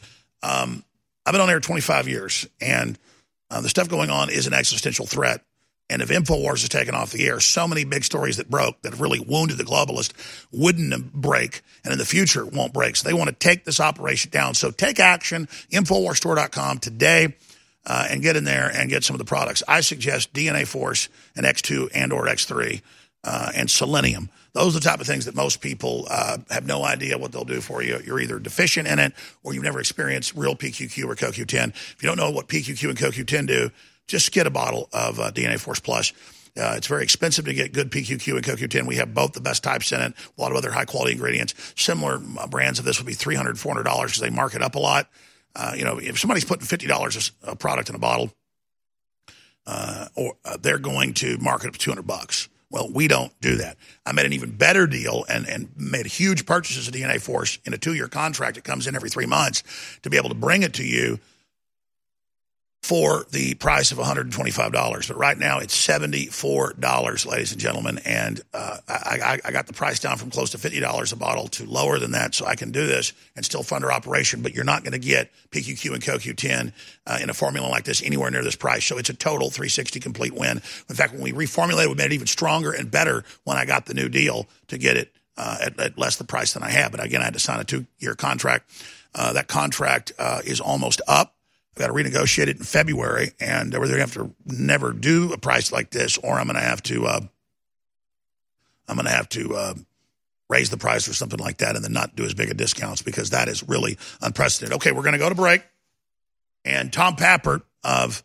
um, 0.41 0.83
I've 1.25 1.33
been 1.33 1.41
on 1.41 1.49
air 1.51 1.59
25 1.59 2.07
years 2.07 2.47
and 2.59 2.97
uh, 3.49 3.61
the 3.61 3.69
stuff 3.69 3.89
going 3.89 4.09
on 4.09 4.29
is 4.29 4.47
an 4.47 4.53
existential 4.53 5.05
threat. 5.05 5.43
And 5.91 6.03
if 6.03 6.09
InfoWars 6.09 6.61
is 6.61 6.69
taken 6.69 6.93
off 6.93 7.11
the 7.11 7.25
air, 7.25 7.39
so 7.39 7.67
many 7.67 7.83
big 7.83 8.03
stories 8.03 8.37
that 8.37 8.47
broke 8.49 8.79
that 8.83 8.91
have 8.91 9.01
really 9.01 9.19
wounded 9.19 9.57
the 9.57 9.63
globalist 9.63 10.11
wouldn't 10.51 11.11
break 11.13 11.61
and 11.83 11.91
in 11.91 11.97
the 11.97 12.05
future 12.05 12.45
won't 12.45 12.73
break. 12.73 12.95
So 12.95 13.07
they 13.07 13.13
want 13.13 13.29
to 13.29 13.35
take 13.35 13.65
this 13.65 13.79
operation 13.79 14.29
down. 14.29 14.53
So 14.53 14.69
take 14.69 14.99
action, 14.99 15.47
InfoWarsStore.com 15.71 16.77
today. 16.77 17.35
uh, 17.85 18.07
and 18.09 18.21
get 18.21 18.35
in 18.35 18.43
there 18.43 18.69
and 18.73 18.89
get 18.89 19.03
some 19.03 19.15
of 19.15 19.19
the 19.19 19.25
products. 19.25 19.63
I 19.67 19.81
suggest 19.81 20.33
DNA 20.33 20.67
Force 20.67 21.09
and 21.35 21.45
X2 21.45 21.89
and 21.93 22.13
or 22.13 22.27
X3 22.27 22.81
uh, 23.23 23.51
and 23.55 23.69
Selenium. 23.69 24.29
Those 24.53 24.75
are 24.75 24.79
the 24.79 24.85
type 24.85 24.99
of 24.99 25.07
things 25.07 25.25
that 25.25 25.35
most 25.35 25.61
people 25.61 26.07
uh, 26.09 26.37
have 26.49 26.65
no 26.65 26.83
idea 26.83 27.17
what 27.17 27.31
they'll 27.31 27.43
do 27.43 27.61
for 27.61 27.83
you. 27.83 27.99
You're 28.03 28.19
either 28.19 28.39
deficient 28.39 28.87
in 28.87 28.99
it 28.99 29.13
or 29.43 29.53
you've 29.53 29.63
never 29.63 29.79
experienced 29.79 30.35
real 30.35 30.55
PQQ 30.55 31.05
or 31.05 31.15
CoQ10. 31.15 31.69
If 31.69 31.97
you 32.01 32.07
don't 32.07 32.17
know 32.17 32.31
what 32.31 32.47
PQQ 32.47 32.89
and 32.89 32.97
CoQ10 32.97 33.47
do, 33.47 33.71
just 34.07 34.31
get 34.31 34.47
a 34.47 34.49
bottle 34.49 34.89
of 34.91 35.19
uh, 35.19 35.31
DNA 35.31 35.59
Force 35.59 35.79
Plus. 35.79 36.13
Uh, 36.57 36.73
it's 36.75 36.87
very 36.87 37.03
expensive 37.03 37.45
to 37.45 37.53
get 37.53 37.73
good 37.73 37.91
PQQ 37.91 38.35
and 38.35 38.43
CoQ10. 38.43 38.87
We 38.87 38.95
have 38.95 39.13
both 39.13 39.33
the 39.33 39.41
best 39.41 39.63
types 39.63 39.91
in 39.91 40.01
it, 40.01 40.13
a 40.37 40.41
lot 40.41 40.51
of 40.51 40.57
other 40.57 40.71
high 40.71 40.85
quality 40.85 41.13
ingredients. 41.13 41.53
Similar 41.75 42.19
uh, 42.39 42.47
brands 42.47 42.79
of 42.79 42.85
this 42.85 42.99
would 42.99 43.07
be 43.07 43.13
$300, 43.13 43.51
$400 43.51 43.83
because 43.83 44.19
they 44.19 44.31
mark 44.31 44.55
it 44.55 44.63
up 44.63 44.75
a 44.75 44.79
lot. 44.79 45.09
Uh, 45.55 45.73
you 45.75 45.83
know, 45.83 45.99
if 45.99 46.19
somebody's 46.19 46.45
putting 46.45 46.65
$50 46.65 47.31
a 47.43 47.55
product 47.55 47.89
in 47.89 47.95
a 47.95 47.99
bottle, 47.99 48.33
uh, 49.67 50.07
or 50.15 50.35
they're 50.61 50.79
going 50.79 51.13
to 51.13 51.37
mark 51.37 51.63
it 51.63 51.67
up 51.67 51.73
to 51.73 51.79
200 51.79 52.01
bucks. 52.01 52.49
Well, 52.71 52.89
we 52.91 53.07
don't 53.07 53.33
do 53.41 53.55
that. 53.55 53.77
I 54.05 54.11
made 54.11 54.25
an 54.25 54.33
even 54.33 54.51
better 54.51 54.85
deal 54.85 55.25
and, 55.27 55.47
and 55.47 55.69
made 55.75 56.05
huge 56.05 56.45
purchases 56.45 56.87
of 56.87 56.93
DNA 56.93 57.19
Force 57.19 57.57
in 57.65 57.73
a 57.73 57.77
two 57.77 57.93
year 57.93 58.07
contract. 58.07 58.57
It 58.57 58.63
comes 58.63 58.85
in 58.85 58.95
every 58.95 59.09
three 59.09 59.25
months 59.25 59.63
to 60.03 60.09
be 60.09 60.17
able 60.17 60.29
to 60.29 60.35
bring 60.35 60.63
it 60.63 60.73
to 60.75 60.83
you 60.83 61.19
for 62.81 63.25
the 63.31 63.55
price 63.55 63.91
of 63.91 63.97
$125. 63.97 65.07
But 65.07 65.17
right 65.17 65.37
now 65.37 65.59
it's 65.59 65.75
$74, 65.75 67.25
ladies 67.25 67.51
and 67.51 67.59
gentlemen. 67.59 67.99
And 68.05 68.41
uh, 68.53 68.77
I, 68.87 69.39
I, 69.43 69.51
got 69.51 69.67
the 69.67 69.73
price 69.73 69.99
down 69.99 70.17
from 70.17 70.31
close 70.31 70.51
to 70.51 70.57
$50 70.57 71.13
a 71.13 71.15
bottle 71.17 71.49
to 71.49 71.65
lower 71.65 71.99
than 71.99 72.11
that 72.11 72.33
so 72.33 72.45
I 72.45 72.55
can 72.55 72.71
do 72.71 72.87
this 72.87 73.11
and 73.35 73.43
still 73.43 73.63
fund 73.63 73.83
our 73.83 73.91
operation. 73.91 74.41
But 74.41 74.53
you're 74.55 74.63
not 74.63 74.83
going 74.83 74.93
to 74.93 74.99
get 74.99 75.29
PQQ 75.51 75.93
and 75.93 76.01
CoQ10 76.03 76.71
uh, 77.05 77.19
in 77.21 77.29
a 77.29 77.33
formula 77.33 77.67
like 77.67 77.83
this 77.83 78.01
anywhere 78.01 78.31
near 78.31 78.43
this 78.43 78.55
price. 78.55 78.85
So 78.85 78.97
it's 78.97 79.09
a 79.09 79.13
total 79.13 79.49
360 79.49 79.99
complete 79.99 80.33
win. 80.33 80.61
In 80.89 80.95
fact, 80.95 81.13
when 81.13 81.21
we 81.21 81.33
reformulated, 81.33 81.89
we 81.89 81.95
made 81.95 82.11
it 82.11 82.13
even 82.13 82.27
stronger 82.27 82.71
and 82.71 82.89
better 82.89 83.25
when 83.43 83.57
I 83.57 83.65
got 83.65 83.87
the 83.87 83.93
new 83.93 84.07
deal 84.07 84.47
to 84.67 84.77
get 84.77 84.95
it 84.95 85.13
uh, 85.37 85.57
at, 85.61 85.79
at, 85.79 85.97
less 85.97 86.15
the 86.15 86.23
price 86.23 86.53
than 86.53 86.63
I 86.63 86.69
had. 86.69 86.91
But 86.91 87.03
again, 87.03 87.21
I 87.21 87.25
had 87.25 87.33
to 87.33 87.39
sign 87.39 87.59
a 87.59 87.65
two 87.65 87.85
year 87.99 88.15
contract. 88.15 88.71
Uh, 89.13 89.33
that 89.33 89.47
contract 89.47 90.11
uh, 90.17 90.41
is 90.45 90.61
almost 90.61 91.01
up 91.07 91.35
got 91.79 91.87
to 91.87 91.93
renegotiate 91.93 92.47
it 92.47 92.57
in 92.57 92.63
February, 92.63 93.31
and 93.39 93.73
we're 93.73 93.87
going 93.87 93.93
to 93.93 93.99
have 93.99 94.13
to 94.13 94.35
never 94.45 94.91
do 94.91 95.31
a 95.33 95.37
price 95.37 95.71
like 95.71 95.91
this, 95.91 96.17
or 96.17 96.35
I'm 96.35 96.47
going 96.47 96.59
to 96.59 96.61
have 96.61 96.83
to, 96.83 97.07
uh, 97.07 97.21
I'm 98.87 98.95
going 98.95 99.05
to 99.05 99.11
have 99.11 99.29
to 99.29 99.55
uh, 99.55 99.73
raise 100.49 100.69
the 100.69 100.77
price 100.77 101.07
or 101.07 101.13
something 101.13 101.39
like 101.39 101.59
that, 101.59 101.75
and 101.75 101.83
then 101.83 101.93
not 101.93 102.15
do 102.15 102.25
as 102.25 102.33
big 102.33 102.49
a 102.49 102.53
discounts 102.53 103.01
because 103.01 103.29
that 103.29 103.47
is 103.47 103.67
really 103.67 103.97
unprecedented. 104.21 104.75
Okay, 104.75 104.91
we're 104.91 105.03
going 105.03 105.13
to 105.13 105.19
go 105.19 105.29
to 105.29 105.35
break, 105.35 105.63
and 106.65 106.91
Tom 106.91 107.15
Pappert 107.15 107.61
of 107.83 108.23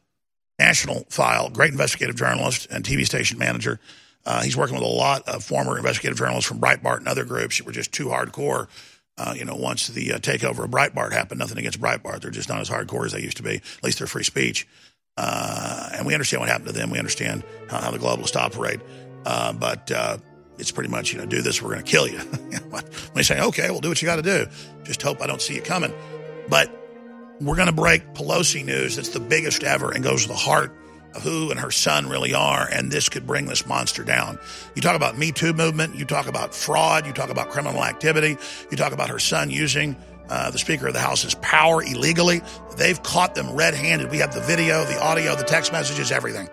National 0.59 1.05
File, 1.09 1.49
great 1.49 1.71
investigative 1.71 2.17
journalist 2.17 2.67
and 2.71 2.85
TV 2.85 3.07
station 3.07 3.39
manager. 3.39 3.79
Uh, 4.27 4.43
he's 4.43 4.57
working 4.57 4.75
with 4.75 4.85
a 4.85 4.87
lot 4.87 5.29
of 5.29 5.45
former 5.45 5.77
investigative 5.77 6.17
journalists 6.17 6.49
from 6.49 6.59
Breitbart 6.59 6.99
and 6.99 7.09
other 7.09 7.25
groups 7.25 7.59
that 7.59 7.67
were 7.67 7.73
just 7.73 7.93
too 7.93 8.07
hardcore 8.07 8.69
uh, 9.17 9.35
you 9.37 9.45
know, 9.45 9.55
once 9.55 9.89
the 9.89 10.12
uh, 10.12 10.19
takeover 10.19 10.65
of 10.65 10.71
Breitbart 10.71 11.12
happened, 11.12 11.39
nothing 11.39 11.59
against 11.59 11.81
Breitbart. 11.81 12.21
They're 12.21 12.31
just 12.31 12.49
not 12.49 12.61
as 12.61 12.69
hardcore 12.69 13.07
as 13.07 13.12
they 13.12 13.21
used 13.21 13.37
to 13.37 13.43
be. 13.43 13.57
At 13.57 13.85
least 13.85 13.99
they're 13.99 14.09
free 14.09 14.25
speech. 14.25 14.67
Uh, 15.17 15.91
and 15.95 16.07
we 16.07 16.15
understand 16.15 16.41
what 16.41 16.49
happened 16.49 16.69
to 16.69 16.73
them. 16.73 16.91
We 16.91 16.99
understand 16.99 17.45
how, 17.69 17.81
how 17.81 17.91
the 17.93 17.99
globalists 17.99 18.35
operate. 18.35 18.81
Uh, 19.25 19.53
but 19.53 19.91
uh, 19.93 20.19
it's 20.59 20.73
pretty 20.73 20.91
much, 20.91 21.12
you 21.12 21.19
know, 21.19 21.27
do 21.27 21.43
this, 21.43 21.62
we're 21.62 21.71
going 21.71 21.85
to 21.85 21.91
kill 21.91 22.09
you. 22.09 22.19
when 22.19 22.83
they 23.15 23.23
say, 23.23 23.41
okay, 23.41 23.71
we'll 23.71 23.81
do 23.81 23.89
what 23.89 24.03
you 24.03 24.07
got 24.07 24.17
to 24.17 24.23
do. 24.23 24.47
Just 24.83 25.01
hope 25.01 25.23
I 25.23 25.27
don't 25.29 25.41
see 25.41 25.55
you 25.55 25.62
coming. 25.62 25.93
But 26.49 26.71
we're 27.41 27.57
going 27.57 27.69
to 27.69 27.75
break 27.75 28.15
Pelosi 28.15 28.65
news 28.65 28.97
that's 28.97 29.11
the 29.11 29.21
biggest 29.21 29.62
ever 29.62 29.93
and 29.93 30.03
goes 30.03 30.23
to 30.23 30.29
the 30.29 30.35
heart 30.35 30.73
who 31.23 31.51
and 31.51 31.61
her 31.61 31.71
son 31.71 32.09
really 32.09 32.35
are, 32.35 32.69
and 32.71 32.91
this 32.91 33.09
could 33.09 33.27
bring 33.27 33.47
this 33.47 33.67
monster 33.67 34.05
down. 34.05 34.39
You 34.75 34.83
talk 34.83 34.97
about 34.97 35.19
Me 35.19 35.33
Too 35.33 35.53
movement, 35.53 35.95
you 35.95 36.05
talk 36.05 36.27
about 36.27 36.55
fraud, 36.55 37.07
you 37.07 37.12
talk 37.12 37.31
about 37.31 37.51
criminal 37.51 37.85
activity, 37.85 38.37
you 38.71 38.77
talk 38.77 38.93
about 38.93 39.11
her 39.11 39.19
son 39.19 39.51
using 39.51 39.97
uh, 40.29 40.51
the 40.51 40.59
Speaker 40.59 40.87
of 40.87 40.95
the 40.95 41.01
House's 41.01 41.35
power 41.37 41.83
illegally. 41.83 42.43
They've 42.77 43.03
caught 43.03 43.35
them 43.35 43.55
red 43.55 43.75
handed. 43.75 44.11
We 44.11 44.19
have 44.19 44.35
the 44.35 44.41
video, 44.41 44.85
the 44.85 45.03
audio, 45.03 45.37
the 45.37 45.45
text 45.45 45.73
messages, 45.73 46.11
everything. 46.11 46.49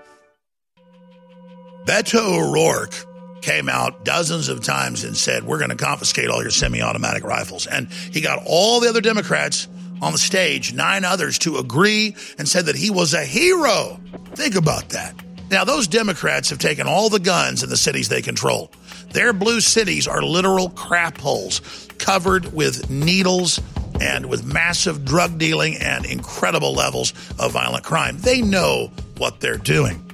Beto 1.85 2.49
O'Rourke 2.49 2.93
came 3.41 3.69
out 3.69 4.05
dozens 4.05 4.49
of 4.49 4.61
times 4.61 5.03
and 5.03 5.17
said, 5.17 5.43
We're 5.43 5.57
going 5.57 5.71
to 5.71 5.75
confiscate 5.75 6.29
all 6.29 6.41
your 6.41 6.51
semi 6.51 6.81
automatic 6.81 7.23
rifles. 7.23 7.65
And 7.65 7.89
he 7.91 8.21
got 8.21 8.43
all 8.45 8.79
the 8.79 8.89
other 8.89 9.01
Democrats 9.01 9.67
on 10.01 10.11
the 10.11 10.17
stage, 10.17 10.73
nine 10.73 11.05
others, 11.05 11.37
to 11.39 11.57
agree 11.57 12.15
and 12.37 12.47
said 12.47 12.65
that 12.65 12.75
he 12.75 12.89
was 12.89 13.13
a 13.13 13.23
hero. 13.23 13.99
Think 14.33 14.55
about 14.55 14.89
that. 14.89 15.15
Now, 15.49 15.65
those 15.65 15.87
Democrats 15.87 16.49
have 16.49 16.59
taken 16.59 16.87
all 16.87 17.09
the 17.09 17.19
guns 17.19 17.61
in 17.61 17.69
the 17.69 17.77
cities 17.77 18.07
they 18.07 18.21
control. 18.21 18.71
Their 19.11 19.33
blue 19.33 19.59
cities 19.59 20.07
are 20.07 20.21
literal 20.21 20.69
crap 20.69 21.17
holes 21.17 21.87
covered 21.97 22.53
with 22.53 22.89
needles 22.89 23.59
and 23.99 24.27
with 24.27 24.45
massive 24.45 25.05
drug 25.05 25.37
dealing 25.37 25.75
and 25.75 26.05
incredible 26.05 26.73
levels 26.73 27.11
of 27.37 27.51
violent 27.51 27.83
crime. 27.83 28.17
They 28.17 28.41
know 28.41 28.91
what 29.17 29.41
they're 29.41 29.57
doing. 29.57 30.10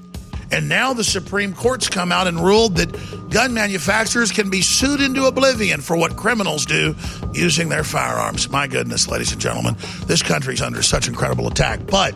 And 0.51 0.69
now 0.69 0.93
the 0.93 1.03
Supreme 1.03 1.53
Court's 1.53 1.89
come 1.89 2.11
out 2.11 2.27
and 2.27 2.39
ruled 2.39 2.77
that 2.77 3.29
gun 3.29 3.53
manufacturers 3.53 4.31
can 4.31 4.49
be 4.49 4.61
sued 4.61 5.01
into 5.01 5.25
oblivion 5.25 5.81
for 5.81 5.97
what 5.97 6.15
criminals 6.15 6.65
do 6.65 6.95
using 7.33 7.69
their 7.69 7.83
firearms. 7.83 8.49
My 8.49 8.67
goodness, 8.67 9.07
ladies 9.07 9.31
and 9.31 9.41
gentlemen, 9.41 9.75
this 10.05 10.23
country's 10.23 10.61
under 10.61 10.81
such 10.81 11.07
incredible 11.07 11.47
attack. 11.47 11.81
But 11.85 12.15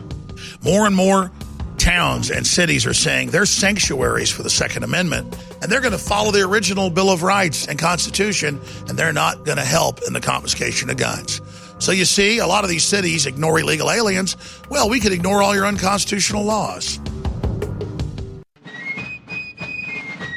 more 0.64 0.86
and 0.86 0.96
more 0.96 1.30
towns 1.76 2.30
and 2.30 2.46
cities 2.46 2.86
are 2.86 2.94
saying 2.94 3.30
they're 3.30 3.44
sanctuaries 3.44 4.30
for 4.30 4.42
the 4.42 4.50
Second 4.50 4.84
Amendment, 4.84 5.36
and 5.60 5.70
they're 5.70 5.80
going 5.80 5.92
to 5.92 5.98
follow 5.98 6.30
the 6.30 6.42
original 6.42 6.90
Bill 6.90 7.10
of 7.10 7.22
Rights 7.22 7.66
and 7.66 7.78
Constitution, 7.78 8.60
and 8.88 8.96
they're 8.98 9.12
not 9.12 9.44
going 9.44 9.58
to 9.58 9.64
help 9.64 10.00
in 10.06 10.12
the 10.12 10.20
confiscation 10.20 10.90
of 10.90 10.96
guns. 10.96 11.40
So 11.78 11.90
you 11.90 12.04
see, 12.04 12.38
a 12.38 12.46
lot 12.46 12.62
of 12.62 12.70
these 12.70 12.84
cities 12.84 13.26
ignore 13.26 13.58
illegal 13.58 13.90
aliens. 13.90 14.36
Well, 14.70 14.88
we 14.88 15.00
could 15.00 15.12
ignore 15.12 15.42
all 15.42 15.54
your 15.54 15.66
unconstitutional 15.66 16.44
laws. 16.44 17.00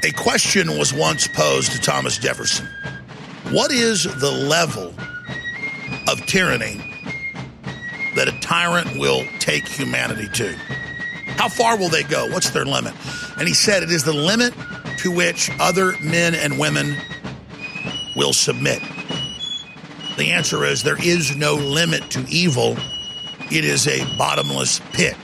A 0.06 0.12
question 0.12 0.78
was 0.78 0.94
once 0.94 1.28
posed 1.28 1.72
to 1.72 1.82
Thomas 1.82 2.20
Jefferson 2.20 2.70
What 3.50 3.72
is 3.72 4.04
the 4.04 4.30
level 4.30 4.94
of 6.08 6.24
tyranny 6.28 6.78
that 8.14 8.28
a 8.28 8.40
tyrant 8.40 9.00
will 9.00 9.26
take 9.40 9.68
humanity 9.68 10.28
to? 10.34 10.56
How 11.38 11.50
far 11.50 11.76
will 11.76 11.90
they 11.90 12.04
go? 12.04 12.30
What's 12.30 12.52
their 12.52 12.66
limit? 12.66 12.94
And 13.40 13.48
he 13.48 13.56
said 13.56 13.82
it 13.82 13.90
is 13.90 14.04
the 14.04 14.14
limit 14.14 14.54
to 15.00 15.12
which 15.12 15.50
other 15.60 15.94
men 16.00 16.36
and 16.36 16.60
women 16.60 16.96
will 18.16 18.34
submit. 18.34 18.84
The 20.18 20.34
answer 20.34 20.66
is 20.66 20.84
there 20.84 21.04
is 21.04 21.36
no 21.36 21.56
limit 21.56 22.12
to 22.12 22.24
evil, 22.30 22.78
it 23.52 23.66
is 23.66 23.88
a 23.88 24.06
bottomless 24.20 24.82
pit. 24.94 25.18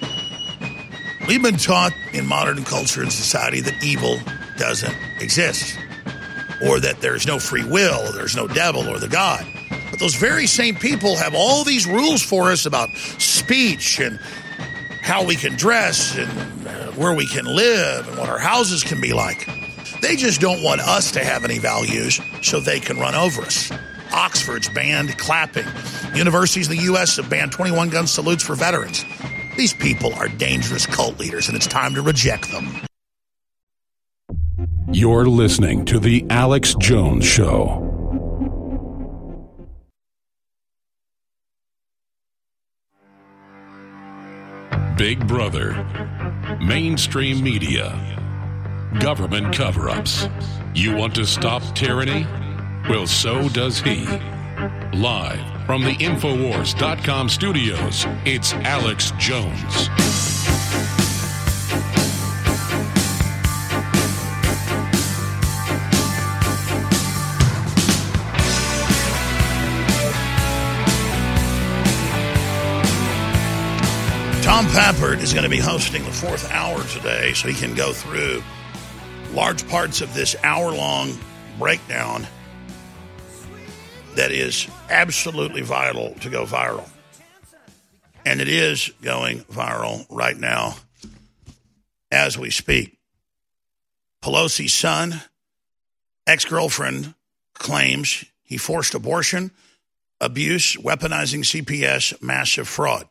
We've 1.28 1.44
been 1.44 1.58
taught 1.58 1.94
in 2.14 2.26
modern 2.26 2.64
culture 2.64 3.04
and 3.04 3.14
society 3.14 3.62
that 3.62 3.84
evil 3.84 4.18
doesn't 4.62 4.96
exist, 5.20 5.76
or 6.64 6.80
that 6.80 7.02
there's 7.02 7.26
no 7.26 7.40
free 7.40 7.66
will, 7.66 8.14
there's 8.14 8.36
no 8.36 8.48
devil 8.48 8.88
or 8.88 9.00
the 9.00 9.08
God. 9.08 9.44
But 9.90 10.00
those 10.00 10.14
very 10.14 10.46
same 10.46 10.76
people 10.76 11.18
have 11.18 11.34
all 11.34 11.64
these 11.64 11.88
rules 11.88 12.22
for 12.22 12.52
us 12.52 12.68
about 12.68 12.90
speech 13.18 14.00
and 14.00 14.20
how 15.02 15.26
we 15.26 15.36
can 15.36 15.56
dress 15.56 16.16
and 16.16 16.68
uh, 16.68 16.92
where 16.92 17.16
we 17.16 17.26
can 17.26 17.46
live 17.46 18.08
and 18.08 18.20
what 18.20 18.30
our 18.30 18.38
houses 18.38 18.84
can 18.84 19.02
be 19.02 19.14
like. 19.14 19.50
They 20.00 20.16
just 20.16 20.40
don't 20.40 20.62
want 20.62 20.82
us 20.82 21.12
to 21.14 21.24
have 21.24 21.44
any 21.44 21.58
values 21.58 22.22
so 22.44 22.60
they 22.60 22.80
can 22.80 23.00
run 23.00 23.16
over 23.16 23.42
us. 23.42 23.72
Oxford's 24.14 24.70
banned 24.70 25.18
clapping. 25.18 25.66
Universities 26.14 26.70
in 26.70 26.78
the 26.78 26.84
U.S. 26.84 27.18
have 27.18 27.32
banned 27.32 27.52
21 27.52 27.90
gun 27.90 28.06
salutes 28.06 28.44
for 28.44 28.54
veterans. 28.54 29.04
These 29.58 29.74
people 29.74 30.14
are 30.14 30.28
dangerous 30.28 30.86
cult 30.86 31.20
leaders, 31.20 31.48
and 31.48 31.58
it's 31.58 31.68
time 31.68 31.96
to 31.96 32.04
reject 32.04 32.52
them. 32.52 32.86
You're 34.94 35.26
listening 35.26 35.86
to 35.86 36.00
The 36.00 36.26
Alex 36.30 36.76
Jones 36.78 37.24
Show. 37.24 37.88
Big 44.98 45.26
Brother, 45.26 45.74
mainstream 46.62 47.42
media, 47.42 47.98
government 49.00 49.56
cover 49.56 49.88
ups. 49.90 50.28
You 50.76 50.94
want 50.94 51.16
to 51.16 51.26
stop 51.26 51.64
tyranny? 51.74 52.28
Well, 52.90 53.08
so 53.08 53.48
does 53.48 53.80
he. 53.80 54.06
Live 54.92 55.66
from 55.66 55.86
the 55.86 55.96
Infowars.com 55.96 57.30
studios, 57.30 58.06
it's 58.26 58.52
Alex 58.56 59.14
Jones. 59.18 59.88
Tom 74.52 74.66
Pappert 74.66 75.22
is 75.22 75.32
going 75.32 75.46
to 75.46 75.50
be 75.50 75.60
hosting 75.60 76.04
the 76.04 76.12
fourth 76.12 76.52
hour 76.52 76.84
today, 76.84 77.32
so 77.32 77.48
he 77.48 77.54
can 77.54 77.74
go 77.74 77.94
through 77.94 78.44
large 79.32 79.66
parts 79.70 80.02
of 80.02 80.14
this 80.14 80.36
hour 80.44 80.74
long 80.74 81.18
breakdown 81.58 82.28
that 84.16 84.30
is 84.34 84.68
absolutely 84.90 85.62
vital 85.62 86.16
to 86.16 86.30
go 86.30 86.44
viral. 86.44 86.86
And 88.26 88.42
it 88.42 88.50
is 88.50 88.92
going 89.02 89.40
viral 89.46 90.06
right 90.10 90.38
now 90.38 90.76
as 92.12 92.38
we 92.38 92.50
speak. 92.50 93.00
Pelosi's 94.22 94.74
son, 94.74 95.22
ex 96.28 96.44
girlfriend, 96.44 97.14
claims 97.54 98.26
he 98.44 98.58
forced 98.58 98.96
abortion, 98.96 99.52
abuse, 100.20 100.76
weaponizing 100.76 101.46
CPS, 101.46 102.22
massive 102.22 102.68
fraud. 102.68 103.08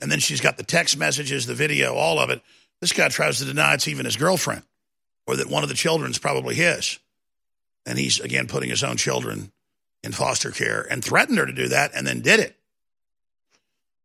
And 0.00 0.10
then 0.10 0.20
she's 0.20 0.40
got 0.40 0.56
the 0.56 0.62
text 0.62 0.96
messages, 0.96 1.46
the 1.46 1.54
video, 1.54 1.94
all 1.94 2.18
of 2.18 2.30
it. 2.30 2.40
This 2.80 2.92
guy 2.92 3.08
tries 3.08 3.38
to 3.38 3.44
deny 3.44 3.74
it's 3.74 3.88
even 3.88 4.04
his 4.04 4.16
girlfriend 4.16 4.62
or 5.26 5.36
that 5.36 5.50
one 5.50 5.62
of 5.62 5.68
the 5.68 5.74
children's 5.74 6.18
probably 6.18 6.54
his. 6.54 6.98
And 7.84 7.98
he's, 7.98 8.20
again, 8.20 8.46
putting 8.46 8.70
his 8.70 8.84
own 8.84 8.96
children 8.96 9.50
in 10.02 10.12
foster 10.12 10.50
care 10.50 10.86
and 10.88 11.04
threatened 11.04 11.38
her 11.38 11.46
to 11.46 11.52
do 11.52 11.68
that 11.68 11.92
and 11.94 12.06
then 12.06 12.20
did 12.20 12.40
it. 12.40 12.56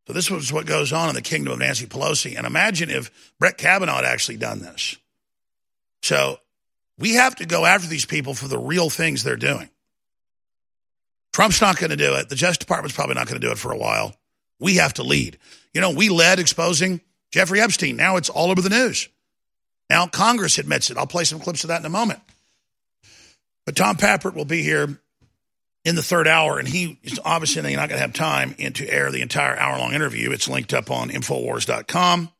So 0.06 0.12
this 0.12 0.30
was 0.30 0.52
what 0.52 0.66
goes 0.66 0.92
on 0.92 1.08
in 1.08 1.14
the 1.14 1.22
kingdom 1.22 1.52
of 1.52 1.58
Nancy 1.60 1.86
Pelosi. 1.86 2.36
And 2.36 2.46
imagine 2.46 2.90
if 2.90 3.10
Brett 3.38 3.56
Kavanaugh 3.56 3.96
had 3.96 4.04
actually 4.04 4.36
done 4.36 4.60
this. 4.60 4.96
So 6.02 6.38
we 6.98 7.14
have 7.14 7.36
to 7.36 7.46
go 7.46 7.64
after 7.64 7.88
these 7.88 8.04
people 8.04 8.34
for 8.34 8.48
the 8.48 8.58
real 8.58 8.90
things 8.90 9.22
they're 9.22 9.36
doing. 9.36 9.70
Trump's 11.32 11.60
not 11.60 11.78
going 11.78 11.90
to 11.90 11.96
do 11.96 12.14
it. 12.14 12.28
The 12.28 12.36
Justice 12.36 12.58
Department's 12.58 12.94
probably 12.94 13.14
not 13.14 13.26
going 13.26 13.40
to 13.40 13.46
do 13.46 13.50
it 13.50 13.58
for 13.58 13.72
a 13.72 13.78
while. 13.78 14.14
We 14.64 14.76
have 14.76 14.94
to 14.94 15.02
lead. 15.02 15.36
You 15.74 15.82
know, 15.82 15.90
we 15.90 16.08
led 16.08 16.38
exposing 16.38 17.02
Jeffrey 17.30 17.60
Epstein. 17.60 17.96
Now 17.96 18.16
it's 18.16 18.30
all 18.30 18.50
over 18.50 18.62
the 18.62 18.70
news. 18.70 19.10
Now 19.90 20.06
Congress 20.06 20.56
admits 20.56 20.88
it. 20.88 20.96
I'll 20.96 21.06
play 21.06 21.24
some 21.24 21.38
clips 21.38 21.64
of 21.64 21.68
that 21.68 21.80
in 21.80 21.84
a 21.86 21.90
moment. 21.90 22.20
But 23.66 23.76
Tom 23.76 23.96
Pappert 23.96 24.34
will 24.34 24.46
be 24.46 24.62
here 24.62 24.98
in 25.84 25.96
the 25.96 26.02
third 26.02 26.26
hour, 26.26 26.58
and 26.58 26.66
he 26.66 26.98
is 27.02 27.20
obviously 27.26 27.60
not 27.76 27.90
going 27.90 27.98
to 27.98 28.06
have 28.06 28.14
time 28.14 28.54
to 28.54 28.88
air 28.88 29.12
the 29.12 29.20
entire 29.20 29.54
hour 29.54 29.78
long 29.78 29.92
interview. 29.92 30.30
It's 30.30 30.48
linked 30.48 30.72
up 30.72 30.90
on 30.90 31.10
Infowars.com. 31.10 32.30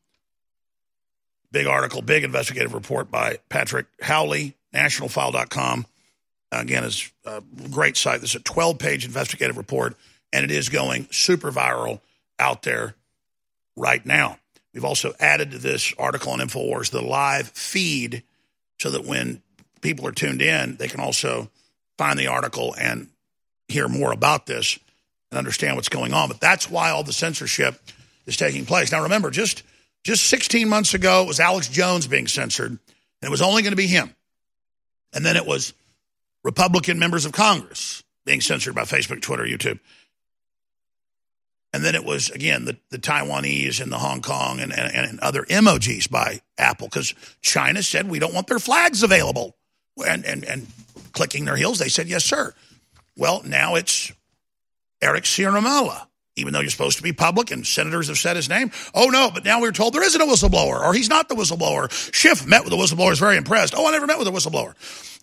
Big 1.52 1.66
article, 1.66 2.00
big 2.00 2.24
investigative 2.24 2.72
report 2.72 3.10
by 3.10 3.36
Patrick 3.50 3.84
Howley, 4.00 4.56
nationalfile.com. 4.74 5.84
Again, 6.52 6.84
is 6.84 7.10
a 7.26 7.42
great 7.70 7.98
site. 7.98 8.22
This 8.22 8.30
is 8.30 8.40
a 8.40 8.44
12 8.44 8.78
page 8.78 9.04
investigative 9.04 9.58
report, 9.58 9.94
and 10.32 10.42
it 10.42 10.50
is 10.50 10.70
going 10.70 11.06
super 11.10 11.52
viral 11.52 12.00
out 12.38 12.62
there 12.62 12.94
right 13.76 14.04
now. 14.04 14.38
We've 14.72 14.84
also 14.84 15.14
added 15.20 15.52
to 15.52 15.58
this 15.58 15.94
article 15.98 16.32
on 16.32 16.40
InfoWars 16.40 16.90
the 16.90 17.00
live 17.00 17.48
feed 17.48 18.24
so 18.78 18.90
that 18.90 19.04
when 19.04 19.42
people 19.80 20.06
are 20.06 20.12
tuned 20.12 20.42
in, 20.42 20.76
they 20.76 20.88
can 20.88 21.00
also 21.00 21.50
find 21.96 22.18
the 22.18 22.26
article 22.26 22.74
and 22.78 23.08
hear 23.68 23.88
more 23.88 24.12
about 24.12 24.46
this 24.46 24.78
and 25.30 25.38
understand 25.38 25.76
what's 25.76 25.88
going 25.88 26.12
on. 26.12 26.28
But 26.28 26.40
that's 26.40 26.68
why 26.68 26.90
all 26.90 27.04
the 27.04 27.12
censorship 27.12 27.80
is 28.26 28.36
taking 28.36 28.66
place. 28.66 28.90
Now, 28.90 29.02
remember, 29.04 29.30
just 29.30 29.62
just 30.02 30.24
16 30.24 30.68
months 30.68 30.92
ago, 30.92 31.22
it 31.22 31.28
was 31.28 31.40
Alex 31.40 31.68
Jones 31.68 32.06
being 32.06 32.26
censored, 32.26 32.70
and 32.70 32.78
it 33.22 33.30
was 33.30 33.40
only 33.40 33.62
going 33.62 33.72
to 33.72 33.76
be 33.76 33.86
him. 33.86 34.14
And 35.14 35.24
then 35.24 35.36
it 35.36 35.46
was 35.46 35.72
Republican 36.42 36.98
members 36.98 37.24
of 37.24 37.32
Congress 37.32 38.02
being 38.26 38.40
censored 38.40 38.74
by 38.74 38.82
Facebook, 38.82 39.22
Twitter, 39.22 39.44
YouTube. 39.44 39.78
And 41.74 41.84
then 41.84 41.96
it 41.96 42.04
was, 42.04 42.30
again, 42.30 42.66
the, 42.66 42.76
the 42.90 42.98
Taiwanese 42.98 43.80
and 43.80 43.90
the 43.90 43.98
Hong 43.98 44.22
Kong 44.22 44.60
and, 44.60 44.72
and, 44.72 44.94
and 44.94 45.18
other 45.18 45.42
emojis 45.42 46.08
by 46.08 46.40
Apple 46.56 46.86
because 46.86 47.12
China 47.42 47.82
said 47.82 48.08
we 48.08 48.20
don't 48.20 48.32
want 48.32 48.46
their 48.46 48.60
flags 48.60 49.02
available. 49.02 49.56
And, 50.06 50.24
and, 50.24 50.44
and 50.44 50.68
clicking 51.10 51.46
their 51.46 51.56
heels, 51.56 51.80
they 51.80 51.88
said, 51.88 52.06
yes, 52.06 52.24
sir. 52.24 52.54
Well, 53.16 53.42
now 53.44 53.74
it's 53.74 54.12
Eric 55.02 55.24
Ciaramella, 55.24 56.06
even 56.36 56.52
though 56.52 56.60
you're 56.60 56.70
supposed 56.70 56.98
to 56.98 57.02
be 57.02 57.12
public 57.12 57.50
and 57.50 57.66
senators 57.66 58.06
have 58.06 58.18
said 58.18 58.36
his 58.36 58.48
name. 58.48 58.70
Oh, 58.94 59.08
no, 59.08 59.32
but 59.34 59.44
now 59.44 59.60
we're 59.60 59.72
told 59.72 59.94
there 59.94 60.06
isn't 60.06 60.20
a 60.20 60.26
whistleblower 60.26 60.80
or 60.80 60.94
he's 60.94 61.08
not 61.08 61.28
the 61.28 61.34
whistleblower. 61.34 61.90
Schiff 62.14 62.46
met 62.46 62.62
with 62.62 62.70
the 62.70 62.76
whistleblower, 62.76 63.10
is 63.10 63.18
very 63.18 63.36
impressed. 63.36 63.74
Oh, 63.76 63.88
I 63.88 63.90
never 63.90 64.06
met 64.06 64.20
with 64.20 64.28
a 64.28 64.30
whistleblower. 64.30 64.74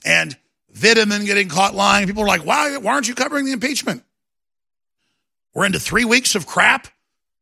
And 0.04 0.36
Vindman 0.76 1.26
getting 1.26 1.47
caught 1.47 1.76
lying. 1.76 2.08
People 2.08 2.24
are 2.24 2.28
like, 2.28 2.45
why, 2.45 2.76
why 2.76 2.91
aren't 2.91 3.08
you 3.08 3.16
covering 3.16 3.45
the 3.45 3.54
impeachment? 3.54 4.04
We're 5.54 5.66
into 5.66 5.80
three 5.80 6.06
weeks 6.06 6.36
of 6.36 6.47
crap. 6.47 6.88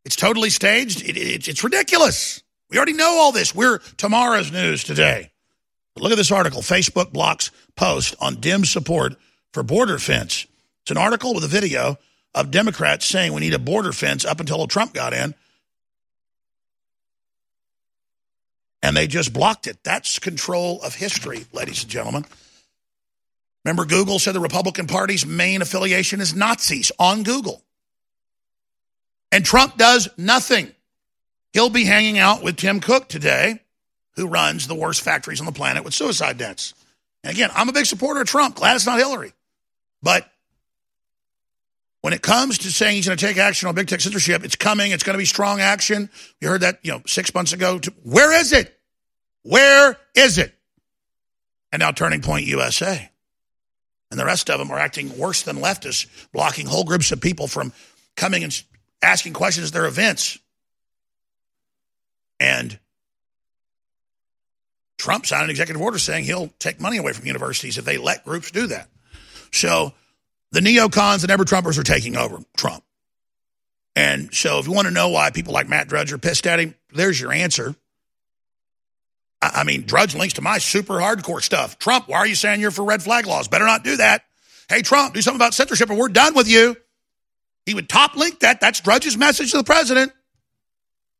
It's 0.05 0.15
totally 0.15 0.49
staged. 0.49 1.03
It, 1.03 1.17
it, 1.17 1.47
it's 1.47 1.63
ridiculous. 1.63 2.41
We 2.69 2.77
already 2.77 2.93
know 2.93 3.17
all 3.19 3.31
this. 3.31 3.53
We're 3.53 3.79
tomorrow's 3.97 4.51
news 4.51 4.83
today. 4.83 5.31
But 5.93 6.03
look 6.03 6.11
at 6.11 6.17
this 6.17 6.31
article 6.31 6.61
Facebook 6.61 7.11
blocks 7.11 7.51
post 7.75 8.15
on 8.19 8.35
Dem 8.35 8.65
support 8.65 9.15
for 9.53 9.63
border 9.63 9.99
fence. 9.99 10.45
It's 10.81 10.91
an 10.91 10.97
article 10.97 11.33
with 11.33 11.43
a 11.43 11.47
video 11.47 11.97
of 12.33 12.51
Democrats 12.51 13.05
saying 13.05 13.33
we 13.33 13.41
need 13.41 13.53
a 13.53 13.59
border 13.59 13.91
fence 13.91 14.25
up 14.25 14.39
until 14.39 14.65
Trump 14.67 14.93
got 14.93 15.13
in. 15.13 15.33
And 18.81 18.95
they 18.95 19.07
just 19.07 19.33
blocked 19.33 19.67
it. 19.67 19.83
That's 19.83 20.19
control 20.19 20.81
of 20.81 20.95
history, 20.95 21.45
ladies 21.51 21.83
and 21.83 21.91
gentlemen. 21.91 22.25
Remember, 23.65 23.85
Google 23.85 24.19
said 24.19 24.33
the 24.33 24.39
Republican 24.39 24.87
Party's 24.87 25.25
main 25.25 25.61
affiliation 25.61 26.21
is 26.21 26.33
Nazis 26.33 26.91
on 26.97 27.23
Google. 27.23 27.63
And 29.31 29.45
Trump 29.45 29.77
does 29.77 30.09
nothing. 30.17 30.71
He'll 31.53 31.69
be 31.69 31.85
hanging 31.85 32.17
out 32.17 32.43
with 32.43 32.57
Tim 32.57 32.79
Cook 32.79 33.07
today, 33.07 33.61
who 34.15 34.27
runs 34.27 34.67
the 34.67 34.75
worst 34.75 35.01
factories 35.01 35.39
on 35.39 35.45
the 35.45 35.51
planet 35.51 35.83
with 35.83 35.93
suicide 35.93 36.37
deaths. 36.37 36.73
And 37.23 37.33
again, 37.33 37.49
I'm 37.53 37.69
a 37.69 37.73
big 37.73 37.85
supporter 37.85 38.21
of 38.21 38.27
Trump. 38.27 38.55
Glad 38.55 38.75
it's 38.75 38.85
not 38.85 38.99
Hillary. 38.99 39.33
But 40.01 40.29
when 42.01 42.13
it 42.13 42.21
comes 42.21 42.59
to 42.59 42.71
saying 42.71 42.95
he's 42.95 43.07
going 43.07 43.17
to 43.17 43.25
take 43.25 43.37
action 43.37 43.67
on 43.67 43.75
big 43.75 43.87
tech 43.87 44.01
censorship, 44.01 44.43
it's 44.43 44.55
coming. 44.55 44.91
It's 44.91 45.03
going 45.03 45.15
to 45.15 45.19
be 45.19 45.25
strong 45.25 45.59
action. 45.59 46.09
You 46.39 46.47
heard 46.47 46.61
that, 46.61 46.79
you 46.81 46.91
know, 46.91 47.01
six 47.05 47.33
months 47.33 47.51
ago. 47.51 47.79
Where 48.03 48.39
is 48.39 48.53
it? 48.53 48.77
Where 49.43 49.97
is 50.15 50.37
it? 50.37 50.53
And 51.71 51.81
now 51.81 51.91
Turning 51.91 52.21
Point 52.21 52.45
USA. 52.45 53.09
And 54.11 54.19
the 54.19 54.25
rest 54.25 54.49
of 54.49 54.57
them 54.59 54.71
are 54.71 54.79
acting 54.79 55.17
worse 55.17 55.43
than 55.43 55.57
leftists, 55.57 56.07
blocking 56.31 56.65
whole 56.65 56.83
groups 56.83 57.11
of 57.11 57.21
people 57.21 57.47
from 57.47 57.73
coming 58.15 58.43
and 58.43 58.63
asking 59.01 59.33
questions 59.33 59.67
at 59.67 59.73
their 59.73 59.85
events. 59.85 60.37
And 62.39 62.79
Trump 64.97 65.25
signed 65.25 65.45
an 65.45 65.49
executive 65.49 65.81
order 65.81 65.97
saying 65.97 66.25
he'll 66.25 66.49
take 66.59 66.79
money 66.79 66.97
away 66.97 67.13
from 67.13 67.25
universities 67.25 67.77
if 67.77 67.85
they 67.85 67.97
let 67.97 68.25
groups 68.25 68.51
do 68.51 68.67
that. 68.67 68.89
So 69.51 69.93
the 70.51 70.59
neocons 70.59 71.23
and 71.23 71.31
ever 71.31 71.45
Trumpers 71.45 71.77
are 71.77 71.83
taking 71.83 72.17
over 72.17 72.39
Trump. 72.55 72.83
And 73.95 74.33
so 74.33 74.59
if 74.59 74.67
you 74.67 74.73
want 74.73 74.87
to 74.87 74.93
know 74.93 75.09
why 75.09 75.31
people 75.31 75.53
like 75.53 75.67
Matt 75.67 75.87
Drudge 75.87 76.13
are 76.13 76.17
pissed 76.17 76.47
at 76.47 76.59
him, 76.59 76.75
there's 76.93 77.19
your 77.19 77.31
answer. 77.31 77.75
I, 79.41 79.51
I 79.55 79.63
mean, 79.63 79.83
Drudge 79.83 80.15
links 80.15 80.35
to 80.35 80.41
my 80.41 80.57
super 80.57 80.95
hardcore 80.95 81.41
stuff. 81.41 81.79
Trump, 81.79 82.07
why 82.07 82.17
are 82.17 82.27
you 82.27 82.35
saying 82.35 82.61
you're 82.61 82.71
for 82.71 82.85
red 82.85 83.03
flag 83.03 83.25
laws? 83.25 83.47
Better 83.47 83.65
not 83.65 83.83
do 83.83 83.97
that. 83.97 84.23
Hey, 84.69 84.81
Trump, 84.81 85.13
do 85.13 85.21
something 85.21 85.37
about 85.39 85.53
censorship 85.53 85.89
or 85.89 85.95
we're 85.95 86.09
done 86.09 86.35
with 86.35 86.47
you. 86.47 86.75
He 87.69 87.75
would 87.75 87.87
top 87.87 88.15
link 88.15 88.39
that. 88.39 88.59
That's 88.59 88.81
Drudge's 88.81 89.15
message 89.15 89.51
to 89.51 89.57
the 89.57 89.63
president. 89.63 90.11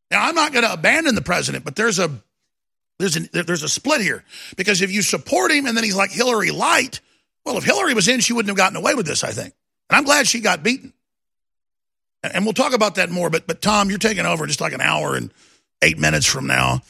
Now, 0.09 0.27
I'm 0.27 0.33
not 0.33 0.51
going 0.51 0.65
to 0.65 0.73
abandon 0.73 1.13
the 1.13 1.21
president, 1.21 1.63
but 1.63 1.75
there's 1.75 1.99
a 1.99 2.09
there's 2.97 3.15
a, 3.17 3.19
there's 3.43 3.61
a 3.61 3.69
split 3.69 4.01
here 4.01 4.25
because 4.57 4.81
if 4.81 4.91
you 4.91 5.03
support 5.03 5.51
him 5.51 5.67
and 5.67 5.77
then 5.77 5.83
he's 5.83 5.95
like 5.95 6.09
Hillary 6.09 6.49
light, 6.49 7.01
well, 7.45 7.55
if 7.57 7.63
Hillary 7.63 7.93
was 7.93 8.07
in, 8.07 8.19
she 8.19 8.33
wouldn't 8.33 8.49
have 8.49 8.57
gotten 8.57 8.77
away 8.77 8.95
with 8.95 9.05
this, 9.05 9.23
I 9.23 9.29
think. 9.29 9.53
And 9.91 9.97
I'm 9.97 10.05
glad 10.05 10.25
she 10.25 10.39
got 10.39 10.63
beaten. 10.63 10.91
And 12.23 12.45
we'll 12.45 12.55
talk 12.55 12.73
about 12.73 12.95
that 12.95 13.11
more. 13.11 13.29
But 13.29 13.45
but 13.45 13.61
Tom, 13.61 13.91
you're 13.91 13.99
taking 13.99 14.25
over 14.25 14.47
just 14.47 14.59
like 14.59 14.73
an 14.73 14.81
hour 14.81 15.15
and 15.15 15.31
eight 15.83 15.99
minutes 15.99 16.25
from 16.25 16.47
now. 16.47 16.81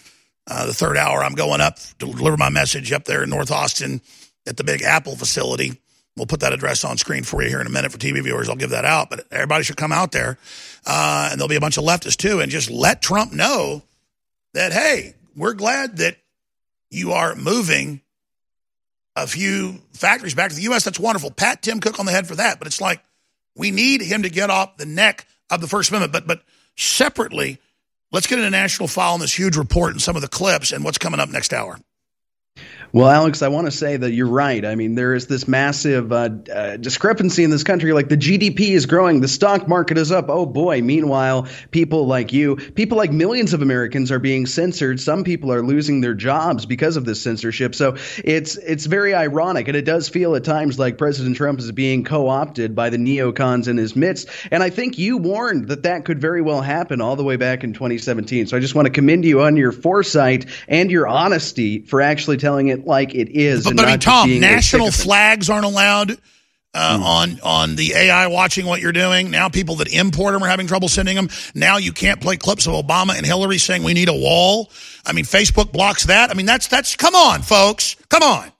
Uh, 0.47 0.67
the 0.67 0.73
third 0.73 0.95
hour, 0.95 1.21
I'm 1.21 1.35
going 1.35 1.59
up 1.59 1.75
to 1.75 1.95
deliver 1.97 2.37
my 2.37 2.49
message 2.49 2.93
up 2.93 3.03
there 3.03 3.23
in 3.23 3.29
North 3.29 3.51
Austin 3.51 3.99
at 4.47 4.55
the 4.55 4.63
big 4.63 4.83
Apple 4.83 5.17
facility. 5.17 5.81
We'll 6.19 6.27
put 6.27 6.41
that 6.41 6.53
address 6.53 6.83
on 6.83 6.97
screen 6.97 7.23
for 7.23 7.41
you 7.41 7.49
here 7.49 7.61
in 7.61 7.67
a 7.67 7.71
minute 7.71 7.91
for 7.91 7.97
TV 7.97 8.21
viewers. 8.21 8.49
I'll 8.49 8.55
give 8.55 8.71
that 8.71 8.85
out, 8.85 9.09
but 9.09 9.25
everybody 9.31 9.63
should 9.63 9.77
come 9.77 9.91
out 9.91 10.11
there. 10.11 10.37
Uh, 10.85 11.29
and 11.31 11.39
there'll 11.39 11.49
be 11.49 11.55
a 11.55 11.61
bunch 11.61 11.77
of 11.77 11.83
leftists 11.83 12.17
too, 12.17 12.41
and 12.41 12.51
just 12.51 12.69
let 12.69 13.01
Trump 13.01 13.31
know 13.31 13.81
that, 14.53 14.73
hey, 14.73 15.15
we're 15.35 15.53
glad 15.53 15.97
that 15.97 16.17
you 16.89 17.13
are 17.13 17.35
moving 17.35 18.01
a 19.15 19.27
few 19.27 19.79
factories 19.93 20.33
back 20.33 20.49
to 20.49 20.55
the 20.55 20.63
U.S. 20.63 20.83
That's 20.83 20.99
wonderful. 20.99 21.31
Pat 21.31 21.61
Tim 21.61 21.79
Cook 21.79 21.99
on 21.99 22.05
the 22.05 22.11
head 22.11 22.27
for 22.27 22.35
that. 22.35 22.59
But 22.59 22.67
it's 22.67 22.81
like 22.81 23.01
we 23.55 23.71
need 23.71 24.01
him 24.01 24.23
to 24.23 24.29
get 24.29 24.49
off 24.49 24.77
the 24.77 24.85
neck 24.85 25.25
of 25.49 25.61
the 25.61 25.67
First 25.67 25.89
Amendment. 25.89 26.13
But 26.13 26.27
but 26.27 26.43
separately, 26.75 27.59
let's 28.11 28.27
get 28.27 28.39
into 28.39 28.49
national 28.49 28.87
file 28.87 29.13
on 29.13 29.19
this 29.19 29.37
huge 29.37 29.57
report 29.57 29.91
and 29.91 30.01
some 30.01 30.15
of 30.15 30.21
the 30.21 30.27
clips 30.27 30.71
and 30.71 30.83
what's 30.83 30.97
coming 30.97 31.19
up 31.19 31.29
next 31.29 31.53
hour. 31.53 31.79
Well, 32.91 33.07
Alex, 33.07 33.43
I 33.43 33.49
want 33.49 33.67
to 33.67 33.71
say 33.71 33.97
that 33.97 34.13
you're 34.13 34.27
right. 34.27 34.65
I 34.65 34.73
mean, 34.73 34.95
there 34.95 35.13
is 35.13 35.27
this 35.27 35.47
massive 35.47 36.11
uh, 36.11 36.29
uh, 36.51 36.77
discrepancy 36.77 37.43
in 37.43 37.51
this 37.51 37.63
country. 37.63 37.93
Like 37.93 38.09
the 38.09 38.17
GDP 38.17 38.71
is 38.71 38.87
growing, 38.87 39.21
the 39.21 39.27
stock 39.27 39.67
market 39.67 39.99
is 39.99 40.11
up. 40.11 40.25
Oh 40.29 40.47
boy! 40.47 40.81
Meanwhile, 40.81 41.47
people 41.69 42.07
like 42.07 42.33
you, 42.33 42.55
people 42.55 42.97
like 42.97 43.11
millions 43.11 43.53
of 43.53 43.61
Americans, 43.61 44.11
are 44.11 44.17
being 44.17 44.47
censored. 44.47 44.99
Some 44.99 45.23
people 45.23 45.53
are 45.53 45.61
losing 45.61 46.01
their 46.01 46.15
jobs 46.15 46.65
because 46.65 46.97
of 46.97 47.05
this 47.05 47.21
censorship. 47.21 47.75
So 47.75 47.97
it's 48.23 48.57
it's 48.57 48.87
very 48.87 49.13
ironic, 49.13 49.67
and 49.67 49.77
it 49.77 49.85
does 49.85 50.09
feel 50.09 50.35
at 50.35 50.43
times 50.43 50.79
like 50.79 50.97
President 50.97 51.35
Trump 51.37 51.59
is 51.59 51.71
being 51.71 52.03
co-opted 52.03 52.73
by 52.73 52.89
the 52.89 52.97
neocons 52.97 53.67
in 53.67 53.77
his 53.77 53.95
midst. 53.95 54.29
And 54.49 54.63
I 54.63 54.71
think 54.71 54.97
you 54.97 55.17
warned 55.17 55.67
that 55.67 55.83
that 55.83 56.05
could 56.05 56.19
very 56.19 56.41
well 56.41 56.61
happen 56.61 57.01
all 57.01 57.15
the 57.15 57.23
way 57.23 57.35
back 57.35 57.63
in 57.63 57.73
2017. 57.73 58.47
So 58.47 58.57
I 58.57 58.59
just 58.59 58.73
want 58.73 58.87
to 58.87 58.91
commend 58.91 59.25
you 59.25 59.41
on 59.41 59.57
your 59.57 59.71
foresight 59.71 60.47
and 60.67 60.89
your 60.89 61.07
honesty 61.07 61.83
for 61.83 62.01
actually 62.01 62.37
telling 62.37 62.69
it 62.69 62.78
like 62.85 63.15
it 63.15 63.29
is. 63.29 63.63
But, 63.63 63.77
but 63.77 63.85
I 63.85 63.91
mean, 63.91 63.99
Tom, 63.99 64.39
national 64.39 64.91
flags 64.91 65.49
aren't 65.49 65.65
allowed 65.65 66.17
uh, 66.73 66.97
mm. 66.97 67.03
on 67.03 67.39
on 67.41 67.75
the 67.75 67.93
AI 67.95 68.27
watching 68.27 68.65
what 68.65 68.81
you're 68.81 68.91
doing. 68.91 69.31
Now 69.31 69.49
people 69.49 69.75
that 69.75 69.91
import 69.93 70.33
them 70.33 70.43
are 70.43 70.47
having 70.47 70.67
trouble 70.67 70.87
sending 70.87 71.15
them. 71.15 71.29
Now 71.55 71.77
you 71.77 71.91
can't 71.91 72.21
play 72.21 72.37
clips 72.37 72.67
of 72.67 72.73
Obama 72.73 73.15
and 73.15 73.25
Hillary 73.25 73.57
saying 73.57 73.83
we 73.83 73.93
need 73.93 74.09
a 74.09 74.13
wall. 74.13 74.69
I 75.05 75.13
mean, 75.13 75.25
Facebook 75.25 75.71
blocks 75.71 76.05
that. 76.05 76.29
I 76.29 76.33
mean, 76.33 76.45
that's 76.45 76.67
that's 76.67 76.95
come 76.95 77.15
on, 77.15 77.41
folks, 77.41 77.95
come 78.09 78.23
on. 78.23 78.51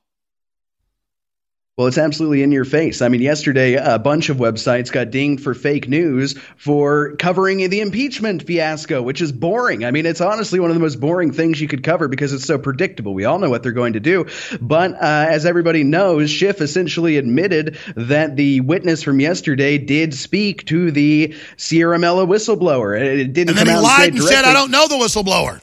Well, 1.80 1.88
it's 1.88 1.98
absolutely 1.98 2.44
in 2.44 2.52
your 2.52 2.66
face. 2.66 3.02
I 3.02 3.08
mean, 3.08 3.22
yesterday, 3.22 3.76
a 3.76 3.98
bunch 3.98 4.28
of 4.28 4.36
websites 4.36 4.92
got 4.92 5.12
dinged 5.12 5.42
for 5.42 5.54
fake 5.54 5.88
news 5.88 6.38
for 6.58 7.16
covering 7.16 7.70
the 7.70 7.80
impeachment 7.80 8.44
fiasco, 8.44 9.02
which 9.02 9.22
is 9.22 9.32
boring. 9.32 9.86
I 9.86 9.92
mean, 9.92 10.06
it's 10.06 10.20
honestly 10.20 10.60
one 10.60 10.72
of 10.72 10.76
the 10.76 10.82
most 10.82 11.00
boring 11.00 11.32
things 11.32 11.62
you 11.62 11.70
could 11.70 11.82
cover 11.82 12.10
because 12.10 12.34
it's 12.34 12.44
so 12.44 12.58
predictable. 12.58 13.14
We 13.14 13.24
all 13.24 13.40
know 13.40 13.50
what 13.50 13.64
they're 13.64 13.72
going 13.72 13.94
to 13.94 14.02
do. 14.02 14.26
But 14.60 14.96
uh, 14.96 15.28
as 15.30 15.46
everybody 15.46 15.86
knows, 15.86 16.30
Schiff 16.30 16.60
essentially 16.60 17.16
admitted 17.16 17.78
that 17.96 18.36
the 18.36 18.60
witness 18.60 19.02
from 19.02 19.22
yesterday 19.22 19.78
did 19.78 20.14
speak 20.14 20.66
to 20.66 20.92
the 20.92 21.34
Ciaramella 21.56 22.28
whistleblower. 22.28 23.00
It 23.00 23.32
didn't 23.32 23.58
and 23.58 23.58
then 23.58 23.68
he 23.68 23.82
lied 23.82 24.10
and, 24.10 24.18
and 24.18 24.28
said, 24.28 24.44
I 24.44 24.52
don't 24.52 24.72
know 24.72 24.90
the 24.90 24.96
whistleblower. 24.96 25.62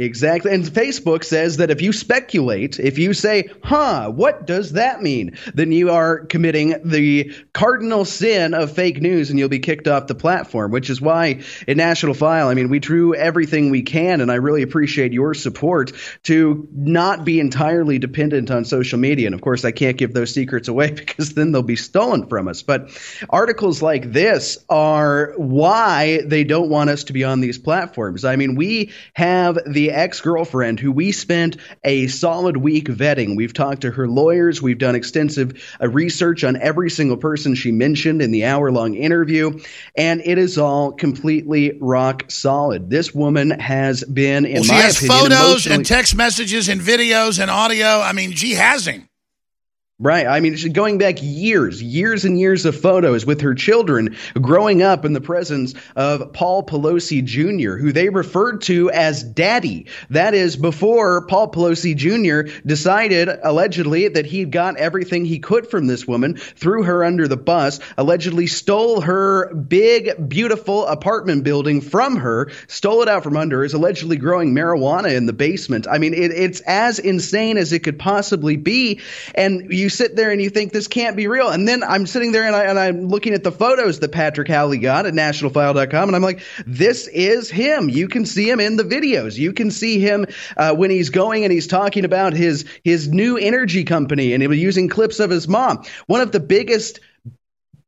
Exactly. 0.00 0.54
And 0.54 0.64
Facebook 0.64 1.24
says 1.24 1.58
that 1.58 1.70
if 1.70 1.82
you 1.82 1.92
speculate, 1.92 2.80
if 2.80 2.96
you 2.98 3.12
say, 3.12 3.50
huh, 3.62 4.10
what 4.10 4.46
does 4.46 4.72
that 4.72 5.02
mean? 5.02 5.36
Then 5.52 5.72
you 5.72 5.90
are 5.90 6.20
committing 6.20 6.80
the 6.82 7.34
cardinal 7.52 8.06
sin 8.06 8.54
of 8.54 8.72
fake 8.72 9.02
news 9.02 9.28
and 9.28 9.38
you'll 9.38 9.50
be 9.50 9.58
kicked 9.58 9.86
off 9.88 10.06
the 10.06 10.14
platform, 10.14 10.70
which 10.70 10.88
is 10.88 11.02
why 11.02 11.42
in 11.68 11.76
National 11.76 12.14
File, 12.14 12.48
I 12.48 12.54
mean, 12.54 12.70
we 12.70 12.78
drew 12.78 13.14
everything 13.14 13.68
we 13.68 13.82
can. 13.82 14.22
And 14.22 14.32
I 14.32 14.36
really 14.36 14.62
appreciate 14.62 15.12
your 15.12 15.34
support 15.34 15.92
to 16.22 16.66
not 16.72 17.26
be 17.26 17.38
entirely 17.38 17.98
dependent 17.98 18.50
on 18.50 18.64
social 18.64 18.98
media. 18.98 19.26
And 19.26 19.34
of 19.34 19.42
course, 19.42 19.66
I 19.66 19.70
can't 19.70 19.98
give 19.98 20.14
those 20.14 20.32
secrets 20.32 20.68
away 20.68 20.90
because 20.92 21.34
then 21.34 21.52
they'll 21.52 21.62
be 21.62 21.76
stolen 21.76 22.26
from 22.26 22.48
us. 22.48 22.62
But 22.62 22.88
articles 23.28 23.82
like 23.82 24.12
this 24.12 24.64
are 24.70 25.34
why 25.36 26.22
they 26.24 26.44
don't 26.44 26.70
want 26.70 26.88
us 26.88 27.04
to 27.04 27.12
be 27.12 27.22
on 27.22 27.40
these 27.40 27.58
platforms. 27.58 28.24
I 28.24 28.36
mean, 28.36 28.54
we 28.54 28.92
have 29.12 29.58
the 29.66 29.89
ex 29.90 30.20
girlfriend 30.20 30.80
who 30.80 30.92
we 30.92 31.12
spent 31.12 31.56
a 31.84 32.06
solid 32.06 32.56
week 32.56 32.88
vetting. 32.88 33.36
We've 33.36 33.52
talked 33.52 33.82
to 33.82 33.90
her 33.90 34.08
lawyers, 34.08 34.62
we've 34.62 34.78
done 34.78 34.94
extensive 34.94 35.62
uh, 35.80 35.88
research 35.88 36.44
on 36.44 36.56
every 36.56 36.90
single 36.90 37.16
person 37.16 37.54
she 37.54 37.72
mentioned 37.72 38.22
in 38.22 38.30
the 38.30 38.44
hour 38.44 38.70
long 38.70 38.94
interview, 38.94 39.58
and 39.96 40.22
it 40.24 40.38
is 40.38 40.58
all 40.58 40.92
completely 40.92 41.76
rock 41.80 42.24
solid. 42.30 42.90
This 42.90 43.14
woman 43.14 43.50
has 43.50 44.04
been, 44.04 44.46
in 44.46 44.54
well, 44.54 44.62
she 44.64 44.72
my 44.72 44.78
has 44.78 44.96
opinion, 44.96 45.30
photos 45.30 45.66
and 45.66 45.84
text 45.84 46.14
messages 46.14 46.68
and 46.68 46.80
videos 46.80 47.40
and 47.40 47.50
audio. 47.50 48.00
I 48.00 48.12
mean, 48.12 48.32
she 48.32 48.54
has 48.54 48.86
him. 48.86 49.09
Right. 50.02 50.26
I 50.26 50.40
mean, 50.40 50.56
going 50.72 50.96
back 50.96 51.18
years, 51.20 51.82
years 51.82 52.24
and 52.24 52.40
years 52.40 52.64
of 52.64 52.80
photos 52.80 53.26
with 53.26 53.42
her 53.42 53.54
children 53.54 54.16
growing 54.32 54.80
up 54.80 55.04
in 55.04 55.12
the 55.12 55.20
presence 55.20 55.74
of 55.94 56.32
Paul 56.32 56.62
Pelosi 56.62 57.22
Jr., 57.22 57.76
who 57.76 57.92
they 57.92 58.08
referred 58.08 58.62
to 58.62 58.90
as 58.90 59.22
daddy. 59.22 59.88
That 60.08 60.32
is 60.32 60.56
before 60.56 61.26
Paul 61.26 61.52
Pelosi 61.52 61.94
Jr. 61.94 62.50
decided, 62.64 63.28
allegedly, 63.42 64.08
that 64.08 64.24
he 64.24 64.46
got 64.46 64.78
everything 64.78 65.26
he 65.26 65.38
could 65.38 65.66
from 65.66 65.86
this 65.86 66.08
woman, 66.08 66.36
threw 66.36 66.82
her 66.82 67.04
under 67.04 67.28
the 67.28 67.36
bus, 67.36 67.78
allegedly 67.98 68.46
stole 68.46 69.02
her 69.02 69.52
big, 69.52 70.30
beautiful 70.30 70.86
apartment 70.86 71.44
building 71.44 71.82
from 71.82 72.16
her, 72.16 72.50
stole 72.68 73.02
it 73.02 73.08
out 73.08 73.22
from 73.22 73.36
under, 73.36 73.62
is 73.62 73.74
allegedly 73.74 74.16
growing 74.16 74.54
marijuana 74.54 75.14
in 75.14 75.26
the 75.26 75.34
basement. 75.34 75.86
I 75.86 75.98
mean, 75.98 76.14
it, 76.14 76.30
it's 76.30 76.60
as 76.60 76.98
insane 76.98 77.58
as 77.58 77.74
it 77.74 77.80
could 77.80 77.98
possibly 77.98 78.56
be. 78.56 79.02
And 79.34 79.70
you 79.70 79.89
sit 79.90 80.16
there 80.16 80.30
and 80.30 80.40
you 80.40 80.50
think 80.50 80.72
this 80.72 80.88
can't 80.88 81.16
be 81.16 81.26
real. 81.26 81.48
And 81.48 81.68
then 81.68 81.82
I'm 81.82 82.06
sitting 82.06 82.32
there 82.32 82.44
and, 82.44 82.56
I, 82.56 82.64
and 82.64 82.78
I'm 82.78 83.08
looking 83.08 83.34
at 83.34 83.44
the 83.44 83.52
photos 83.52 84.00
that 84.00 84.12
Patrick 84.12 84.48
Howley 84.48 84.78
got 84.78 85.06
at 85.06 85.14
nationalfile.com 85.14 86.08
and 86.08 86.16
I'm 86.16 86.22
like, 86.22 86.42
this 86.66 87.06
is 87.08 87.50
him. 87.50 87.88
You 87.88 88.08
can 88.08 88.24
see 88.24 88.48
him 88.48 88.60
in 88.60 88.76
the 88.76 88.84
videos. 88.84 89.36
You 89.36 89.52
can 89.52 89.70
see 89.70 89.98
him 89.98 90.26
uh, 90.56 90.74
when 90.74 90.90
he's 90.90 91.10
going 91.10 91.44
and 91.44 91.52
he's 91.52 91.66
talking 91.66 92.04
about 92.04 92.32
his 92.32 92.64
his 92.84 93.08
new 93.08 93.36
energy 93.36 93.84
company 93.84 94.32
and 94.32 94.42
he 94.42 94.48
was 94.48 94.58
using 94.58 94.88
clips 94.88 95.20
of 95.20 95.30
his 95.30 95.48
mom. 95.48 95.84
One 96.06 96.20
of 96.20 96.32
the 96.32 96.40
biggest 96.40 97.00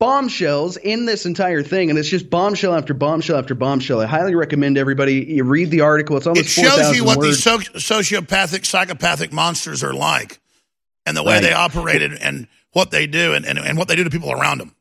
bombshells 0.03 0.77
in 0.77 1.07
this 1.07 1.27
entire 1.27 1.63
thing, 1.63 1.89
and 1.89 1.97
it's 1.97 2.09
just 2.09 2.29
bombshell 2.29 2.75
after 2.75 2.93
bombshell 2.93 3.39
after 3.39 3.55
bombshell. 3.55 4.01
I 4.01 4.07
highly 4.07 4.35
recommend 4.35 4.77
everybody 4.77 5.25
you 5.25 5.45
read 5.45 5.71
the 5.71 5.83
article. 5.83 6.17
It's 6.17 6.27
almost 6.27 6.59
it 6.59 6.63
shows 6.63 6.97
you 6.97 7.05
what 7.05 7.19
words. 7.19 7.37
these 7.37 7.45
so- 7.45 7.59
sociopathic, 7.59 8.67
psychopathic 8.67 9.33
monsters 9.33 9.85
are 9.85 9.95
like 9.95 10.41
and 11.07 11.17
the 11.17 11.23
way 11.23 11.35
Right. 11.35 11.43
they 11.43 11.53
operate 11.53 12.03
and, 12.03 12.19
and 12.21 12.49
what 12.73 12.91
they 12.91 13.07
do 13.07 13.35
and, 13.35 13.45
and, 13.45 13.59
and 13.59 13.77
what 13.79 13.89
they 13.89 13.97
do 13.97 14.05
to 14.05 14.11
people 14.11 14.33
around 14.33 14.59
them. 14.59 14.75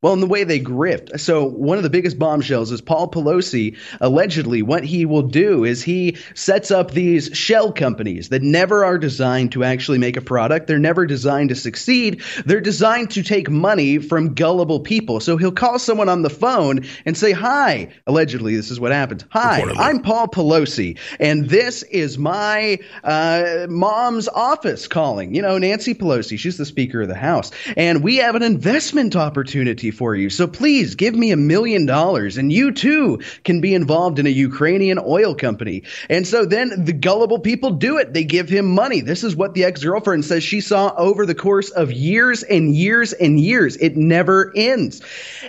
Well, 0.00 0.12
in 0.12 0.20
the 0.20 0.28
way 0.28 0.44
they 0.44 0.60
grift. 0.60 1.18
So, 1.18 1.42
one 1.42 1.76
of 1.76 1.82
the 1.82 1.90
biggest 1.90 2.20
bombshells 2.20 2.70
is 2.70 2.80
Paul 2.80 3.10
Pelosi. 3.10 3.76
Allegedly, 4.00 4.62
what 4.62 4.84
he 4.84 5.04
will 5.04 5.22
do 5.22 5.64
is 5.64 5.82
he 5.82 6.16
sets 6.36 6.70
up 6.70 6.92
these 6.92 7.36
shell 7.36 7.72
companies 7.72 8.28
that 8.28 8.40
never 8.40 8.84
are 8.84 8.96
designed 8.96 9.50
to 9.52 9.64
actually 9.64 9.98
make 9.98 10.16
a 10.16 10.20
product. 10.20 10.68
They're 10.68 10.78
never 10.78 11.04
designed 11.04 11.48
to 11.48 11.56
succeed. 11.56 12.22
They're 12.46 12.60
designed 12.60 13.10
to 13.10 13.24
take 13.24 13.50
money 13.50 13.98
from 13.98 14.34
gullible 14.34 14.78
people. 14.78 15.18
So, 15.18 15.36
he'll 15.36 15.50
call 15.50 15.80
someone 15.80 16.08
on 16.08 16.22
the 16.22 16.30
phone 16.30 16.86
and 17.04 17.18
say, 17.18 17.32
Hi. 17.32 17.88
Allegedly, 18.06 18.54
this 18.54 18.70
is 18.70 18.78
what 18.78 18.92
happens. 18.92 19.24
Hi, 19.30 19.64
I'm 19.78 20.00
Paul 20.00 20.28
Pelosi, 20.28 20.96
and 21.18 21.48
this 21.50 21.82
is 21.82 22.18
my 22.18 22.78
uh, 23.02 23.66
mom's 23.68 24.28
office 24.28 24.86
calling. 24.86 25.34
You 25.34 25.42
know, 25.42 25.58
Nancy 25.58 25.92
Pelosi, 25.92 26.38
she's 26.38 26.56
the 26.56 26.64
Speaker 26.64 27.02
of 27.02 27.08
the 27.08 27.16
House. 27.16 27.50
And 27.76 28.04
we 28.04 28.18
have 28.18 28.36
an 28.36 28.44
investment 28.44 29.16
opportunity 29.16 29.87
for 29.90 30.14
you. 30.14 30.30
So 30.30 30.46
please 30.46 30.94
give 30.94 31.14
me 31.14 31.30
a 31.30 31.36
million 31.36 31.86
dollars, 31.86 32.36
and 32.38 32.52
you 32.52 32.72
too 32.72 33.20
can 33.44 33.60
be 33.60 33.74
involved 33.74 34.18
in 34.18 34.26
a 34.26 34.30
Ukrainian 34.30 34.98
oil 34.98 35.34
company. 35.34 35.82
And 36.08 36.26
so 36.26 36.44
then 36.44 36.84
the 36.84 36.92
gullible 36.92 37.38
people 37.38 37.70
do 37.70 37.98
it. 37.98 38.12
They 38.12 38.24
give 38.24 38.48
him 38.48 38.74
money. 38.74 39.00
This 39.00 39.24
is 39.24 39.36
what 39.36 39.54
the 39.54 39.64
ex 39.64 39.82
girlfriend 39.82 40.24
says 40.24 40.42
she 40.42 40.60
saw 40.60 40.94
over 40.96 41.26
the 41.26 41.34
course 41.34 41.70
of 41.70 41.92
years 41.92 42.42
and 42.42 42.74
years 42.74 43.12
and 43.12 43.40
years. 43.40 43.76
It 43.76 43.96
never 43.96 44.52
ends. 44.54 45.00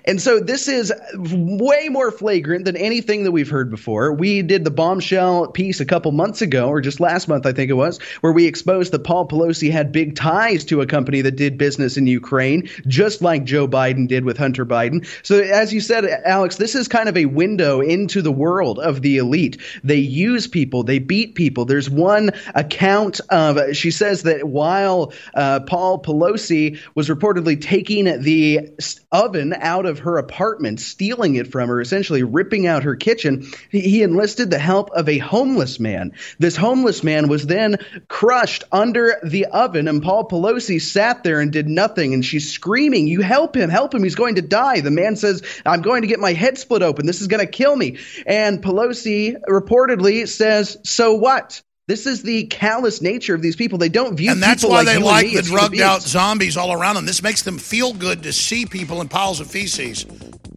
And 0.06 0.22
so 0.22 0.40
this 0.40 0.68
is 0.68 0.94
way 1.16 1.90
more 1.90 2.12
flagrant 2.12 2.66
than 2.66 2.78
anything 2.78 3.24
that 3.24 3.32
we've 3.32 3.50
heard 3.50 3.70
before. 3.70 4.14
We 4.14 4.42
did 4.42 4.64
the 4.64 4.72
bombshell 4.72 5.48
piece 5.48 5.80
a 5.80 5.86
couple 5.86 6.12
months 6.12 6.42
ago, 6.42 6.70
or 6.70 6.82
just 6.82 7.00
last 7.00 7.28
month, 7.28 7.46
I 7.46 7.54
think 7.54 7.70
it 7.70 7.74
was, 7.74 8.00
where 8.22 8.34
we 8.34 8.46
exposed 8.46 8.92
that 8.94 9.04
Paul 9.04 9.28
Pelosi 9.28 9.72
had 9.72 9.92
big 9.92 10.16
ties 10.16 10.66
to 10.66 10.82
a 10.82 10.86
company 10.86 11.22
that 11.22 11.36
did 11.36 11.58
business 11.58 11.98
in 11.98 12.08
Ukraine, 12.08 12.70
just 12.88 13.22
like 13.22 13.44
Joe 13.44 13.68
Biden 13.68 14.08
did 14.08 14.26
with 14.30 14.38
Hunter 14.38 14.64
Biden. 14.64 15.08
So, 15.24 15.40
as 15.40 15.74
you 15.74 15.82
said, 15.82 16.06
Alex, 16.06 16.58
this 16.58 16.76
is 16.76 16.88
kind 16.88 17.10
of 17.10 17.18
a 17.18 17.26
window 17.26 17.82
into 17.82 18.22
the 18.22 18.32
world 18.32 18.78
of 18.78 19.02
the 19.02 19.18
elite. 19.18 19.60
They 19.84 19.98
use 19.98 20.46
people, 20.46 20.84
they 20.84 21.00
beat 21.00 21.34
people. 21.34 21.66
There's 21.66 21.90
one 21.90 22.30
account 22.54 23.20
of, 23.30 23.76
she 23.76 23.90
says 23.90 24.24
that 24.24 24.48
while 24.48 25.14
uh, 25.34 25.62
Paul 25.62 26.04
Pelosi 26.04 26.80
was 26.94 27.10
reportedly 27.10 27.60
taking 27.60 28.06
the 28.22 28.70
oven 29.12 29.56
out 29.58 29.88
of 29.88 30.00
her 30.00 30.20
apartment, 30.20 30.80
stealing 30.80 31.36
it 31.36 31.52
from 31.52 31.70
her, 31.70 31.82
essentially 31.82 32.22
ripping 32.22 32.68
out 32.68 32.84
her 32.84 32.96
kitchen, 32.96 33.48
he- 33.72 34.04
enlisted 34.04 34.52
the 34.52 34.60
help 34.60 34.92
of 34.92 35.10
a 35.10 35.18
homeless 35.18 35.80
man. 35.80 36.14
This 36.38 36.56
homeless 36.56 37.04
man 37.04 37.28
was 37.28 37.48
then 37.48 37.78
crushed 38.08 38.64
under 38.72 39.18
the 39.24 39.48
oven, 39.48 39.88
and 39.88 40.04
Paul 40.04 40.28
Pelosi 40.28 40.80
sat 40.80 41.24
there 41.24 41.40
and 41.40 41.52
did 41.52 41.68
nothing. 41.68 42.14
And 42.14 42.24
she's 42.24 42.52
screaming, 42.52 43.08
You 43.08 43.22
help 43.22 43.56
him, 43.56 43.70
help 43.70 43.94
him, 43.94 44.04
he's 44.04 44.16
going 44.20 44.36
to 44.36 44.44
die. 44.44 44.82
The 44.82 44.92
man 44.92 45.16
says, 45.16 45.42
I'm 45.66 45.82
going 45.82 46.04
to 46.04 46.08
get 46.08 46.20
my 46.20 46.34
head 46.34 46.60
split 46.60 46.84
open. 46.84 47.08
This 47.08 47.22
is 47.22 47.28
going 47.28 47.46
to 47.46 47.52
kill 47.52 47.76
me. 47.76 47.98
And 48.28 48.62
Pelosi 48.62 49.36
reportedly 49.50 50.28
says, 50.28 50.78
So 50.84 51.16
what? 51.16 51.64
This 51.88 52.06
is 52.06 52.22
the 52.22 52.46
callous 52.46 53.02
nature 53.02 53.34
of 53.34 53.42
these 53.42 53.56
people. 53.56 53.80
They 53.80 53.90
don't 53.90 54.16
view 54.16 54.32
And 54.32 54.44
that's 54.44 54.64
why 54.64 54.84
like 54.84 54.86
they 54.86 54.98
like 55.00 55.26
me 55.26 55.36
the 55.36 55.42
human 55.42 55.60
drugged 55.60 55.82
out 55.82 56.04
zombies 56.04 56.56
all 56.56 56.72
around 56.72 56.96
them. 56.96 57.08
This 57.08 57.24
makes 57.24 57.42
them 57.42 57.58
feel 57.58 57.94
good 57.94 58.24
to 58.24 58.34
see 58.34 58.68
people 58.68 59.02
in 59.02 59.10
piles 59.10 59.40
of 59.40 59.48
feces 59.50 60.06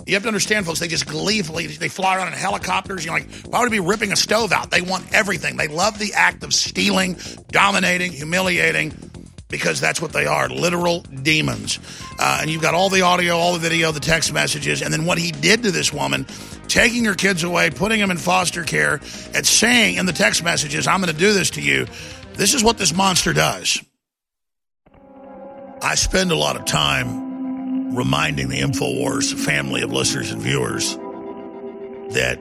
You 0.06 0.14
have 0.14 0.24
to 0.24 0.28
understand, 0.28 0.66
folks, 0.66 0.80
they 0.80 0.88
just 0.88 1.06
gleefully, 1.06 1.68
they 1.68 1.88
fly 1.88 2.16
around 2.16 2.28
in 2.28 2.34
helicopters. 2.34 3.04
You're 3.04 3.14
like, 3.14 3.30
why 3.46 3.60
would 3.60 3.72
he 3.72 3.80
be 3.80 3.86
ripping 3.86 4.12
a 4.12 4.16
stove 4.16 4.52
out? 4.52 4.70
They 4.70 4.82
want 4.82 5.14
everything. 5.14 5.56
They 5.56 5.68
love 5.68 5.98
the 5.98 6.12
act 6.14 6.44
of 6.44 6.52
stealing, 6.52 7.16
dominating, 7.48 8.12
humiliating, 8.12 8.92
because 9.52 9.80
that's 9.80 10.00
what 10.00 10.12
they 10.12 10.26
are 10.26 10.48
literal 10.48 11.02
demons. 11.02 11.78
Uh, 12.18 12.38
and 12.40 12.50
you've 12.50 12.62
got 12.62 12.74
all 12.74 12.88
the 12.88 13.02
audio, 13.02 13.36
all 13.36 13.52
the 13.52 13.60
video, 13.60 13.92
the 13.92 14.00
text 14.00 14.32
messages, 14.32 14.82
and 14.82 14.92
then 14.92 15.04
what 15.04 15.18
he 15.18 15.30
did 15.30 15.62
to 15.62 15.70
this 15.70 15.92
woman, 15.92 16.26
taking 16.66 17.04
her 17.04 17.14
kids 17.14 17.44
away, 17.44 17.70
putting 17.70 18.00
them 18.00 18.10
in 18.10 18.16
foster 18.16 18.64
care, 18.64 18.94
and 19.34 19.46
saying 19.46 19.96
in 19.96 20.06
the 20.06 20.12
text 20.12 20.42
messages, 20.42 20.88
I'm 20.88 21.00
going 21.00 21.12
to 21.12 21.18
do 21.18 21.34
this 21.34 21.50
to 21.50 21.60
you. 21.60 21.86
This 22.32 22.54
is 22.54 22.64
what 22.64 22.78
this 22.78 22.94
monster 22.94 23.32
does. 23.32 23.80
I 25.82 25.96
spend 25.96 26.32
a 26.32 26.36
lot 26.36 26.56
of 26.56 26.64
time 26.64 27.94
reminding 27.94 28.48
the 28.48 28.60
InfoWars 28.60 29.34
family 29.34 29.82
of 29.82 29.92
listeners 29.92 30.32
and 30.32 30.40
viewers 30.40 30.96
that 32.14 32.38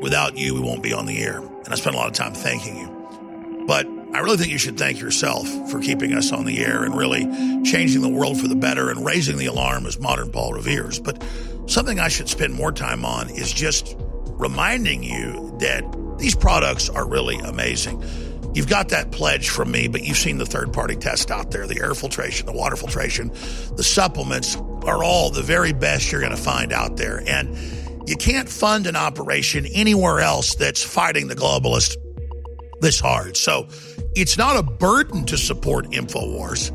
without 0.00 0.38
you, 0.38 0.54
we 0.54 0.60
won't 0.60 0.82
be 0.82 0.94
on 0.94 1.04
the 1.04 1.22
air. 1.22 1.38
And 1.38 1.68
I 1.68 1.74
spend 1.74 1.94
a 1.94 1.98
lot 1.98 2.08
of 2.08 2.14
time 2.14 2.32
thanking 2.32 2.78
you. 2.78 3.64
But 3.66 3.86
I 4.14 4.20
really 4.20 4.36
think 4.36 4.52
you 4.52 4.58
should 4.58 4.78
thank 4.78 5.00
yourself 5.00 5.48
for 5.72 5.80
keeping 5.80 6.14
us 6.14 6.30
on 6.30 6.44
the 6.44 6.64
air 6.64 6.84
and 6.84 6.96
really 6.96 7.24
changing 7.64 8.00
the 8.00 8.08
world 8.08 8.40
for 8.40 8.46
the 8.46 8.54
better 8.54 8.88
and 8.88 9.04
raising 9.04 9.38
the 9.38 9.46
alarm 9.46 9.86
as 9.86 9.98
modern 9.98 10.30
Paul 10.30 10.52
Revere's. 10.52 11.00
But 11.00 11.20
something 11.66 11.98
I 11.98 12.06
should 12.06 12.28
spend 12.28 12.54
more 12.54 12.70
time 12.70 13.04
on 13.04 13.28
is 13.30 13.52
just 13.52 13.96
reminding 13.98 15.02
you 15.02 15.56
that 15.58 15.84
these 16.18 16.36
products 16.36 16.88
are 16.88 17.08
really 17.08 17.38
amazing. 17.38 18.04
You've 18.54 18.68
got 18.68 18.90
that 18.90 19.10
pledge 19.10 19.48
from 19.48 19.72
me, 19.72 19.88
but 19.88 20.04
you've 20.04 20.16
seen 20.16 20.38
the 20.38 20.46
third 20.46 20.72
party 20.72 20.94
test 20.94 21.32
out 21.32 21.50
there 21.50 21.66
the 21.66 21.80
air 21.80 21.92
filtration, 21.92 22.46
the 22.46 22.52
water 22.52 22.76
filtration, 22.76 23.32
the 23.74 23.82
supplements 23.82 24.54
are 24.84 25.02
all 25.02 25.30
the 25.30 25.42
very 25.42 25.72
best 25.72 26.12
you're 26.12 26.20
going 26.20 26.30
to 26.30 26.40
find 26.40 26.72
out 26.72 26.96
there. 26.96 27.20
And 27.26 27.58
you 28.08 28.14
can't 28.14 28.48
fund 28.48 28.86
an 28.86 28.94
operation 28.94 29.66
anywhere 29.74 30.20
else 30.20 30.54
that's 30.54 30.84
fighting 30.84 31.26
the 31.26 31.34
globalist 31.34 31.96
this 32.84 33.00
hard. 33.00 33.36
So 33.36 33.66
it's 34.14 34.38
not 34.38 34.56
a 34.56 34.62
burden 34.62 35.24
to 35.26 35.36
support 35.36 35.86
InfoWars. 35.86 36.70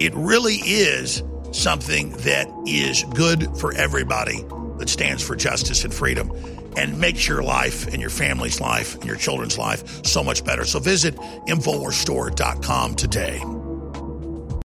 It 0.00 0.14
really 0.14 0.56
is 0.56 1.22
something 1.52 2.10
that 2.18 2.48
is 2.66 3.04
good 3.14 3.56
for 3.58 3.74
everybody 3.74 4.44
that 4.78 4.88
stands 4.88 5.22
for 5.22 5.34
justice 5.34 5.84
and 5.84 5.92
freedom 5.92 6.30
and 6.76 7.00
makes 7.00 7.26
your 7.26 7.42
life 7.42 7.88
and 7.88 8.00
your 8.00 8.10
family's 8.10 8.60
life 8.60 8.94
and 8.94 9.06
your 9.06 9.16
children's 9.16 9.58
life 9.58 10.04
so 10.04 10.22
much 10.22 10.44
better. 10.44 10.64
So 10.64 10.78
visit 10.78 11.16
InfoWarsStore.com 11.16 12.94
today. 12.94 13.42